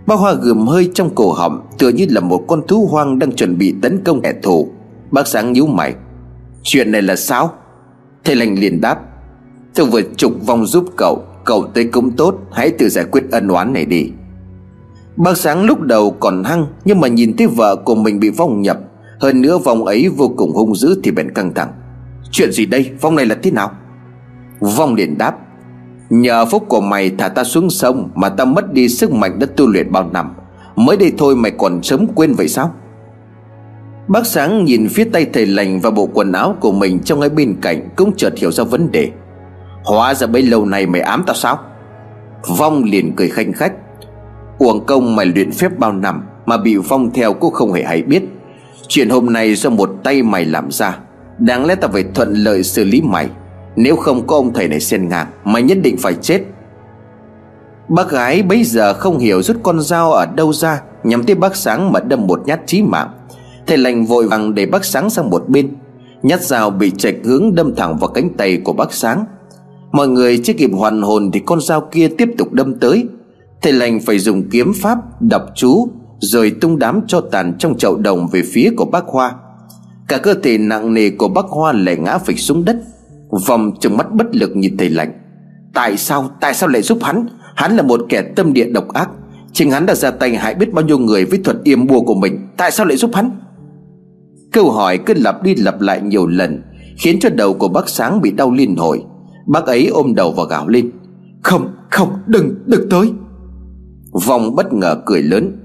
Bác 0.07 0.15
Hoa 0.15 0.33
gườm 0.33 0.67
hơi 0.67 0.91
trong 0.95 1.15
cổ 1.15 1.33
họng, 1.33 1.67
Tựa 1.79 1.89
như 1.89 2.07
là 2.11 2.21
một 2.21 2.45
con 2.49 2.67
thú 2.67 2.89
hoang 2.91 3.19
đang 3.19 3.33
chuẩn 3.33 3.59
bị 3.59 3.75
tấn 3.83 4.05
công 4.05 4.21
kẻ 4.23 4.33
thù. 4.43 4.69
Bác 5.11 5.27
sáng 5.29 5.53
nhíu 5.53 5.67
mày. 5.67 5.95
Chuyện 6.63 6.93
này 6.93 7.03
là 7.03 7.17
sao? 7.17 7.53
Thầy 8.25 8.37
lành 8.37 8.59
liền 8.59 8.81
đáp. 8.81 9.01
Tôi 9.75 9.87
vừa 9.87 10.03
trục 10.17 10.47
vong 10.47 10.67
giúp 10.67 10.85
cậu 10.97 11.23
Cậu 11.45 11.67
tới 11.75 11.85
cũng 11.85 12.11
tốt, 12.17 12.35
Hãy 12.53 12.71
tự 12.71 12.89
giải 12.89 13.05
quyết 13.05 13.25
ân 13.31 13.49
oán 13.49 13.73
này 13.73 13.85
đi. 13.85 14.11
Bác 15.17 15.37
sáng 15.37 15.65
lúc 15.65 15.81
đầu 15.81 16.11
còn 16.11 16.45
hăng, 16.45 16.67
Nhưng 16.85 17.01
mà 17.01 17.09
nhìn 17.09 17.37
thấy 17.37 17.47
vợ 17.47 17.77
của 17.77 17.95
mình 17.95 18.21
bị 18.21 18.31
vong 18.31 18.63
nhập, 18.63 18.79
Hơn 19.21 19.41
nữa 19.41 19.59
vong 19.59 19.85
ấy 19.85 20.09
vô 20.09 20.29
cùng 20.37 20.53
hung 20.53 20.75
dữ 20.75 21.01
Thì 21.03 21.11
bèn 21.11 21.35
căng 21.35 21.55
thẳng. 21.55 21.73
Chuyện 22.31 22.53
gì 22.53 22.67
đây? 22.67 22.91
Vong 23.01 23.17
này 23.17 23.27
là 23.27 23.37
thế 23.43 23.51
nào? 23.51 23.71
Vong 24.61 24.95
liền 24.95 25.19
đáp. 25.19 25.37
Nhờ 26.11 26.46
phúc 26.46 26.64
của 26.68 26.81
mày 26.81 27.11
thả 27.18 27.29
ta 27.29 27.44
xuống 27.44 27.70
sông 27.70 28.11
Mà 28.14 28.29
ta 28.29 28.44
mất 28.44 28.73
đi 28.73 28.88
sức 28.88 29.12
mạnh 29.12 29.38
đã 29.38 29.46
tu 29.57 29.66
luyện 29.66 29.92
bao 29.92 30.11
năm. 30.12 30.35
Mới 30.77 30.96
đây 30.96 31.12
thôi 31.18 31.37
mày 31.37 31.51
còn 31.51 31.83
sớm 31.83 32.07
quên 32.14 32.35
vậy 32.35 32.49
sao? 32.49 32.75
Bác 34.09 34.27
sáng 34.27 34.64
nhìn 34.64 34.88
phía 34.88 35.05
tay 35.05 35.27
thầy 35.33 35.46
lành 35.46 35.81
Và 35.81 35.90
bộ 35.90 36.09
quần 36.14 36.33
áo 36.33 36.57
của 36.61 36.73
mình 36.73 36.99
trong 36.99 37.20
ngay 37.20 37.29
bên 37.29 37.57
cạnh 37.62 37.88
Cũng 37.96 38.12
chợt 38.16 38.33
hiểu 38.37 38.51
ra 38.51 38.64
vấn 38.64 38.92
đề. 38.92 39.11
Hóa 39.85 40.14
ra 40.14 40.27
bấy 40.27 40.42
lâu 40.42 40.66
nay 40.66 40.87
mày 40.87 41.01
ám 41.01 41.25
tao 41.27 41.37
sao? 41.37 41.59
Vong 42.59 42.85
liền 42.85 43.12
cười 43.16 43.29
khanh 43.29 43.53
khách. 43.53 43.73
Uổng 44.59 44.87
công 44.87 45.16
mày 45.16 45.27
luyện 45.27 45.53
phép 45.53 45.79
bao 45.79 45.92
năm 45.92 46.23
Mà 46.46 46.57
bị 46.57 46.77
Vong 46.77 47.11
theo 47.14 47.33
cũng 47.33 47.55
không 47.55 47.73
hề 47.73 47.85
hay 47.85 48.03
biết. 48.03 48.23
Chuyện 48.88 49.09
hôm 49.09 49.33
nay 49.33 49.55
do 49.55 49.70
một 49.70 49.90
tay 50.05 50.23
mày 50.23 50.44
làm 50.44 50.70
ra. 50.70 50.99
Đáng 51.38 51.66
lẽ 51.66 51.75
ta 51.75 51.88
phải 51.88 52.05
thuận 52.14 52.35
lợi 52.35 52.62
xử 52.62 52.85
lý 52.85 53.01
mày. 53.01 53.29
Nếu 53.76 53.96
không 53.96 54.26
có 54.26 54.37
ông 54.37 54.52
thầy 54.52 54.68
này 54.68 54.80
xen 54.80 55.09
ngang, 55.09 55.26
Mày 55.44 55.62
nhất 55.62 55.78
định 55.83 55.96
phải 55.98 56.14
chết. 56.14 56.40
Bác 57.88 58.11
gái 58.11 58.42
bấy 58.42 58.64
giờ 58.64 58.94
không 58.94 59.18
hiểu 59.18 59.42
rút 59.42 59.56
con 59.62 59.80
dao 59.80 60.12
ở 60.12 60.26
đâu 60.26 60.52
ra, 60.52 60.83
Nhắm 61.04 61.24
tới 61.24 61.37
bác 61.37 61.56
sáng 61.56 61.92
mà 61.92 62.00
đâm 62.00 62.26
một 62.26 62.42
nhát 62.46 62.61
chí 62.66 62.83
mạng. 62.83 63.09
Thầy 63.66 63.78
lành 63.78 64.04
vội 64.04 64.28
vàng 64.28 64.54
để 64.54 64.66
bác 64.66 64.85
sáng 64.85 65.11
sang 65.11 65.30
một 65.30 65.48
bên. 65.48 65.68
Nhát 66.22 66.42
dao 66.42 66.70
bị 66.70 66.90
chệch 66.90 67.14
hướng 67.24 67.54
đâm 67.54 67.74
thẳng 67.74 67.98
vào 67.98 68.09
cánh 68.09 68.30
tay 68.37 68.61
của 68.64 68.72
bác 68.72 68.92
sáng. 68.92 69.24
Mọi 69.92 70.09
người 70.09 70.38
chưa 70.44 70.52
kịp 70.52 70.70
hoàn 70.72 71.02
hồn 71.02 71.30
Thì 71.33 71.40
con 71.46 71.61
dao 71.61 71.80
kia 71.80 72.09
tiếp 72.18 72.28
tục 72.38 72.52
đâm 72.52 72.78
tới. 72.78 73.09
Thầy 73.62 73.72
lành 73.72 74.00
phải 74.00 74.18
dùng 74.18 74.50
kiếm 74.50 74.72
pháp 74.83 74.98
Đọc 75.20 75.42
chú, 75.54 75.88
Rồi 76.20 76.52
tung 76.61 76.78
đám 76.78 77.00
cho 77.06 77.20
tàn 77.20 77.54
trong 77.59 77.78
chậu 77.78 77.96
đồng 77.96 78.28
Về 78.33 78.42
phía 78.52 78.70
của 78.76 78.85
bác 78.85 79.04
Hoa. 79.06 79.35
Cả 80.09 80.18
cơ 80.18 80.35
thể 80.35 80.59
nặng 80.59 80.94
nề 80.94 81.11
của 81.11 81.28
bác 81.28 81.44
Hoa 81.44 81.72
lại 81.72 81.96
ngã 81.96 82.18
phịch 82.18 82.38
xuống 82.38 82.64
đất. 82.64 82.76
Vòng 83.47 83.73
trừng 83.81 83.97
mắt 83.97 84.12
bất 84.12 84.27
lực 84.37 84.57
nhìn 84.57 84.77
thầy 84.77 84.90
lạnh. 84.90 85.12
Tại 85.75 85.97
sao 85.97 86.31
Tại 86.40 86.55
sao 86.55 86.69
lại 86.69 86.83
giúp 86.83 86.99
hắn? 87.03 87.27
Hắn 87.57 87.77
là 87.77 87.83
một 87.83 88.01
kẻ 88.09 88.23
tâm 88.23 88.53
địa 88.53 88.64
độc 88.64 88.88
ác. 88.88 89.11
Chính 89.53 89.71
hắn 89.71 89.87
đã 89.87 89.95
ra 89.95 90.11
tay 90.11 90.37
hại 90.37 90.55
biết 90.55 90.73
bao 90.73 90.85
nhiêu 90.85 90.99
người 90.99 91.25
Với 91.25 91.38
thuật 91.38 91.57
yểm 91.64 91.87
bùa 91.87 92.01
của 92.01 92.14
mình. 92.14 92.49
Tại 92.57 92.71
sao 92.71 92.87
lại 92.87 92.97
giúp 92.97 93.11
hắn? 93.14 93.31
Câu 94.53 94.71
hỏi 94.71 94.99
cứ 95.07 95.14
lặp 95.16 95.43
đi 95.43 95.55
lặp 95.55 95.81
lại 95.81 96.01
nhiều 96.03 96.27
lần, 96.27 96.62
Khiến 96.99 97.19
cho 97.21 97.29
đầu 97.29 97.55
của 97.55 97.69
bác 97.69 97.88
sáng 97.88 98.21
bị 98.21 98.31
đau 98.31 98.53
liên 98.53 98.77
hồi. 98.77 99.03
Bác 99.47 99.66
ấy 99.66 99.87
ôm 99.87 100.14
đầu 100.14 100.33
và 100.33 100.45
gào 100.51 100.69
lên. 100.69 100.90
Không 101.43 101.69
không, 101.90 102.09
đừng 102.27 102.55
đừng 102.66 102.88
tới. 102.88 103.12
Vòng 104.27 104.55
bất 104.55 104.73
ngờ 104.73 104.97
cười 105.07 105.23
lớn. 105.23 105.57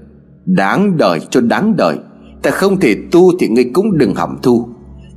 Đáng 0.44 0.96
đời, 0.96 1.20
cho 1.30 1.40
đáng 1.40 1.76
đời. 1.76 1.96
Ta 2.42 2.50
không 2.50 2.80
thể 2.80 2.96
tu 3.12 3.38
thì 3.38 3.48
ngươi 3.48 3.70
cũng 3.74 3.98
đừng 3.98 4.14
hỏng 4.14 4.36
thu 4.42 4.68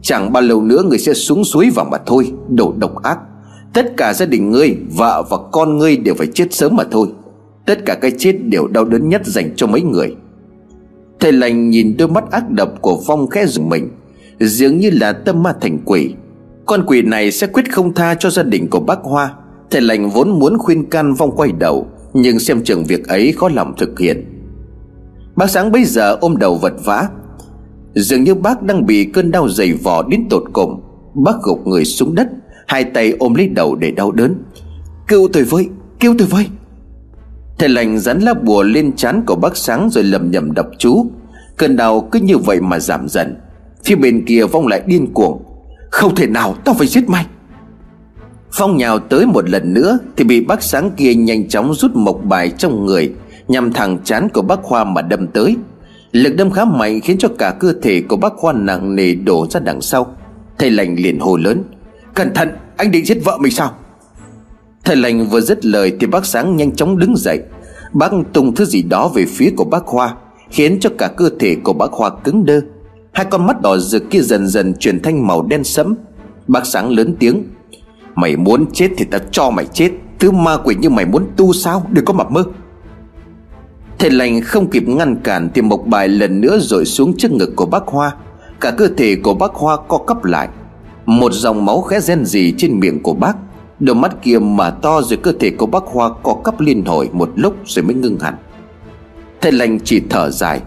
Chẳng 0.01 0.33
bao 0.33 0.43
lâu 0.43 0.61
nữa 0.61 0.83
người 0.83 0.97
sẽ 0.97 1.13
xuống 1.13 1.43
suối 1.43 1.69
vào 1.69 1.85
mà 1.85 1.97
thôi 2.05 2.31
Đồ 2.49 2.73
độc 2.77 3.03
ác. 3.03 3.19
Tất 3.73 3.97
cả 3.97 4.13
gia 4.13 4.25
đình 4.25 4.51
ngươi, 4.51 4.77
Vợ 4.97 5.23
và 5.29 5.37
con 5.51 5.77
ngươi 5.77 5.97
đều 5.97 6.15
phải 6.15 6.27
chết 6.27 6.53
sớm 6.53 6.75
mà 6.75 6.83
thôi. 6.91 7.07
Tất 7.65 7.85
cả 7.85 7.95
cái 7.95 8.11
chết 8.17 8.35
đều 8.43 8.67
đau 8.67 8.85
đớn 8.85 9.09
nhất 9.09 9.21
dành 9.25 9.53
cho 9.55 9.67
mấy 9.67 9.81
người. 9.81 10.15
Thầy 11.19 11.31
lành 11.31 11.69
nhìn 11.69 11.97
đôi 11.97 12.07
mắt 12.07 12.31
ác 12.31 12.49
độc 12.49 12.69
của 12.81 13.01
Phong 13.07 13.27
khẽ 13.27 13.45
dùng 13.45 13.69
mình. 13.69 13.89
Dường 14.39 14.77
như 14.77 14.89
là 14.89 15.13
tâm 15.13 15.43
ma 15.43 15.53
thành 15.61 15.79
quỷ. 15.85 16.13
Con 16.65 16.83
quỷ 16.87 17.01
này 17.01 17.31
sẽ 17.31 17.47
quyết 17.47 17.71
không 17.71 17.93
tha 17.93 18.15
cho 18.15 18.29
gia 18.29 18.43
đình 18.43 18.67
của 18.69 18.79
bác 18.79 18.99
Hoa. 19.03 19.33
Thầy 19.71 19.81
lành 19.81 20.09
vốn 20.09 20.39
muốn 20.39 20.57
khuyên 20.57 20.89
can 20.89 21.15
Phong 21.17 21.35
quay 21.35 21.51
đầu, 21.51 21.87
Nhưng 22.13 22.39
xem 22.39 22.63
chừng 22.63 22.83
việc 22.83 23.07
ấy 23.07 23.31
khó 23.37 23.49
lòng 23.49 23.73
thực 23.77 23.99
hiện. 23.99 24.25
Bác 25.35 25.49
sáng 25.49 25.71
bây 25.71 25.83
giờ 25.83 26.17
ôm 26.21 26.37
đầu 26.37 26.55
vật 26.55 26.73
vã. 26.83 27.07
Dường 27.93 28.23
như 28.23 28.35
bác 28.35 28.63
đang 28.63 28.85
bị 28.85 29.05
cơn 29.05 29.31
đau 29.31 29.49
dày 29.49 29.73
vò 29.73 30.03
đến 30.03 30.27
tột 30.29 30.43
cùng. 30.53 30.81
Bác 31.13 31.41
gục 31.41 31.67
người 31.67 31.85
xuống 31.85 32.15
đất, 32.15 32.27
Hai 32.67 32.83
tay 32.83 33.13
ôm 33.19 33.33
lấy 33.33 33.47
đầu 33.47 33.75
để 33.75 33.91
đau 33.91 34.11
đớn. 34.11 34.35
Cứu 35.07 35.29
tôi 35.33 35.43
với 35.43 35.69
Cứu 35.99 36.15
tôi 36.17 36.27
với. 36.27 36.47
Thầy 37.59 37.69
lành 37.69 37.99
dán 37.99 38.19
lá 38.19 38.33
bùa 38.33 38.63
lên 38.63 38.95
trán 38.95 39.23
của 39.25 39.35
bác 39.35 39.57
sáng 39.57 39.89
Rồi 39.89 40.03
lầm 40.03 40.31
nhầm 40.31 40.53
đọc 40.53 40.67
chú. 40.77 41.05
Cơn 41.57 41.75
đau 41.75 42.01
cứ 42.11 42.19
như 42.19 42.37
vậy 42.37 42.61
mà 42.61 42.79
giảm 42.79 43.07
dần. 43.09 43.35
Phía 43.83 43.95
bên 43.95 44.25
kia 44.25 44.45
Phong 44.51 44.67
lại 44.67 44.81
điên 44.85 45.13
cuồng. 45.13 45.43
Không 45.91 46.15
thể 46.15 46.27
nào, 46.27 46.55
tao 46.65 46.75
phải 46.75 46.87
giết 46.87 47.09
mày. 47.09 47.25
Phong 48.51 48.77
nhào 48.77 48.99
tới 48.99 49.25
một 49.25 49.49
lần 49.49 49.73
nữa 49.73 49.99
Thì 50.17 50.23
bị 50.23 50.41
bác 50.41 50.63
sáng 50.63 50.91
kia 50.97 51.13
nhanh 51.13 51.47
chóng 51.47 51.73
rút 51.73 51.95
mộc 51.95 52.19
bài 52.23 52.51
trong 52.57 52.85
người, 52.85 53.13
Nhằm 53.47 53.73
thẳng 53.73 53.97
chán 54.03 54.27
của 54.33 54.41
bác 54.41 54.61
Khoa 54.63 54.83
mà 54.83 55.01
đâm 55.01 55.27
tới. 55.27 55.55
Lực 56.11 56.35
đâm 56.35 56.51
khá 56.51 56.65
mạnh 56.65 56.99
khiến 57.01 57.17
cho 57.17 57.29
cả 57.37 57.55
cơ 57.59 57.73
thể 57.81 58.01
của 58.01 58.15
bác 58.15 58.33
Khoa 58.37 58.53
nặng 58.53 58.95
nề 58.95 59.15
đổ 59.15 59.47
ra 59.49 59.59
đằng 59.59 59.81
sau. 59.81 60.15
Thầy 60.57 60.71
lành 60.71 60.95
liền 60.95 61.19
hồ 61.19 61.37
lớn, 61.37 61.63
Cẩn 62.13 62.33
thận, 62.33 62.49
anh 62.77 62.91
định 62.91 63.05
giết 63.05 63.17
vợ 63.25 63.37
mình 63.37 63.51
sao? 63.51 63.71
Thầy 64.83 64.95
lành 64.95 65.25
vừa 65.25 65.41
dứt 65.41 65.65
lời 65.65 65.97
Thì 65.99 66.07
bác 66.07 66.25
sáng 66.25 66.55
nhanh 66.55 66.75
chóng 66.75 66.97
đứng 66.97 67.17
dậy. 67.17 67.39
Bác 67.93 68.11
tung 68.33 68.55
thứ 68.55 68.65
gì 68.65 68.81
đó 68.81 69.07
về 69.07 69.25
phía 69.25 69.49
của 69.57 69.63
bác 69.63 69.85
Khoa, 69.85 70.15
Khiến 70.49 70.79
cho 70.79 70.89
cả 70.97 71.07
cơ 71.17 71.29
thể 71.39 71.55
của 71.63 71.73
bác 71.73 71.91
Khoa 71.91 72.09
cứng 72.23 72.45
đơ. 72.45 72.61
Hai 73.11 73.25
con 73.29 73.47
mắt 73.47 73.61
đỏ 73.61 73.77
rực 73.77 74.09
kia 74.09 74.21
dần 74.21 74.47
dần 74.47 74.73
chuyển 74.79 75.01
thành 75.01 75.27
màu 75.27 75.41
đen 75.41 75.63
sẫm. 75.63 75.95
Bác 76.47 76.65
sáng 76.65 76.91
lớn 76.91 77.15
tiếng, 77.19 77.43
Mày 78.15 78.35
muốn 78.35 78.65
chết 78.73 78.89
thì 78.97 79.05
ta 79.05 79.19
cho 79.31 79.49
mày 79.49 79.65
chết. 79.65 79.91
Thứ 80.19 80.31
ma 80.31 80.57
quỷ 80.63 80.75
như 80.75 80.89
mày 80.89 81.05
muốn 81.05 81.27
tu 81.37 81.53
sao? 81.53 81.85
Đừng 81.89 82.05
có 82.05 82.13
mập 82.13 82.31
mơ. 82.31 82.43
Thầy 83.99 84.09
lành 84.09 84.41
không 84.41 84.69
kịp 84.69 84.83
ngăn 84.87 85.15
cản 85.15 85.49
Thì 85.53 85.61
một 85.61 85.87
bài 85.87 86.07
lần 86.07 86.41
nữa 86.41 86.57
rồi 86.61 86.85
xuống 86.85 87.17
trước 87.17 87.31
ngực 87.31 87.49
của 87.55 87.65
bác 87.65 87.83
Hoa. 87.87 88.15
Cả 88.61 88.71
cơ 88.71 88.87
thể 88.97 89.15
của 89.15 89.33
bác 89.33 89.53
Hoa 89.53 89.77
co 89.87 89.97
cắp 89.97 90.25
lại. 90.25 90.47
Một 91.05 91.33
dòng 91.33 91.65
máu 91.65 91.81
khẽ 91.81 91.99
ren 91.99 92.25
rỉ 92.25 92.53
trên 92.57 92.79
miệng 92.79 93.03
của 93.03 93.13
bác. 93.13 93.33
Đôi 93.79 93.95
mắt 93.95 94.11
kia 94.21 94.39
mà 94.39 94.69
to 94.69 95.01
rồi 95.01 95.19
cơ 95.23 95.31
thể 95.39 95.49
của 95.49 95.65
bác 95.65 95.83
Hoa 95.83 96.09
co 96.23 96.33
cắp 96.43 96.59
liên 96.59 96.85
hồi 96.85 97.09
một 97.13 97.29
lúc 97.35 97.55
rồi 97.65 97.83
mới 97.83 97.95
ngưng 97.95 98.19
hẳn. 98.19 98.35
Thầy 99.41 99.51
lành 99.51 99.79
chỉ 99.79 100.01
thở 100.09 100.29
dài. 100.29 100.61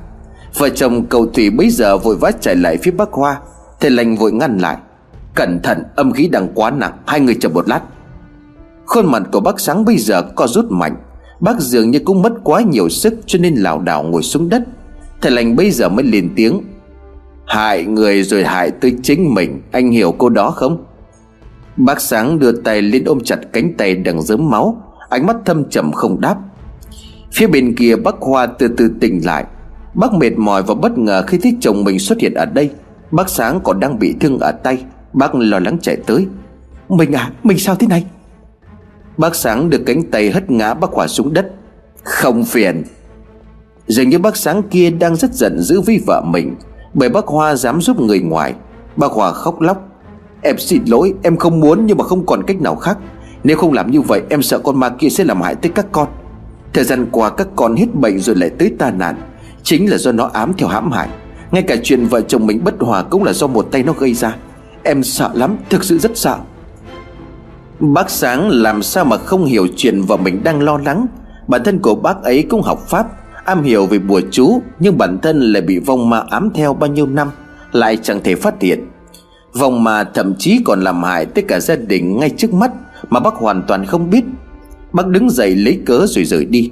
Vợ 0.58 0.68
chồng 0.68 1.06
cầu 1.06 1.26
thủy 1.26 1.50
bây 1.50 1.70
giờ 1.70 1.98
vội 1.98 2.16
vã 2.16 2.30
chạy 2.40 2.56
lại 2.56 2.76
phía 2.82 2.90
bác 2.90 3.12
Hoa. 3.12 3.40
Thầy 3.80 3.90
lành 3.90 4.16
vội 4.16 4.32
ngăn 4.32 4.58
lại. 4.58 4.76
Cẩn 5.34 5.60
thận, 5.62 5.82
âm 5.96 6.12
khí 6.12 6.28
đang 6.28 6.48
quá 6.54 6.70
nặng, 6.70 6.92
Hai 7.06 7.20
người 7.20 7.36
chờ 7.40 7.48
một 7.48 7.68
lát. 7.68 7.80
Khuôn 8.86 9.06
mặt 9.06 9.22
của 9.32 9.40
bác 9.40 9.60
sáng 9.60 9.84
bây 9.84 9.96
giờ 9.98 10.22
co 10.22 10.46
rút 10.46 10.66
mạnh. 10.70 10.96
Bác 11.42 11.60
dường 11.60 11.90
như 11.90 11.98
cũng 11.98 12.22
mất 12.22 12.32
quá 12.44 12.62
nhiều 12.62 12.88
sức 12.88 13.14
Cho 13.26 13.38
nên 13.38 13.54
lảo 13.54 13.80
đảo 13.80 14.02
ngồi 14.02 14.22
xuống 14.22 14.48
đất. 14.48 14.62
Thầy 15.20 15.32
lành 15.32 15.56
bây 15.56 15.70
giờ 15.70 15.88
mới 15.88 16.04
lên 16.04 16.30
tiếng. 16.36 16.60
Hại 17.46 17.84
người 17.84 18.22
rồi 18.22 18.44
hại 18.44 18.70
tới 18.70 18.94
chính 19.02 19.34
mình, 19.34 19.62
Anh 19.72 19.90
hiểu 19.90 20.14
cô 20.18 20.28
đó 20.28 20.50
không? 20.50 20.84
Bác 21.76 22.00
sáng 22.00 22.38
đưa 22.38 22.52
tay 22.52 22.82
lên 22.82 23.04
ôm 23.04 23.20
chặt 23.24 23.38
cánh 23.52 23.74
tay 23.74 23.94
đằng 23.94 24.22
dớm 24.22 24.50
máu, 24.50 24.82
Ánh 25.08 25.26
mắt 25.26 25.36
thâm 25.44 25.70
trầm 25.70 25.92
không 25.92 26.20
đáp. 26.20 26.36
Phía 27.32 27.46
bên 27.46 27.74
kia 27.76 27.96
bác 27.96 28.14
Hoa 28.20 28.46
từ 28.46 28.68
từ 28.76 28.90
tỉnh 29.00 29.20
lại. 29.24 29.44
Bác 29.94 30.14
mệt 30.14 30.32
mỏi 30.36 30.62
và 30.62 30.74
bất 30.74 30.98
ngờ 30.98 31.24
khi 31.26 31.38
thấy 31.38 31.56
chồng 31.60 31.84
mình 31.84 31.98
xuất 31.98 32.20
hiện 32.20 32.34
ở 32.34 32.46
đây. 32.46 32.70
Bác 33.10 33.28
sáng 33.28 33.60
còn 33.64 33.80
đang 33.80 33.98
bị 33.98 34.14
thương 34.20 34.38
ở 34.38 34.52
tay. 34.52 34.84
Bác 35.12 35.34
lo 35.34 35.58
lắng 35.58 35.78
chạy 35.82 35.96
tới. 36.06 36.26
Mình 36.88 37.12
à 37.12 37.30
mình 37.42 37.58
sao 37.58 37.74
thế 37.74 37.86
này? 37.86 38.04
Bác 39.16 39.34
sáng 39.34 39.70
được 39.70 39.82
cánh 39.86 40.02
tay 40.10 40.30
hất 40.30 40.50
ngã 40.50 40.74
bác 40.74 40.90
Hòa 40.90 41.06
xuống 41.06 41.32
đất. 41.32 41.50
Không 42.02 42.44
phiền. 42.44 42.84
Dường 43.86 44.08
như 44.08 44.18
bác 44.18 44.36
sáng 44.36 44.62
kia 44.62 44.90
đang 44.90 45.16
rất 45.16 45.34
giận 45.34 45.60
dữ 45.60 45.80
với 45.80 46.02
vợ 46.06 46.22
mình, 46.26 46.54
Bởi 46.94 47.08
bác 47.08 47.26
Hoa 47.26 47.54
dám 47.54 47.80
giúp 47.80 48.00
người 48.00 48.20
ngoài. 48.20 48.54
Bác 48.96 49.12
Hòa 49.12 49.32
khóc 49.32 49.60
lóc. 49.60 49.88
Em 50.42 50.58
xin 50.58 50.82
lỗi, 50.86 51.14
em 51.22 51.36
không 51.36 51.60
muốn 51.60 51.86
nhưng 51.86 51.98
mà 51.98 52.04
không 52.04 52.26
còn 52.26 52.42
cách 52.46 52.60
nào 52.60 52.76
khác. 52.76 52.98
Nếu 53.44 53.56
không 53.56 53.72
làm 53.72 53.90
như 53.90 54.00
vậy, 54.00 54.22
em 54.30 54.42
sợ 54.42 54.58
con 54.58 54.80
ma 54.80 54.88
kia 54.88 55.08
sẽ 55.08 55.24
làm 55.24 55.42
hại 55.42 55.54
tới 55.54 55.72
các 55.74 55.86
con. 55.92 56.08
Thời 56.72 56.84
gian 56.84 57.06
qua, 57.12 57.30
các 57.30 57.48
con 57.56 57.76
hết 57.76 57.94
bệnh 57.94 58.18
rồi 58.18 58.36
lại 58.36 58.50
tới 58.58 58.72
tai 58.78 58.92
nạn. 58.92 59.16
Chính 59.62 59.90
là 59.90 59.98
do 59.98 60.12
nó 60.12 60.30
ám 60.32 60.52
theo 60.58 60.68
hãm 60.68 60.92
hại. 60.92 61.08
Ngay 61.50 61.62
cả 61.62 61.76
chuyện 61.82 62.06
vợ 62.06 62.20
chồng 62.20 62.46
mình 62.46 62.64
bất 62.64 62.74
hòa 62.80 63.02
cũng 63.02 63.24
là 63.24 63.32
do 63.32 63.46
một 63.46 63.68
tay 63.70 63.82
nó 63.82 63.92
gây 63.92 64.14
ra. 64.14 64.36
Em 64.82 65.02
sợ 65.02 65.30
lắm, 65.34 65.56
Thực 65.70 65.84
sự 65.84 65.98
rất 65.98 66.12
sợ. 66.14 66.38
Bác 67.82 68.10
Sáng 68.10 68.48
làm 68.48 68.82
sao 68.82 69.04
mà 69.04 69.18
không 69.18 69.44
hiểu 69.44 69.66
chuyện 69.76 70.02
vợ 70.02 70.16
mình 70.16 70.42
đang 70.44 70.62
lo 70.62 70.78
lắng? 70.78 71.06
Bản 71.48 71.64
thân 71.64 71.78
của 71.78 71.94
bác 71.94 72.22
ấy 72.22 72.42
cũng 72.50 72.62
học 72.62 72.88
Pháp, 72.88 73.06
Am 73.44 73.62
hiểu 73.62 73.86
về 73.86 73.98
bùa 73.98 74.20
chú, 74.30 74.62
Nhưng 74.80 74.98
bản 74.98 75.18
thân 75.22 75.40
lại 75.40 75.62
bị 75.62 75.78
vong 75.78 76.10
ma 76.10 76.22
ám 76.30 76.50
theo 76.54 76.74
bao 76.74 76.90
nhiêu 76.90 77.06
năm, 77.06 77.30
Lại 77.72 77.96
chẳng 78.02 78.20
thể 78.24 78.34
phát 78.34 78.54
hiện. 78.60 78.88
Vong 79.54 79.84
ma 79.84 80.04
thậm 80.04 80.34
chí 80.38 80.60
còn 80.64 80.80
làm 80.80 81.02
hại 81.02 81.26
tất 81.26 81.42
cả 81.48 81.60
gia 81.60 81.76
đình 81.76 82.18
ngay 82.18 82.30
trước 82.30 82.54
mắt 82.54 82.72
Mà 83.10 83.20
bác 83.20 83.34
hoàn 83.34 83.62
toàn 83.68 83.86
không 83.86 84.10
biết. 84.10 84.24
Bác 84.92 85.06
đứng 85.06 85.30
dậy 85.30 85.54
lấy 85.54 85.80
cớ 85.86 86.06
rồi 86.06 86.24
rời 86.24 86.44
đi. 86.44 86.70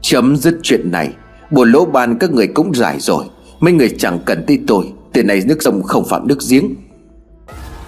Chấm 0.00 0.36
dứt 0.36 0.58
chuyện 0.62 0.90
này 0.90 1.12
Bùa 1.50 1.64
lỗ 1.64 1.84
ban 1.84 2.18
các 2.18 2.30
người 2.30 2.46
cũng 2.46 2.74
giải 2.74 2.96
rồi. 3.00 3.24
Mấy 3.60 3.72
người 3.72 3.88
chẳng 3.98 4.18
cần 4.24 4.44
tới 4.46 4.58
tôi, 4.66 4.92
Từ 5.12 5.22
này 5.22 5.42
nước 5.46 5.62
sông 5.62 5.82
không 5.82 6.04
phạm 6.04 6.28
nước 6.28 6.38
giếng. 6.50 6.74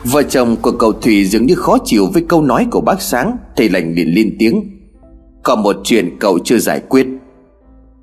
Vợ 0.04 0.22
chồng 0.22 0.56
của 0.62 0.72
cậu 0.72 0.92
Thủy 0.92 1.24
dường 1.24 1.46
như 1.46 1.54
khó 1.54 1.78
chịu 1.84 2.06
với 2.12 2.24
câu 2.28 2.42
nói 2.42 2.66
của 2.70 2.80
bác 2.80 3.02
Sáng, 3.02 3.36
Thầy 3.56 3.68
lành 3.68 3.94
liền 3.94 4.08
lên 4.14 4.36
tiếng. 4.38 4.64
Còn 5.42 5.62
một 5.62 5.76
chuyện 5.84 6.16
cậu 6.20 6.38
chưa 6.44 6.58
giải 6.58 6.80
quyết. 6.88 7.06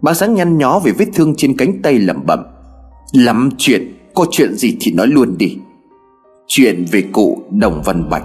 Bác 0.01 0.13
Sáng 0.13 0.33
nhăn 0.33 0.57
nhó 0.57 0.79
về 0.79 0.91
vết 0.91 1.05
thương 1.13 1.35
trên 1.35 1.57
cánh 1.57 1.81
tay 1.81 1.99
lẩm 1.99 2.25
bẩm. 2.25 2.39
Lắm 3.13 3.49
chuyện, 3.57 3.91
Có 4.15 4.25
chuyện 4.31 4.55
gì 4.55 4.77
thì 4.79 4.91
nói 4.91 5.07
luôn 5.07 5.35
đi. 5.37 5.57
Chuyện 6.47 6.85
về 6.91 7.03
cụ 7.11 7.41
Đồng 7.51 7.81
Văn 7.85 8.09
Bạch. 8.09 8.23